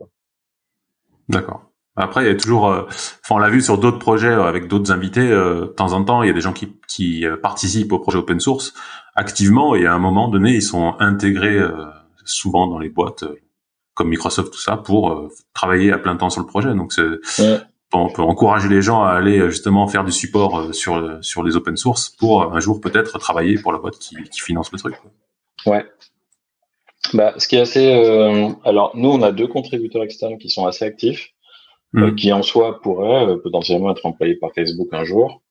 D'accord. 1.30 1.67
Après, 1.98 2.24
il 2.24 2.28
y 2.28 2.30
a 2.30 2.36
toujours, 2.36 2.68
euh, 2.68 2.84
enfin, 2.86 3.36
on 3.36 3.38
l'a 3.40 3.50
vu 3.50 3.60
sur 3.60 3.80
d'autres 3.80 3.98
projets 3.98 4.28
euh, 4.28 4.44
avec 4.44 4.68
d'autres 4.68 4.92
invités. 4.92 5.28
Euh, 5.32 5.62
de 5.62 5.66
temps 5.66 5.94
en 5.94 6.04
temps, 6.04 6.22
il 6.22 6.28
y 6.28 6.30
a 6.30 6.34
des 6.34 6.42
gens 6.42 6.54
qui, 6.54 6.72
qui 6.88 7.26
participent 7.42 7.92
au 7.92 8.00
projet 8.00 8.20
open 8.20 8.40
source 8.40 8.74
activement 9.16 9.74
et 9.74 9.88
à 9.88 9.94
un 9.94 9.98
moment 9.98 10.28
donné, 10.28 10.54
ils 10.54 10.62
sont 10.62 10.96
intégrés 11.00 11.60
souvent 12.24 12.68
dans 12.68 12.78
les 12.78 12.90
boîtes 12.90 13.24
comme 13.96 14.10
Microsoft, 14.10 14.54
tout 14.54 14.60
ça, 14.60 14.78
pour 14.78 15.32
travailler 15.56 15.92
à 15.92 15.98
plein 15.98 16.16
temps 16.16 16.30
sur 16.30 16.42
le 16.42 16.46
projet. 16.46 16.72
Donc, 16.76 16.94
c'est, 16.94 17.02
on 17.92 18.10
peut 18.10 18.22
encourager 18.22 18.70
les 18.70 18.84
gens 18.84 19.04
à 19.04 19.14
aller 19.14 19.50
justement 19.50 19.88
faire 19.88 20.04
du 20.04 20.12
support 20.12 20.72
sur 20.76 21.18
sur 21.22 21.42
les 21.42 21.56
open 21.56 21.78
source 21.78 22.10
pour 22.10 22.54
un 22.56 22.60
jour 22.60 22.80
peut-être 22.80 23.18
travailler 23.18 23.58
pour 23.58 23.72
la 23.72 23.80
boîte 23.80 23.98
qui, 23.98 24.16
qui 24.30 24.40
finance 24.40 24.72
le 24.72 24.78
truc. 24.78 24.94
Ouais. 25.66 25.84
Bah, 27.14 27.34
ce 27.38 27.48
qui 27.48 27.56
est 27.56 27.62
assez, 27.62 27.92
alors 28.64 28.92
nous, 28.96 29.10
on 29.10 29.24
a 29.24 29.32
deux 29.32 29.48
contributeurs 29.48 30.04
externes 30.04 30.38
qui 30.38 30.52
sont 30.52 30.68
assez 30.68 30.86
actifs. 30.86 31.34
Euh, 31.98 32.12
mm. 32.12 32.16
qui 32.16 32.32
en 32.32 32.44
soi 32.44 32.80
pourrait 32.82 33.26
euh, 33.28 33.38
potentiellement 33.38 33.92
être 33.92 34.06
employé 34.06 34.36
par 34.36 34.54
Facebook 34.54 34.90
un 34.92 35.04
jour. 35.04 35.42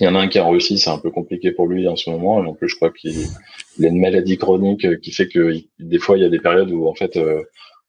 Il 0.00 0.04
y 0.04 0.08
en 0.08 0.14
a 0.14 0.20
un 0.20 0.28
qui 0.28 0.38
est 0.38 0.40
en 0.40 0.50
Russie, 0.50 0.78
c'est 0.78 0.90
un 0.90 0.98
peu 0.98 1.10
compliqué 1.10 1.50
pour 1.50 1.66
lui 1.66 1.88
en 1.88 1.96
ce 1.96 2.10
moment. 2.10 2.42
Et 2.42 2.46
en 2.46 2.54
plus, 2.54 2.68
je 2.68 2.76
crois 2.76 2.90
qu'il 2.90 3.26
a 3.82 3.88
une 3.88 4.00
maladie 4.00 4.38
chronique 4.38 4.84
euh, 4.84 4.96
qui 4.96 5.10
fait 5.10 5.28
que 5.28 5.52
des 5.80 5.98
fois, 5.98 6.16
il 6.16 6.22
y 6.22 6.26
a 6.26 6.28
des 6.28 6.38
périodes 6.38 6.70
où 6.70 6.86
en 6.86 6.94
fait, 6.94 7.18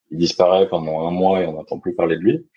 il 0.10 0.18
disparaît 0.18 0.68
pendant 0.68 1.08
un 1.08 1.12
mois 1.12 1.42
et 1.42 1.46
on 1.46 1.54
n'entend 1.54 1.80
plus 1.80 1.94
parler 1.94 2.16
de 2.18 2.22
lui. 2.22 2.48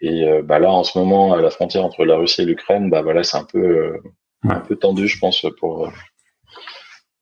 Et 0.00 0.24
bah 0.42 0.58
là, 0.58 0.72
en 0.72 0.82
ce 0.82 0.98
moment, 0.98 1.32
à 1.32 1.40
la 1.40 1.50
frontière 1.50 1.84
entre 1.84 2.04
la 2.04 2.16
Russie 2.16 2.42
et 2.42 2.44
l'Ukraine, 2.44 2.90
bah 2.90 3.02
voilà, 3.02 3.22
c'est 3.22 3.36
un 3.36 3.44
peu 3.44 4.00
un 4.42 4.58
peu 4.58 4.74
tendu, 4.74 5.06
je 5.06 5.16
pense, 5.20 5.46
pour 5.60 5.92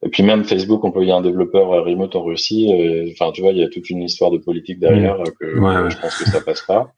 et 0.02 0.08
puis 0.08 0.22
même 0.22 0.44
Facebook 0.44 0.84
employait 0.84 1.12
un 1.12 1.20
développeur 1.20 1.72
euh, 1.72 1.82
remote 1.82 2.16
en 2.16 2.22
Russie. 2.22 2.72
Euh, 2.72 3.10
enfin, 3.12 3.32
tu 3.32 3.42
vois, 3.42 3.52
il 3.52 3.58
y 3.58 3.62
a 3.62 3.68
toute 3.68 3.90
une 3.90 4.02
histoire 4.02 4.30
de 4.30 4.38
politique 4.38 4.78
derrière 4.78 5.18
mmh. 5.18 5.24
que 5.38 5.90
je 5.90 6.00
pense 6.00 6.16
que 6.16 6.24
ça 6.30 6.40
passe 6.40 6.62
pas. 6.62 6.92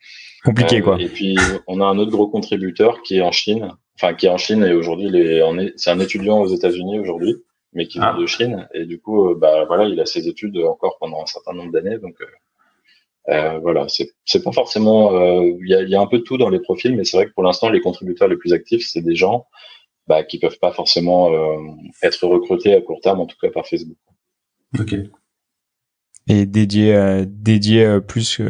Compliqué 0.44 0.80
quoi. 0.80 1.00
Et 1.00 1.09
puis 1.09 1.36
on 1.68 1.80
a 1.80 1.84
un 1.84 1.98
autre 1.98 2.11
gros 2.11 2.28
contributeur 2.28 3.03
qui 3.03 3.18
est 3.18 3.22
en 3.22 3.30
Chine, 3.30 3.70
enfin 3.96 4.14
qui 4.14 4.26
est 4.26 4.28
en 4.28 4.38
Chine 4.38 4.64
et 4.64 4.72
aujourd'hui 4.72 5.07
il 5.07 5.16
est 5.16 5.40
c'est 5.76 5.90
un 5.90 6.00
étudiant 6.00 6.40
aux 6.40 6.48
États-Unis 6.48 6.98
aujourd'hui. 6.98 7.36
mais 7.74 7.86
qui 7.86 7.98
vient 7.98 8.14
ah. 8.16 8.20
de 8.20 8.26
Chine. 8.26 8.68
Et 8.74 8.84
du 8.84 9.00
coup, 9.00 9.34
bah 9.36 9.64
voilà, 9.66 9.84
il 9.84 10.00
a 10.00 10.07
ses 10.07 10.28
études 10.28 10.59
encore 10.59 10.96
pendant 10.98 11.22
un 11.22 11.26
certain 11.26 11.53
nombre 11.53 11.72
d'années, 11.72 11.98
donc 11.98 12.16
euh, 13.28 13.59
voilà, 13.61 13.86
c'est 13.88 14.42
pas 14.42 14.53
forcément. 14.53 15.12
Il 15.61 15.68
y, 15.68 15.74
a, 15.74 15.82
y, 15.82 15.94
a, 15.94 16.00
un 16.00 16.07
peu 16.07 16.18
de 16.18 16.24
tout 16.24 16.38
dans 16.38 16.50
les 16.50 16.61
profils, 16.61 16.94
mais 16.96 17.05
c'est 17.05 17.16
vrai 17.16 17.26
que 17.26 17.32
pour 17.32 17.44
l'instant, 17.44 17.68
les 17.68 17.80
contributeurs 17.80 18.28
les 18.28 18.36
plus 18.36 18.53
actifs, 18.53 18.84
c'est 18.84 19.00
des 19.00 19.14
gens 19.14 19.46
bah, 20.07 20.24
qui 20.24 20.38
peuvent 20.38 20.59
pas 20.59 20.72
forcément 20.72 21.30
être 22.03 22.26
recrutés 22.26 22.74
à 22.74 22.80
court 22.80 23.00
terme, 23.00 23.20
en 23.20 23.26
tout 23.26 23.36
cas 23.40 23.50
par 23.50 23.66
Facebook. 23.66 23.98
Ok 24.78 24.94
et 26.28 26.46
dédié 26.46 26.94
euh, 26.94 27.24
dédié 27.26 27.84
euh, 27.84 28.00
plus 28.00 28.40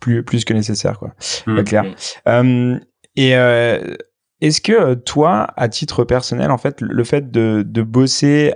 plus 0.00 0.24
plus 0.24 0.44
que 0.44 0.52
nécessaire 0.52 0.98
quoi 0.98 1.14
mmh. 1.46 1.62
clair 1.64 1.84
mmh. 2.26 2.78
et 3.16 3.36
euh, 3.36 3.94
est-ce 4.40 4.62
que 4.62 4.94
toi, 4.94 5.48
à 5.58 5.68
titre 5.68 6.02
personnel, 6.04 6.50
en 6.50 6.56
fait, 6.56 6.80
le 6.80 7.04
fait 7.04 7.30
de, 7.30 7.62
de 7.62 7.82
bosser 7.82 8.54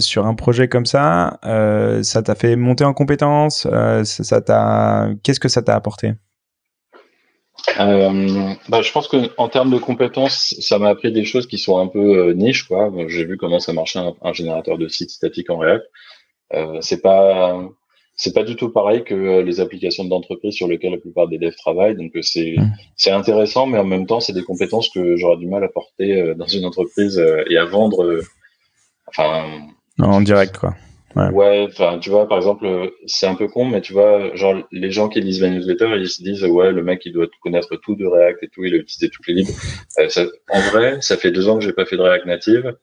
sur 0.00 0.26
un 0.26 0.34
projet 0.34 0.66
comme 0.66 0.84
ça, 0.84 1.38
ça 2.02 2.22
t'a 2.24 2.34
fait 2.34 2.56
monter 2.56 2.82
en 2.82 2.92
compétences 2.92 3.68
Ça 4.02 4.40
t'a, 4.40 5.10
qu'est-ce 5.22 5.38
que 5.38 5.48
ça 5.48 5.62
t'a 5.62 5.76
apporté? 5.76 6.14
Bah, 7.76 8.82
je 8.82 8.92
pense 8.92 9.08
que 9.08 9.30
en 9.36 9.48
termes 9.48 9.70
de 9.70 9.78
compétences, 9.78 10.54
ça 10.60 10.78
m'a 10.78 10.88
appris 10.88 11.12
des 11.12 11.24
choses 11.24 11.46
qui 11.46 11.58
sont 11.58 11.78
un 11.78 11.86
peu 11.86 12.32
niches, 12.32 12.64
quoi. 12.64 12.92
J'ai 13.08 13.24
vu 13.24 13.36
comment 13.36 13.60
ça 13.60 13.72
marchait 13.72 13.98
un, 13.98 14.14
un, 14.22 14.32
générateur 14.32 14.78
de 14.78 14.88
sites 14.88 15.10
statique 15.10 15.50
en 15.50 15.58
React. 15.58 15.84
c'est 16.80 17.02
pas 17.02 17.62
c'est 18.14 18.34
pas 18.34 18.44
du 18.44 18.56
tout 18.56 18.70
pareil 18.70 19.04
que 19.04 19.14
euh, 19.14 19.42
les 19.42 19.60
applications 19.60 20.04
d'entreprise 20.04 20.54
sur 20.54 20.68
lesquelles 20.68 20.92
la 20.92 20.98
plupart 20.98 21.28
des 21.28 21.38
devs 21.38 21.56
travaillent. 21.56 21.96
Donc 21.96 22.14
euh, 22.14 22.22
c'est 22.22 22.54
mmh. 22.56 22.72
c'est 22.96 23.10
intéressant, 23.10 23.66
mais 23.66 23.78
en 23.78 23.84
même 23.84 24.06
temps 24.06 24.20
c'est 24.20 24.32
des 24.32 24.44
compétences 24.44 24.90
que 24.90 25.16
j'aurais 25.16 25.38
du 25.38 25.46
mal 25.46 25.64
à 25.64 25.68
porter 25.68 26.20
euh, 26.20 26.34
dans 26.34 26.46
une 26.46 26.64
entreprise 26.64 27.22
et 27.48 27.56
à 27.56 27.64
vendre. 27.64 28.20
Enfin. 29.06 29.44
En 29.98 30.20
direct 30.20 30.56
quoi. 30.58 30.74
Ouais, 31.16 31.66
enfin, 31.68 31.98
tu 31.98 32.10
vois, 32.10 32.28
par 32.28 32.38
exemple, 32.38 32.92
c'est 33.06 33.26
un 33.26 33.34
peu 33.34 33.48
con, 33.48 33.64
mais 33.64 33.80
tu 33.80 33.92
vois, 33.92 34.34
genre, 34.34 34.62
les 34.70 34.90
gens 34.90 35.08
qui 35.08 35.20
lisent 35.20 35.40
ma 35.40 35.48
newsletter, 35.48 35.96
ils 35.98 36.08
se 36.08 36.22
disent, 36.22 36.44
ouais, 36.44 36.72
le 36.72 36.82
mec, 36.82 37.02
il 37.04 37.12
doit 37.12 37.26
connaître 37.42 37.76
tout 37.76 37.94
de 37.94 38.06
React 38.06 38.42
et 38.42 38.48
tout, 38.48 38.64
il 38.64 38.74
a 38.74 38.78
utilisé 38.78 39.10
toutes 39.10 39.26
les 39.26 39.34
libres. 39.34 39.52
en 40.48 40.60
vrai, 40.70 40.98
ça 41.00 41.16
fait 41.16 41.30
deux 41.30 41.48
ans 41.48 41.58
que 41.58 41.64
j'ai 41.64 41.72
pas 41.72 41.86
fait 41.86 41.96
de 41.96 42.02
React 42.02 42.26
Native 42.26 42.74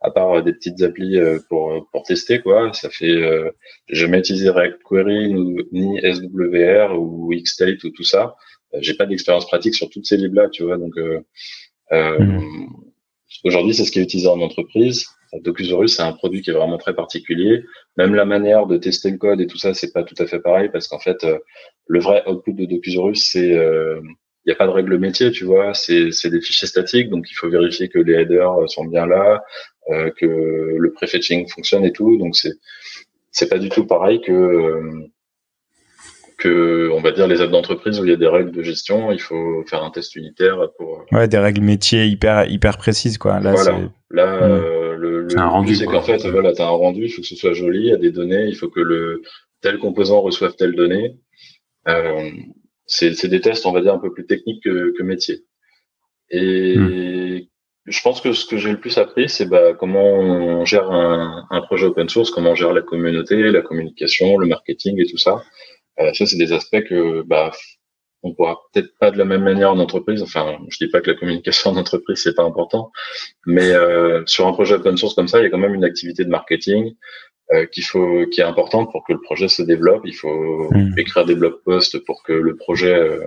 à 0.00 0.10
part 0.10 0.32
euh, 0.32 0.42
des 0.42 0.52
petites 0.52 0.80
applis 0.82 1.18
euh, 1.18 1.38
pour 1.48 1.72
euh, 1.72 1.80
pour 1.92 2.02
tester 2.04 2.40
quoi. 2.40 2.72
Ça 2.72 2.90
fait 2.90 3.10
euh, 3.10 3.50
j'ai 3.88 4.02
jamais 4.02 4.18
utilisé 4.18 4.50
React 4.50 4.80
Query 4.88 5.34
ni 5.72 6.00
SWR 6.00 6.98
ou 6.98 7.30
Xstate 7.34 7.82
ou 7.84 7.90
tout 7.90 8.04
ça. 8.04 8.36
J'ai 8.80 8.94
pas 8.94 9.06
d'expérience 9.06 9.46
pratique 9.46 9.74
sur 9.74 9.88
toutes 9.88 10.06
ces 10.06 10.16
libres 10.16 10.42
là, 10.42 10.48
tu 10.50 10.62
vois. 10.62 10.76
Donc 10.76 10.92
mmh. 11.90 12.66
Aujourd'hui, 13.44 13.74
c'est 13.74 13.84
ce 13.84 13.92
qui 13.92 13.98
est 13.98 14.02
utilisé 14.02 14.28
en 14.28 14.40
entreprise. 14.40 15.06
Docusaurus, 15.42 15.96
c'est 15.96 16.02
un 16.02 16.12
produit 16.12 16.40
qui 16.40 16.50
est 16.50 16.54
vraiment 16.54 16.78
très 16.78 16.94
particulier. 16.94 17.62
Même 17.96 18.14
la 18.14 18.24
manière 18.24 18.66
de 18.66 18.78
tester 18.78 19.10
le 19.10 19.18
code 19.18 19.40
et 19.40 19.46
tout 19.46 19.58
ça, 19.58 19.74
c'est 19.74 19.92
pas 19.92 20.02
tout 20.02 20.14
à 20.18 20.26
fait 20.26 20.40
pareil 20.40 20.70
parce 20.72 20.88
qu'en 20.88 20.98
fait, 20.98 21.26
le 21.86 22.00
vrai 22.00 22.22
output 22.26 22.54
de 22.54 22.64
Docusaurus, 22.64 23.28
c'est 23.30 23.54
il 24.48 24.52
n'y 24.52 24.54
a 24.54 24.56
pas 24.56 24.66
de 24.66 24.72
règle 24.72 24.98
métier, 24.98 25.30
tu 25.30 25.44
vois, 25.44 25.74
c'est 25.74 26.08
des 26.30 26.40
fichiers 26.40 26.66
statiques, 26.66 27.10
donc 27.10 27.30
il 27.30 27.34
faut 27.34 27.50
vérifier 27.50 27.90
que 27.90 27.98
les 27.98 28.14
headers 28.14 28.70
sont 28.70 28.86
bien 28.86 29.06
là, 29.06 29.42
euh, 29.90 30.10
que 30.16 30.24
le 30.24 30.92
prefetching 30.92 31.46
fonctionne 31.50 31.84
et 31.84 31.92
tout. 31.92 32.16
Donc 32.16 32.34
c'est 32.34 32.54
c'est 33.30 33.50
pas 33.50 33.58
du 33.58 33.68
tout 33.68 33.86
pareil 33.86 34.22
que 34.22 34.32
euh, 34.32 35.06
que 36.38 36.88
on 36.92 37.00
va 37.00 37.10
dire 37.10 37.26
les 37.26 37.40
apps 37.40 37.50
d'entreprise 37.50 38.00
où 38.00 38.04
il 38.04 38.10
y 38.10 38.14
a 38.14 38.16
des 38.16 38.28
règles 38.28 38.52
de 38.52 38.62
gestion, 38.62 39.10
il 39.12 39.20
faut 39.20 39.64
faire 39.66 39.82
un 39.82 39.90
test 39.90 40.14
unitaire 40.14 40.70
pour 40.78 41.04
ouais 41.12 41.28
des 41.28 41.38
règles 41.38 41.62
métiers 41.62 42.06
hyper 42.06 42.48
hyper 42.50 42.78
précises 42.78 43.18
quoi. 43.18 43.40
Là 43.40 43.52
voilà. 43.52 43.80
là 44.10 44.36
hmm. 44.36 44.52
euh, 44.52 44.96
le, 44.96 45.22
le 45.24 45.40
rendu 45.42 45.74
c'est 45.74 45.86
qu'en 45.86 46.00
fait 46.00 46.24
voilà 46.28 46.52
t'as 46.52 46.66
un 46.66 46.70
rendu, 46.70 47.04
il 47.04 47.10
faut 47.10 47.22
que 47.22 47.28
ce 47.28 47.36
soit 47.36 47.52
joli, 47.52 47.80
il 47.80 47.86
y 47.88 47.92
a 47.92 47.98
des 47.98 48.12
données, 48.12 48.46
il 48.46 48.54
faut 48.54 48.68
que 48.68 48.80
le 48.80 49.22
tel 49.60 49.78
composant 49.78 50.20
reçoive 50.20 50.54
telle 50.54 50.74
donnée. 50.74 51.16
Euh, 51.88 52.30
c'est 52.86 53.26
des 53.26 53.40
tests 53.40 53.66
on 53.66 53.72
va 53.72 53.82
dire 53.82 53.92
un 53.92 53.98
peu 53.98 54.12
plus 54.12 54.26
techniques 54.26 54.62
que, 54.62 54.94
que 54.96 55.02
métier. 55.02 55.44
Et 56.30 56.76
hmm 56.76 57.18
je 57.88 58.00
pense 58.02 58.20
que 58.20 58.32
ce 58.32 58.44
que 58.46 58.56
j'ai 58.56 58.70
le 58.70 58.78
plus 58.78 58.98
appris, 58.98 59.28
c'est 59.28 59.46
bah, 59.46 59.72
comment 59.72 60.04
on 60.04 60.64
gère 60.64 60.90
un, 60.90 61.46
un, 61.50 61.60
projet 61.62 61.86
open 61.86 62.08
source, 62.08 62.30
comment 62.30 62.50
on 62.50 62.54
gère 62.54 62.72
la 62.72 62.82
communauté, 62.82 63.50
la 63.50 63.62
communication, 63.62 64.36
le 64.38 64.46
marketing 64.46 65.00
et 65.00 65.06
tout 65.06 65.16
ça. 65.16 65.42
Euh, 66.00 66.12
ça, 66.12 66.26
c'est 66.26 66.36
des 66.36 66.52
aspects 66.52 66.82
que 66.84 67.22
bah, 67.22 67.52
on 68.22 68.34
pourra 68.34 68.58
peut-être 68.72 68.90
pas 68.98 69.10
de 69.10 69.18
la 69.18 69.24
même 69.24 69.42
manière 69.42 69.70
en 69.70 69.78
entreprise. 69.78 70.22
Enfin, 70.22 70.58
je 70.68 70.78
dis 70.78 70.90
pas 70.90 71.00
que 71.00 71.10
la 71.10 71.16
communication 71.16 71.70
en 71.72 71.76
entreprise 71.76 72.20
c'est 72.22 72.34
pas 72.34 72.44
important, 72.44 72.90
mais 73.46 73.70
euh, 73.72 74.22
sur 74.26 74.46
un 74.46 74.52
projet 74.52 74.74
open 74.74 74.96
source 74.96 75.14
comme 75.14 75.28
ça, 75.28 75.40
il 75.40 75.44
y 75.44 75.46
a 75.46 75.50
quand 75.50 75.58
même 75.58 75.74
une 75.74 75.84
activité 75.84 76.24
de 76.24 76.30
marketing 76.30 76.94
euh, 77.52 77.66
qu'il 77.66 77.84
faut, 77.84 78.26
qui 78.26 78.40
est 78.40 78.44
importante 78.44 78.90
pour 78.92 79.04
que 79.06 79.12
le 79.12 79.20
projet 79.20 79.48
se 79.48 79.62
développe. 79.62 80.02
Il 80.04 80.14
faut 80.14 80.68
mmh. 80.72 80.98
écrire 80.98 81.24
des 81.24 81.34
blog 81.34 81.54
posts 81.64 81.98
pour 82.04 82.22
que 82.22 82.32
le 82.32 82.56
projet 82.56 82.94
euh, 82.94 83.24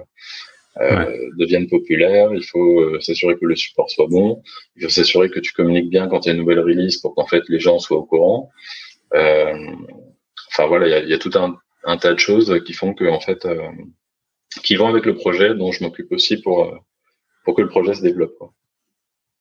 euh, 0.79 1.29
deviennent 1.37 1.67
populaires. 1.67 2.33
Il 2.33 2.45
faut 2.45 2.79
euh, 2.79 2.99
s'assurer 3.01 3.35
que 3.37 3.45
le 3.45 3.57
support 3.57 3.89
soit 3.89 4.07
bon. 4.07 4.41
Il 4.77 4.83
faut 4.83 4.89
s'assurer 4.89 5.29
que 5.29 5.41
tu 5.41 5.51
communiques 5.51 5.89
bien 5.89 6.07
quand 6.07 6.25
il 6.25 6.29
y 6.29 6.31
a 6.31 6.33
une 6.33 6.39
nouvelle 6.39 6.61
release 6.61 6.97
pour 6.97 7.13
qu'en 7.13 7.27
fait 7.27 7.43
les 7.49 7.59
gens 7.59 7.79
soient 7.79 7.97
au 7.97 8.05
courant. 8.05 8.49
Euh, 9.13 9.53
enfin 10.47 10.67
voilà, 10.67 10.87
il 10.87 10.91
y 10.91 10.93
a, 10.93 10.99
y 11.03 11.13
a, 11.13 11.17
tout 11.17 11.31
un, 11.35 11.57
un, 11.85 11.97
tas 11.97 12.13
de 12.13 12.19
choses 12.19 12.61
qui 12.65 12.73
font 12.73 12.93
que 12.93 13.05
en 13.05 13.19
fait, 13.19 13.47
qui 14.63 14.75
vont 14.75 14.87
avec 14.87 15.05
le 15.05 15.15
projet, 15.15 15.55
dont 15.55 15.71
je 15.71 15.83
m'occupe 15.83 16.11
aussi 16.11 16.41
pour 16.41 16.71
pour 17.43 17.55
que 17.55 17.61
le 17.61 17.67
projet 17.67 17.93
se 17.93 18.01
développe. 18.01 18.37
Quoi. 18.37 18.53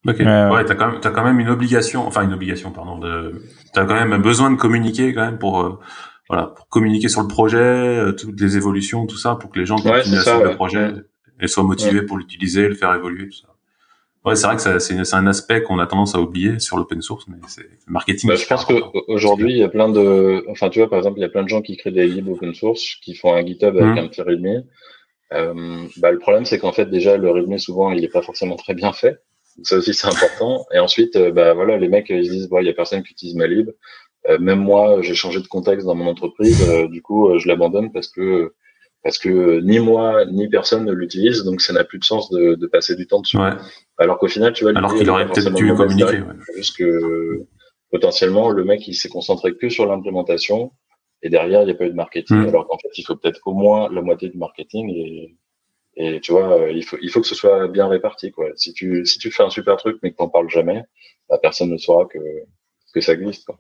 Ok. 0.07 0.19
ouais, 0.19 0.65
t'as 0.65 0.75
quand 0.75 0.93
même 0.93 1.01
t'as 1.01 1.11
quand 1.11 1.25
même 1.25 1.41
une 1.41 1.51
obligation, 1.51 2.07
enfin 2.07 2.23
une 2.23 2.33
obligation, 2.33 2.71
pardon, 2.71 2.99
de 2.99 3.43
t'as 3.75 3.85
quand 3.85 3.95
même 3.95 4.21
besoin 4.23 4.51
de 4.51 4.57
communiquer 4.57 5.13
quand 5.13 5.25
même 5.25 5.39
pour 5.39 5.81
voilà 6.29 6.47
pour 6.47 6.69
communiquer 6.69 7.09
sur 7.09 7.21
le 7.21 7.29
projet, 7.29 8.15
toutes 8.17 8.41
les 8.41 8.57
évolutions, 8.57 9.07
tout 9.07 9.19
ça, 9.19 9.35
pour 9.35 9.51
que 9.51 9.59
les 9.59 9.67
gens 9.67 9.77
continuent 9.77 10.19
à 10.19 10.23
suivre 10.23 10.45
le 10.45 10.55
projet 10.55 10.93
et 11.41 11.49
soit 11.49 11.65
motivé 11.65 12.03
pour 12.03 12.19
l'utiliser, 12.19 12.69
le 12.69 12.75
faire 12.75 12.95
évoluer, 12.95 13.29
tout 13.29 13.37
ça. 13.37 13.50
Ouais, 14.25 14.37
c'est 14.37 14.47
vrai 14.47 14.57
que 14.57 14.79
c'est 14.79 15.15
un 15.15 15.27
aspect 15.27 15.63
qu'on 15.63 15.79
a 15.79 15.87
tendance 15.87 16.15
à 16.15 16.21
oublier 16.21 16.59
sur 16.59 16.77
l'open 16.77 17.01
source, 17.01 17.27
mais 17.27 17.37
c'est 17.49 17.63
le 17.63 17.69
marketing. 17.93 18.29
Bah, 18.29 18.37
je 18.37 18.47
pense 18.47 18.67
qu'aujourd'hui, 18.67 19.53
il 19.53 19.59
y 19.59 19.63
a 19.63 19.69
plein 19.69 19.89
de, 19.89 20.45
enfin, 20.49 20.69
tu 20.69 20.79
vois, 20.79 20.91
par 20.91 20.99
exemple, 20.99 21.19
il 21.19 21.23
y 21.23 21.25
a 21.25 21.31
plein 21.31 21.43
de 21.43 21.49
gens 21.49 21.63
qui 21.63 21.77
créent 21.79 21.91
des 21.91 22.07
libres 22.07 22.33
open 22.33 22.55
source, 22.55 22.97
qui 23.03 23.15
font 23.15 23.33
un 23.33 23.45
GitHub 23.45 23.77
avec 23.77 23.95
mmh. 23.95 23.99
un 23.99 24.09
petit 24.09 24.21
readme. 24.21 24.65
Euh, 25.33 25.87
bah, 25.97 26.11
le 26.11 26.19
problème, 26.19 26.45
c'est 26.45 26.59
qu'en 26.59 26.73
fait, 26.73 26.87
déjà, 26.87 27.17
le 27.17 27.31
readme, 27.31 27.57
souvent, 27.57 27.91
il 27.93 28.05
est 28.05 28.09
pas 28.09 28.21
forcément 28.21 28.57
très 28.57 28.75
bien 28.75 28.93
fait. 28.93 29.23
Ça 29.63 29.77
aussi, 29.77 29.95
c'est 29.95 30.07
important. 30.07 30.67
Et 30.75 30.79
ensuite, 30.79 31.17
euh, 31.17 31.31
bah, 31.33 31.55
voilà, 31.55 31.79
les 31.79 31.89
mecs, 31.89 32.11
ils 32.11 32.27
se 32.27 32.31
disent, 32.31 32.49
bon, 32.49 32.59
il 32.61 32.67
y 32.67 32.71
a 32.71 32.75
personne 32.75 33.03
qui 33.03 33.13
utilise 33.13 33.37
ma 33.37 33.47
lib. 33.47 33.71
Euh, 34.29 34.39
même 34.39 34.61
moi, 34.61 35.01
j'ai 35.01 35.15
changé 35.15 35.41
de 35.41 35.47
contexte 35.47 35.87
dans 35.87 35.95
mon 35.95 36.07
entreprise. 36.07 36.69
Euh, 36.69 36.89
du 36.89 37.01
coup, 37.01 37.39
je 37.39 37.49
l'abandonne 37.49 37.91
parce 37.91 38.09
que 38.09 38.53
parce 39.03 39.19
que 39.19 39.61
ni 39.61 39.79
moi 39.79 40.25
ni 40.27 40.49
personne 40.49 40.85
ne 40.85 40.93
l'utilise, 40.93 41.45
donc 41.45 41.61
ça 41.61 41.73
n'a 41.73 41.85
plus 41.85 41.99
de 41.99 42.05
sens 42.05 42.31
de, 42.31 42.55
de, 42.55 42.67
passer 42.67 42.97
du 42.97 43.07
temps 43.07 43.21
dessus. 43.21 43.39
Ouais. 43.39 43.53
Alors 43.99 44.19
qu'au 44.19 44.29
final, 44.29 44.53
tu 44.53 44.65
vois, 44.65 44.77
alors 44.77 44.95
qu'il 44.95 45.09
aurait 45.09 45.27
peut-être 45.27 45.53
dû 45.55 45.75
communiquer. 45.75 46.21
Ouais. 46.21 46.35
Juste 46.57 46.77
que 46.77 47.47
potentiellement 47.91 48.51
le 48.51 48.65
mec 48.65 48.87
il 48.87 48.95
s'est 48.95 49.09
concentré 49.09 49.57
que 49.57 49.69
sur 49.69 49.87
l'implémentation 49.87 50.73
et 51.23 51.29
derrière 51.29 51.63
il 51.63 51.67
n'y 51.67 51.73
a 51.73 51.75
pas 51.75 51.87
eu 51.87 51.91
de 51.91 51.95
marketing. 51.95 52.37
Hmm. 52.37 52.49
Alors 52.49 52.67
qu'en 52.69 52.79
fait, 52.79 52.91
il 52.97 53.03
faut 53.05 53.17
peut-être 53.17 53.41
au 53.47 53.55
moins 53.55 53.91
la 53.93 54.03
moitié 54.03 54.29
du 54.29 54.39
marketing 54.39 54.91
et 54.95 55.37
et 55.97 56.21
tu 56.21 56.33
vois, 56.33 56.71
il 56.71 56.85
faut 56.85 56.97
il 57.03 57.11
faut 57.11 57.21
que 57.21 57.27
ce 57.27 57.35
soit 57.35 57.69
bien 57.69 57.89
réparti 57.89 58.31
quoi. 58.31 58.47
Si 58.55 58.73
tu 58.73 59.05
si 59.07 59.19
tu 59.19 59.31
fais 59.31 59.43
un 59.43 59.51
super 59.51 59.77
truc 59.77 59.99
mais 60.03 60.13
que 60.13 60.17
t'en 60.17 60.29
parles 60.29 60.49
jamais, 60.49 60.83
bah, 61.29 61.39
personne 61.41 61.71
ne 61.71 61.79
saura 61.79 62.07
que 62.07 62.19
que 62.95 63.01
ça 63.01 63.13
existe 63.15 63.47
quoi. 63.47 63.59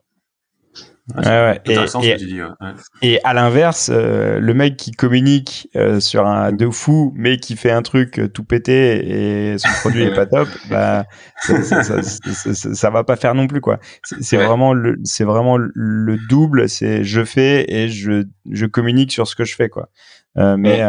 Ouais, 1.16 1.60
Et, 1.66 1.76
et, 2.02 3.14
et, 3.14 3.24
à 3.24 3.34
l'inverse, 3.34 3.90
euh, 3.92 4.38
le 4.38 4.54
mec 4.54 4.76
qui 4.76 4.92
communique 4.92 5.68
euh, 5.76 6.00
sur 6.00 6.26
un 6.26 6.52
de 6.52 6.68
fou, 6.68 7.12
mais 7.16 7.38
qui 7.38 7.56
fait 7.56 7.70
un 7.70 7.82
truc 7.82 8.18
euh, 8.18 8.28
tout 8.28 8.44
pété 8.44 9.52
et 9.52 9.58
son 9.58 9.68
produit 9.80 10.02
est 10.02 10.14
pas 10.14 10.26
top, 10.26 10.48
bah 10.68 11.04
ça, 11.42 11.62
ça, 11.62 12.02
ça, 12.02 12.54
ça, 12.54 12.90
va 12.90 13.04
pas 13.04 13.16
faire 13.16 13.34
non 13.34 13.46
plus 13.46 13.60
quoi. 13.60 13.78
C'est 14.02 14.36
vraiment 14.36 14.72
le, 14.72 14.98
c'est 15.04 15.24
vraiment 15.24 15.56
le 15.56 16.16
double. 16.28 16.68
C'est 16.68 17.02
je 17.02 17.24
fais 17.24 17.70
et 17.72 17.88
je 17.88 18.24
je 18.50 18.66
communique 18.66 19.12
sur 19.12 19.26
ce 19.26 19.34
que 19.34 19.44
je 19.44 19.54
fais 19.56 19.68
quoi. 19.68 19.88
mais 20.36 20.82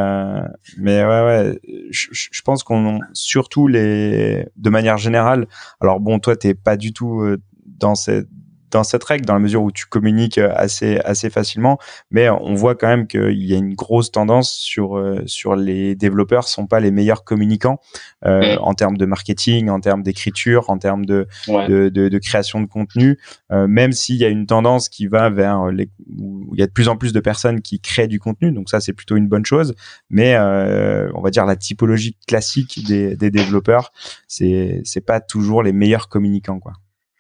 mais 0.77 1.03
ouais 1.03 1.25
ouais, 1.25 1.59
je, 1.89 2.07
je 2.11 2.41
pense 2.41 2.63
qu'on 2.63 2.99
surtout 3.13 3.67
les 3.67 4.45
de 4.55 4.69
manière 4.69 4.97
générale. 4.97 5.47
Alors 5.79 5.99
bon, 5.99 6.19
toi 6.19 6.35
t'es 6.35 6.53
pas 6.53 6.77
du 6.77 6.93
tout 6.93 7.25
dans 7.65 7.95
cette 7.95 8.27
dans 8.71 8.83
cette 8.83 9.03
règle, 9.03 9.25
dans 9.25 9.33
la 9.33 9.39
mesure 9.39 9.63
où 9.63 9.71
tu 9.71 9.85
communiques 9.85 10.37
euh, 10.37 10.51
assez, 10.55 10.97
assez 10.99 11.29
facilement. 11.29 11.77
Mais 12.09 12.29
on 12.29 12.53
voit 12.53 12.75
quand 12.75 12.87
même 12.87 13.07
qu'il 13.07 13.43
y 13.43 13.53
a 13.53 13.57
une 13.57 13.73
grosse 13.73 14.11
tendance 14.11 14.51
sur, 14.51 14.97
euh, 14.97 15.21
sur 15.25 15.55
les 15.55 15.95
développeurs 15.95 16.47
sont 16.47 16.67
pas 16.67 16.79
les 16.79 16.91
meilleurs 16.91 17.23
communicants 17.23 17.79
euh, 18.25 18.55
mm. 18.55 18.59
en 18.61 18.73
termes 18.73 18.97
de 18.97 19.05
marketing, 19.05 19.69
en 19.69 19.79
termes 19.79 20.03
d'écriture, 20.03 20.69
en 20.69 20.77
termes 20.77 21.05
de, 21.05 21.27
de, 21.47 21.89
de, 21.89 22.17
création 22.19 22.61
de 22.61 22.67
contenu. 22.67 23.19
même 23.49 23.91
s'il 23.91 24.15
y 24.15 24.25
a 24.25 24.29
une 24.29 24.45
tendance 24.45 24.89
qui 24.89 25.07
va 25.07 25.29
vers 25.29 25.67
les, 25.67 25.89
où 26.17 26.49
il 26.53 26.59
y 26.59 26.63
a 26.63 26.67
de 26.67 26.71
plus 26.71 26.87
en 26.87 26.95
plus 26.95 27.13
de 27.13 27.19
personnes 27.19 27.61
qui 27.61 27.79
créent 27.79 28.07
du 28.07 28.19
contenu, 28.19 28.51
donc 28.51 28.69
ça 28.69 28.79
c'est 28.79 28.93
plutôt 28.93 29.17
une 29.17 29.27
bonne 29.27 29.45
chose. 29.45 29.75
Mais 30.09 30.37
on 30.37 31.21
va 31.21 31.29
dire 31.29 31.45
la 31.45 31.55
typologie 31.55 32.15
classique 32.27 32.85
des, 32.87 33.15
des 33.15 33.31
développeurs, 33.31 33.91
c'est 34.27 34.81
c'est 34.83 35.01
pas 35.01 35.19
toujours 35.19 35.63
les 35.63 35.73
meilleurs 35.73 36.09
communicants 36.09 36.59
quoi. 36.59 36.73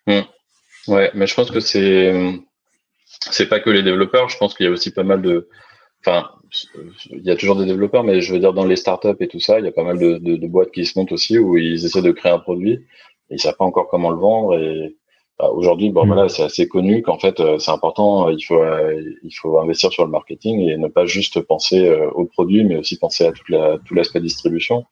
Mm. 0.07 0.21
Ouais, 0.87 1.11
mais 1.13 1.27
je 1.27 1.35
pense 1.35 1.51
que 1.51 1.59
c'est 1.59 2.13
c'est 3.29 3.49
pas 3.49 3.59
que 3.59 3.69
les 3.69 3.83
développeurs. 3.83 4.29
Je 4.29 4.37
pense 4.37 4.53
qu'il 4.53 4.65
y 4.65 4.69
a 4.69 4.71
aussi 4.71 4.91
pas 4.91 5.03
mal 5.03 5.21
de, 5.21 5.49
enfin, 5.99 6.29
il 7.11 7.23
y 7.23 7.31
a 7.31 7.35
toujours 7.35 7.55
des 7.55 7.65
développeurs, 7.65 8.03
mais 8.03 8.21
je 8.21 8.33
veux 8.33 8.39
dire 8.39 8.53
dans 8.53 8.65
les 8.65 8.75
startups 8.75 9.15
et 9.19 9.27
tout 9.27 9.39
ça, 9.39 9.59
il 9.59 9.65
y 9.65 9.67
a 9.67 9.71
pas 9.71 9.83
mal 9.83 9.99
de, 9.99 10.17
de, 10.17 10.35
de 10.37 10.47
boîtes 10.47 10.71
qui 10.71 10.85
se 10.85 10.97
montent 10.97 11.11
aussi 11.11 11.37
où 11.37 11.57
ils 11.57 11.85
essaient 11.85 12.01
de 12.01 12.11
créer 12.11 12.31
un 12.31 12.39
produit 12.39 12.73
et 13.29 13.35
ils 13.35 13.39
savent 13.39 13.57
pas 13.57 13.65
encore 13.65 13.87
comment 13.89 14.09
le 14.09 14.17
vendre 14.17 14.57
et 14.57 14.95
bah, 15.41 15.49
aujourd'hui, 15.49 15.89
bon, 15.89 16.05
mm. 16.05 16.07
voilà, 16.07 16.29
c'est 16.29 16.43
assez 16.43 16.67
connu 16.67 17.01
qu'en 17.01 17.17
fait, 17.17 17.39
euh, 17.39 17.57
c'est 17.57 17.71
important. 17.71 18.27
Euh, 18.27 18.33
il 18.33 18.43
faut, 18.43 18.61
euh, 18.61 19.01
il 19.23 19.31
faut 19.31 19.57
investir 19.57 19.91
sur 19.91 20.05
le 20.05 20.11
marketing 20.11 20.59
et 20.69 20.77
ne 20.77 20.87
pas 20.87 21.07
juste 21.07 21.41
penser 21.41 21.91
au 22.13 22.25
produit, 22.25 22.63
mais 22.63 22.77
aussi 22.77 22.99
penser 22.99 23.25
à 23.25 23.31
toute 23.31 23.49
la, 23.49 23.79
tout 23.83 23.95
l'aspect 23.95 24.21
distribution. 24.21 24.85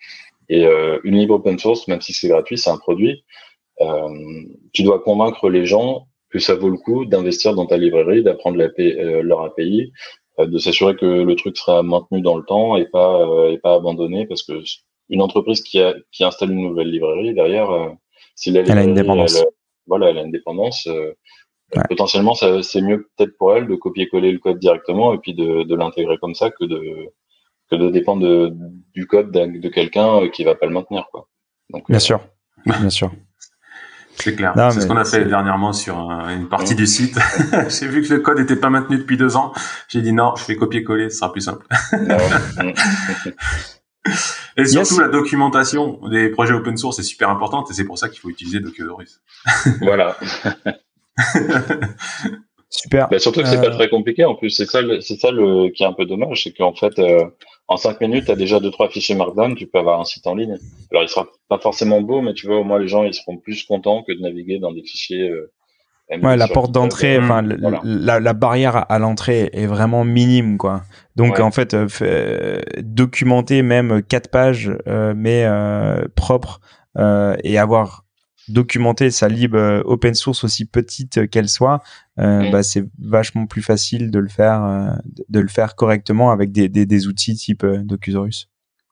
Et 0.52 0.66
une 1.04 1.16
libre 1.16 1.36
open 1.36 1.60
source, 1.60 1.88
même 1.88 2.02
si 2.02 2.12
c'est 2.12 2.28
gratuit, 2.28 2.58
c'est 2.58 2.72
un 2.72 2.78
produit. 2.78 3.24
Euh, 3.82 4.44
tu 4.74 4.84
dois 4.84 5.00
convaincre 5.00 5.50
les 5.50 5.66
gens 5.66 6.08
que 6.30 6.40
ça 6.40 6.56
vaut 6.56 6.70
le 6.70 6.78
coup 6.78 7.06
d'investir 7.06 7.56
dans 7.56 7.66
ta 7.66 7.78
librairie, 7.78 8.24
d'apprendre 8.24 8.58
leur 8.58 9.44
API, 9.44 9.92
de 10.38 10.58
s'assurer 10.58 10.96
que 10.96 11.06
le 11.06 11.36
truc 11.36 11.58
sera 11.58 11.82
maintenu 11.82 12.22
dans 12.22 12.38
le 12.38 12.44
temps 12.44 12.78
et 12.78 12.86
pas 12.86 13.26
et 13.50 13.58
pas 13.58 13.74
abandonné 13.74 14.26
parce 14.28 14.44
que 14.44 14.62
une 15.10 15.22
entreprise 15.22 15.62
qui 15.62 15.82
a 15.82 15.96
qui 16.12 16.24
installe 16.24 16.52
une 16.52 16.62
nouvelle 16.62 16.92
librairie 16.92 17.34
derrière, 17.34 17.70
si 18.36 18.52
la 18.52 18.62
librairie, 18.62 18.82
elle 18.82 18.86
a 18.86 18.90
une 18.90 18.96
dépendance 18.96 19.44
voilà, 19.90 20.12
elle 20.12 20.20
a 20.20 20.22
une 20.22 20.32
dépendance. 20.32 20.88
Euh, 20.88 21.14
potentiellement, 21.90 22.34
c'est 22.34 22.82
mieux 22.82 23.10
peut-être 23.18 23.36
pour 23.38 23.54
elle 23.54 23.68
de 23.68 23.76
copier-coller 23.76 24.32
le 24.32 24.40
code 24.40 24.60
directement 24.60 25.14
et 25.14 25.18
puis 25.18 25.34
de, 25.34 25.76
l'intégrer 25.76 26.18
comme 26.20 26.36
ça 26.36 26.50
que 26.50 26.64
de 26.64 27.10
que 27.70 27.76
de 27.76 27.92
dépendre 27.92 28.52
du 28.94 29.06
code 29.06 29.32
de 29.32 29.70
quelqu'un 29.70 30.24
euh, 30.24 30.30
qui 30.30 30.44
va 30.44 30.56
pas 30.56 30.66
le 30.66 30.72
maintenir, 30.72 31.08
quoi. 31.12 31.28
Donc, 31.70 31.86
bien 31.88 31.98
euh, 31.98 32.00
sûr, 32.00 32.20
bien 32.66 32.90
sûr. 32.90 33.12
C'est 34.22 34.36
clair. 34.36 34.54
C'est 34.72 34.82
ce 34.82 34.88
qu'on 34.88 34.98
a 34.98 35.06
fait 35.06 35.26
dernièrement 35.26 35.74
sur 35.74 35.98
une 36.30 36.50
partie 36.50 36.76
du 36.76 36.86
site. 36.86 37.18
J'ai 37.70 37.88
vu 37.88 38.04
que 38.04 38.14
le 38.14 38.20
code 38.20 38.40
n'était 38.40 38.56
pas 38.56 38.70
maintenu 38.70 38.98
depuis 38.98 39.18
deux 39.18 39.36
ans. 39.36 39.54
J'ai 39.88 40.02
dit 40.02 40.12
non, 40.12 40.34
je 40.36 40.44
fais 40.44 40.56
copier-coller, 40.56 41.10
ce 41.10 41.18
sera 41.18 41.32
plus 41.32 41.42
simple. 41.42 41.66
Et 44.58 44.66
surtout, 44.66 45.00
la 45.00 45.08
documentation 45.08 46.00
des 46.10 46.30
projets 46.30 46.54
open 46.54 46.76
source 46.78 47.00
est 47.00 47.04
super 47.04 47.30
importante 47.30 47.70
et 47.70 47.74
c'est 47.74 47.84
pour 47.84 47.98
ça 47.98 48.10
qu'il 48.10 48.20
faut 48.20 48.30
utiliser 48.30 48.60
Docusaurus. 48.60 49.22
voilà. 49.82 50.18
super. 52.82 53.10
Bah, 53.10 53.20
surtout 53.20 53.42
que 53.42 53.48
c'est 53.48 53.62
pas 53.62 53.68
euh, 53.68 53.72
très 53.72 53.90
compliqué 53.90 54.26
en 54.26 54.36
plus. 54.36 54.50
C'est 54.50 54.66
ça, 54.66 54.80
c'est 55.02 55.20
ça 55.20 55.32
le 55.32 55.70
qui 55.70 55.84
est 55.84 55.86
un 55.86 55.94
peu 55.94 56.06
dommage, 56.06 56.44
c'est 56.44 56.52
qu'en 56.52 56.74
fait, 56.74 56.98
euh, 57.00 57.26
en 57.68 57.78
cinq 57.78 58.02
minutes, 58.02 58.26
tu 58.26 58.32
as 58.32 58.36
déjà 58.36 58.60
deux 58.60 58.72
trois 58.72 58.90
fichiers 58.90 59.16
Markdown, 59.16 59.56
tu 59.56 59.68
peux 59.68 59.80
avoir 59.80 60.00
un 60.00 60.06
site 60.06 60.28
en 60.28 60.36
ligne. 60.36 60.58
Alors, 60.92 61.04
il 61.04 61.10
sera 61.10 61.28
pas 61.48 61.60
forcément 61.60 62.02
beau, 62.02 62.22
mais 62.22 62.34
tu 62.34 62.48
vois, 62.48 62.58
au 62.58 62.64
moins 62.64 62.80
les 62.80 62.88
gens 62.88 63.04
ils 63.04 63.14
seront 63.14 63.38
plus 63.38 63.64
contents 63.64 64.04
que 64.04 64.14
de 64.14 64.22
naviguer 64.22 64.60
dans 64.60 64.72
des 64.72 64.84
fichiers. 64.84 65.30
Euh, 65.30 65.52
Ouais, 66.24 66.38
la 66.38 66.48
porte 66.48 66.72
d'entrée, 66.72 67.20
enfin 67.20 67.44
la, 67.44 68.20
la, 68.20 68.34
barrière 68.34 68.92
à 68.92 68.98
l'entrée 68.98 69.52
est 69.54 69.68
vraiment 69.68 70.04
minime, 70.04 70.58
quoi. 70.58 70.82
Donc 71.16 71.40
en 71.40 71.52
fait, 71.52 71.76
euh, 71.76 72.62
documenter 72.80 73.62
même 73.62 74.02
quatre 74.02 74.32
pages, 74.32 74.72
euh, 74.88 75.14
mais 75.16 75.44
euh, 75.46 76.02
propres, 76.16 76.62
euh, 76.98 77.36
et 77.44 77.60
avoir 77.60 78.06
documenté 78.52 79.12
sa 79.12 79.28
libre 79.28 79.82
open 79.86 80.14
source 80.14 80.44
aussi 80.44 80.66
petite 80.66 81.30
qu'elle 81.30 81.50
soit, 81.50 81.82
mm. 82.18 82.52
bah, 82.52 82.64
c'est 82.64 82.86
vachement 83.00 83.46
plus 83.46 83.62
facile 83.62 84.12
de 84.12 84.20
le 84.20 84.30
faire, 84.30 84.98
de 85.30 85.40
le 85.40 85.48
faire 85.48 85.76
correctement 85.76 86.32
avec 86.32 86.52
des, 86.52 86.70
des, 86.70 86.86
des 86.86 87.08
outils 87.08 87.36
type 87.36 87.66
Docusaurus. 87.66 88.50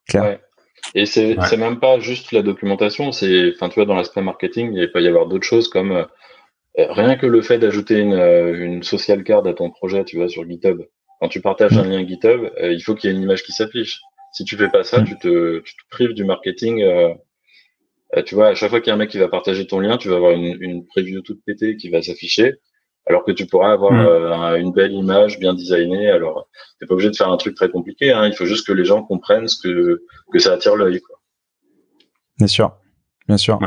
Claire. 0.08 0.24
Ouais. 0.24 0.40
Et 0.96 1.06
c'est 1.06 1.36
c'est 1.50 1.58
même 1.58 1.80
pas 1.80 2.00
juste 2.00 2.32
la 2.32 2.42
documentation, 2.42 3.12
c'est, 3.12 3.52
enfin 3.56 3.68
tu 3.68 3.76
vois, 3.76 3.86
dans 3.86 3.96
l'aspect 3.96 4.22
marketing, 4.22 4.72
il 4.74 4.92
peut 4.92 5.02
y 5.02 5.08
avoir 5.08 5.28
d'autres 5.28 5.46
choses 5.46 5.68
comme 5.68 6.06
euh, 6.80 6.86
rien 6.92 7.16
que 7.16 7.26
le 7.26 7.42
fait 7.42 7.58
d'ajouter 7.58 8.00
une, 8.00 8.14
euh, 8.14 8.64
une 8.64 8.84
social 8.84 9.24
card 9.24 9.46
à 9.48 9.54
ton 9.54 9.72
projet, 9.72 10.06
tu 10.06 10.18
vois, 10.18 10.30
sur 10.30 10.48
GitHub. 10.48 10.82
Quand 11.20 11.28
tu 11.28 11.42
partages 11.42 11.78
un 11.78 11.84
lien 11.84 12.06
GitHub, 12.06 12.52
euh, 12.62 12.72
il 12.72 12.82
faut 12.82 12.94
qu'il 12.94 13.10
y 13.10 13.14
ait 13.14 13.16
une 13.16 13.24
image 13.24 13.44
qui 13.44 13.52
s'affiche. 13.52 14.00
Si 14.32 14.46
tu 14.46 14.56
fais 14.56 14.70
pas 14.70 14.84
ça, 14.84 15.02
tu 15.02 15.18
te, 15.18 15.60
tu 15.60 15.74
te 15.74 15.82
prives 15.90 16.14
du 16.14 16.24
marketing. 16.24 16.84
Tu 18.26 18.36
vois, 18.36 18.48
à 18.50 18.56
chaque 18.56 18.70
fois 18.70 18.80
qu'il 18.80 18.88
y 18.88 18.92
a 18.92 18.96
un 18.96 18.98
mec 18.98 19.10
qui 19.10 19.18
va 19.18 19.28
partager 19.28 19.68
ton 19.68 19.80
lien, 19.80 19.98
tu 19.98 20.10
vas 20.10 20.16
avoir 20.16 20.32
une, 20.32 20.58
une 20.62 20.86
preview 20.86 21.22
toute 21.22 21.44
pétée 21.46 21.76
qui 21.78 21.90
va 21.90 22.02
s'afficher, 22.02 22.56
alors 23.06 23.24
que 23.24 23.32
tu 23.32 23.46
pourras 23.46 23.72
avoir 23.72 23.92
mm. 23.92 24.60
une 24.60 24.72
belle 24.72 24.94
image 24.94 25.40
bien 25.40 25.54
designée. 25.54 26.10
Alors, 26.10 26.50
t'es 26.80 26.86
pas 26.86 26.94
obligé 26.94 27.10
de 27.10 27.16
faire 27.16 27.30
un 27.30 27.38
truc 27.38 27.56
très 27.56 27.70
compliqué. 27.70 28.12
Hein, 28.12 28.28
il 28.28 28.34
faut 28.34 28.46
juste 28.46 28.68
que 28.68 28.74
les 28.74 28.86
gens 28.86 29.04
comprennent 29.04 29.48
ce 29.48 29.62
que 29.62 30.04
que 30.32 30.40
ça 30.40 30.54
attire 30.54 30.76
l'œil. 30.76 31.02
Bien 32.38 32.48
sûr, 32.48 32.76
bien 33.28 33.38
sûr. 33.38 33.60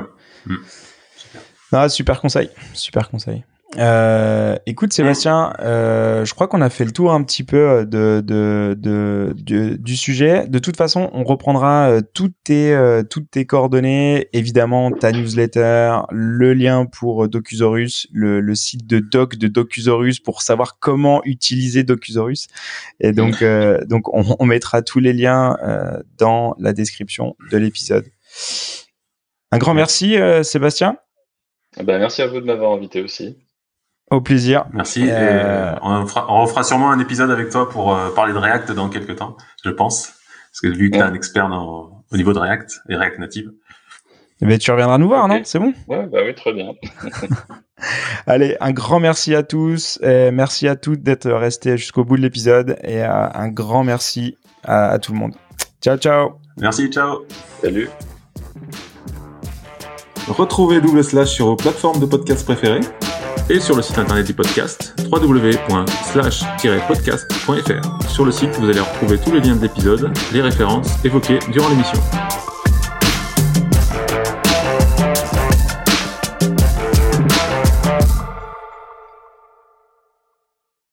Ah, 1.72 1.88
super 1.88 2.20
conseil, 2.20 2.50
super 2.74 3.08
conseil. 3.10 3.44
Euh, 3.78 4.56
écoute 4.66 4.92
Sébastien, 4.92 5.52
euh, 5.60 6.24
je 6.24 6.34
crois 6.34 6.48
qu'on 6.48 6.60
a 6.60 6.70
fait 6.70 6.84
le 6.84 6.90
tour 6.90 7.12
un 7.12 7.22
petit 7.22 7.44
peu 7.44 7.86
de, 7.86 8.20
de, 8.24 8.76
de, 8.76 9.76
du 9.76 9.96
sujet. 9.96 10.48
De 10.48 10.58
toute 10.58 10.76
façon, 10.76 11.08
on 11.12 11.22
reprendra 11.22 11.88
euh, 11.88 12.00
toutes 12.12 12.34
tes 12.42 12.72
euh, 12.72 13.04
toutes 13.04 13.30
tes 13.30 13.46
coordonnées, 13.46 14.28
évidemment 14.32 14.90
ta 14.90 15.12
newsletter, 15.12 15.98
le 16.10 16.52
lien 16.52 16.84
pour 16.84 17.28
Docusaurus, 17.28 18.08
le, 18.12 18.40
le 18.40 18.54
site 18.56 18.88
de 18.88 18.98
doc 18.98 19.36
de 19.36 19.46
Docusaurus 19.46 20.18
pour 20.18 20.42
savoir 20.42 20.80
comment 20.80 21.22
utiliser 21.24 21.84
Docusaurus. 21.84 22.48
Et 22.98 23.12
donc 23.12 23.40
euh, 23.40 23.84
donc 23.84 24.12
on, 24.12 24.24
on, 24.40 24.46
mettra 24.46 24.82
tous 24.82 24.98
les 24.98 25.12
liens 25.12 25.56
dans 26.18 26.56
la 26.58 26.72
description 26.72 27.36
de 27.52 27.56
l'épisode. 27.56 28.06
Un 29.52 29.58
grand 29.58 29.74
merci 29.74 30.16
Sébastien. 30.42 30.96
Eh 31.78 31.84
ben, 31.84 32.00
merci 32.00 32.20
à 32.22 32.26
vous 32.26 32.40
de 32.40 32.46
m'avoir 32.46 32.72
invité 32.72 33.00
aussi. 33.00 33.36
Au 34.10 34.20
plaisir. 34.20 34.64
Merci. 34.72 35.04
Euh, 35.08 35.74
on, 35.82 36.04
fera, 36.06 36.26
on, 36.28 36.42
refera 36.42 36.64
sûrement 36.64 36.90
un 36.90 36.98
épisode 36.98 37.30
avec 37.30 37.50
toi 37.50 37.68
pour 37.68 37.94
euh, 37.94 38.10
parler 38.10 38.32
de 38.32 38.38
React 38.38 38.72
dans 38.72 38.88
quelques 38.88 39.16
temps, 39.16 39.36
je 39.64 39.70
pense. 39.70 40.12
Parce 40.50 40.60
que 40.62 40.66
vu 40.66 40.90
que 40.90 40.96
tu 40.96 41.00
es 41.00 41.04
un 41.04 41.14
expert 41.14 41.48
dans, 41.48 42.02
au 42.10 42.16
niveau 42.16 42.32
de 42.32 42.40
React 42.40 42.80
et 42.88 42.96
React 42.96 43.20
Native. 43.20 43.52
Eh 44.42 44.46
ben, 44.46 44.58
tu 44.58 44.70
reviendras 44.72 44.98
nous 44.98 45.06
voir, 45.06 45.28
non? 45.28 45.40
C'est 45.44 45.60
bon? 45.60 45.72
Ouais, 45.86 46.06
bah 46.06 46.20
oui, 46.24 46.34
très 46.34 46.52
bien. 46.52 46.72
Allez, 48.26 48.56
un 48.60 48.72
grand 48.72 48.98
merci 48.98 49.34
à 49.34 49.44
tous. 49.44 50.00
Et 50.02 50.32
merci 50.32 50.66
à 50.66 50.74
toutes 50.74 51.02
d'être 51.02 51.30
restés 51.30 51.76
jusqu'au 51.76 52.04
bout 52.04 52.16
de 52.16 52.22
l'épisode. 52.22 52.78
Et 52.82 53.04
euh, 53.04 53.28
un 53.32 53.48
grand 53.48 53.84
merci 53.84 54.38
à, 54.64 54.88
à 54.88 54.98
tout 54.98 55.12
le 55.12 55.18
monde. 55.18 55.34
Ciao, 55.80 55.96
ciao. 55.98 56.32
Merci, 56.56 56.88
ciao. 56.88 57.26
Salut. 57.62 57.88
Retrouvez 60.26 60.80
Double 60.80 61.04
Slash 61.04 61.28
sur 61.28 61.46
vos 61.46 61.56
plateformes 61.56 62.00
de 62.00 62.06
podcast 62.06 62.44
préférées 62.44 62.80
et 63.50 63.60
sur 63.60 63.76
le 63.76 63.82
site 63.82 63.98
internet 63.98 64.26
du 64.26 64.32
podcast 64.32 64.94
www.slash-podcast.fr. 65.10 68.08
Sur 68.08 68.24
le 68.24 68.30
site, 68.30 68.56
vous 68.58 68.68
allez 68.68 68.80
retrouver 68.80 69.18
tous 69.18 69.32
les 69.32 69.40
liens 69.40 69.56
de 69.56 69.62
l'épisode, 69.62 70.10
les 70.32 70.40
références 70.40 71.04
évoquées 71.04 71.40
durant 71.52 71.68
l'émission. 71.68 71.98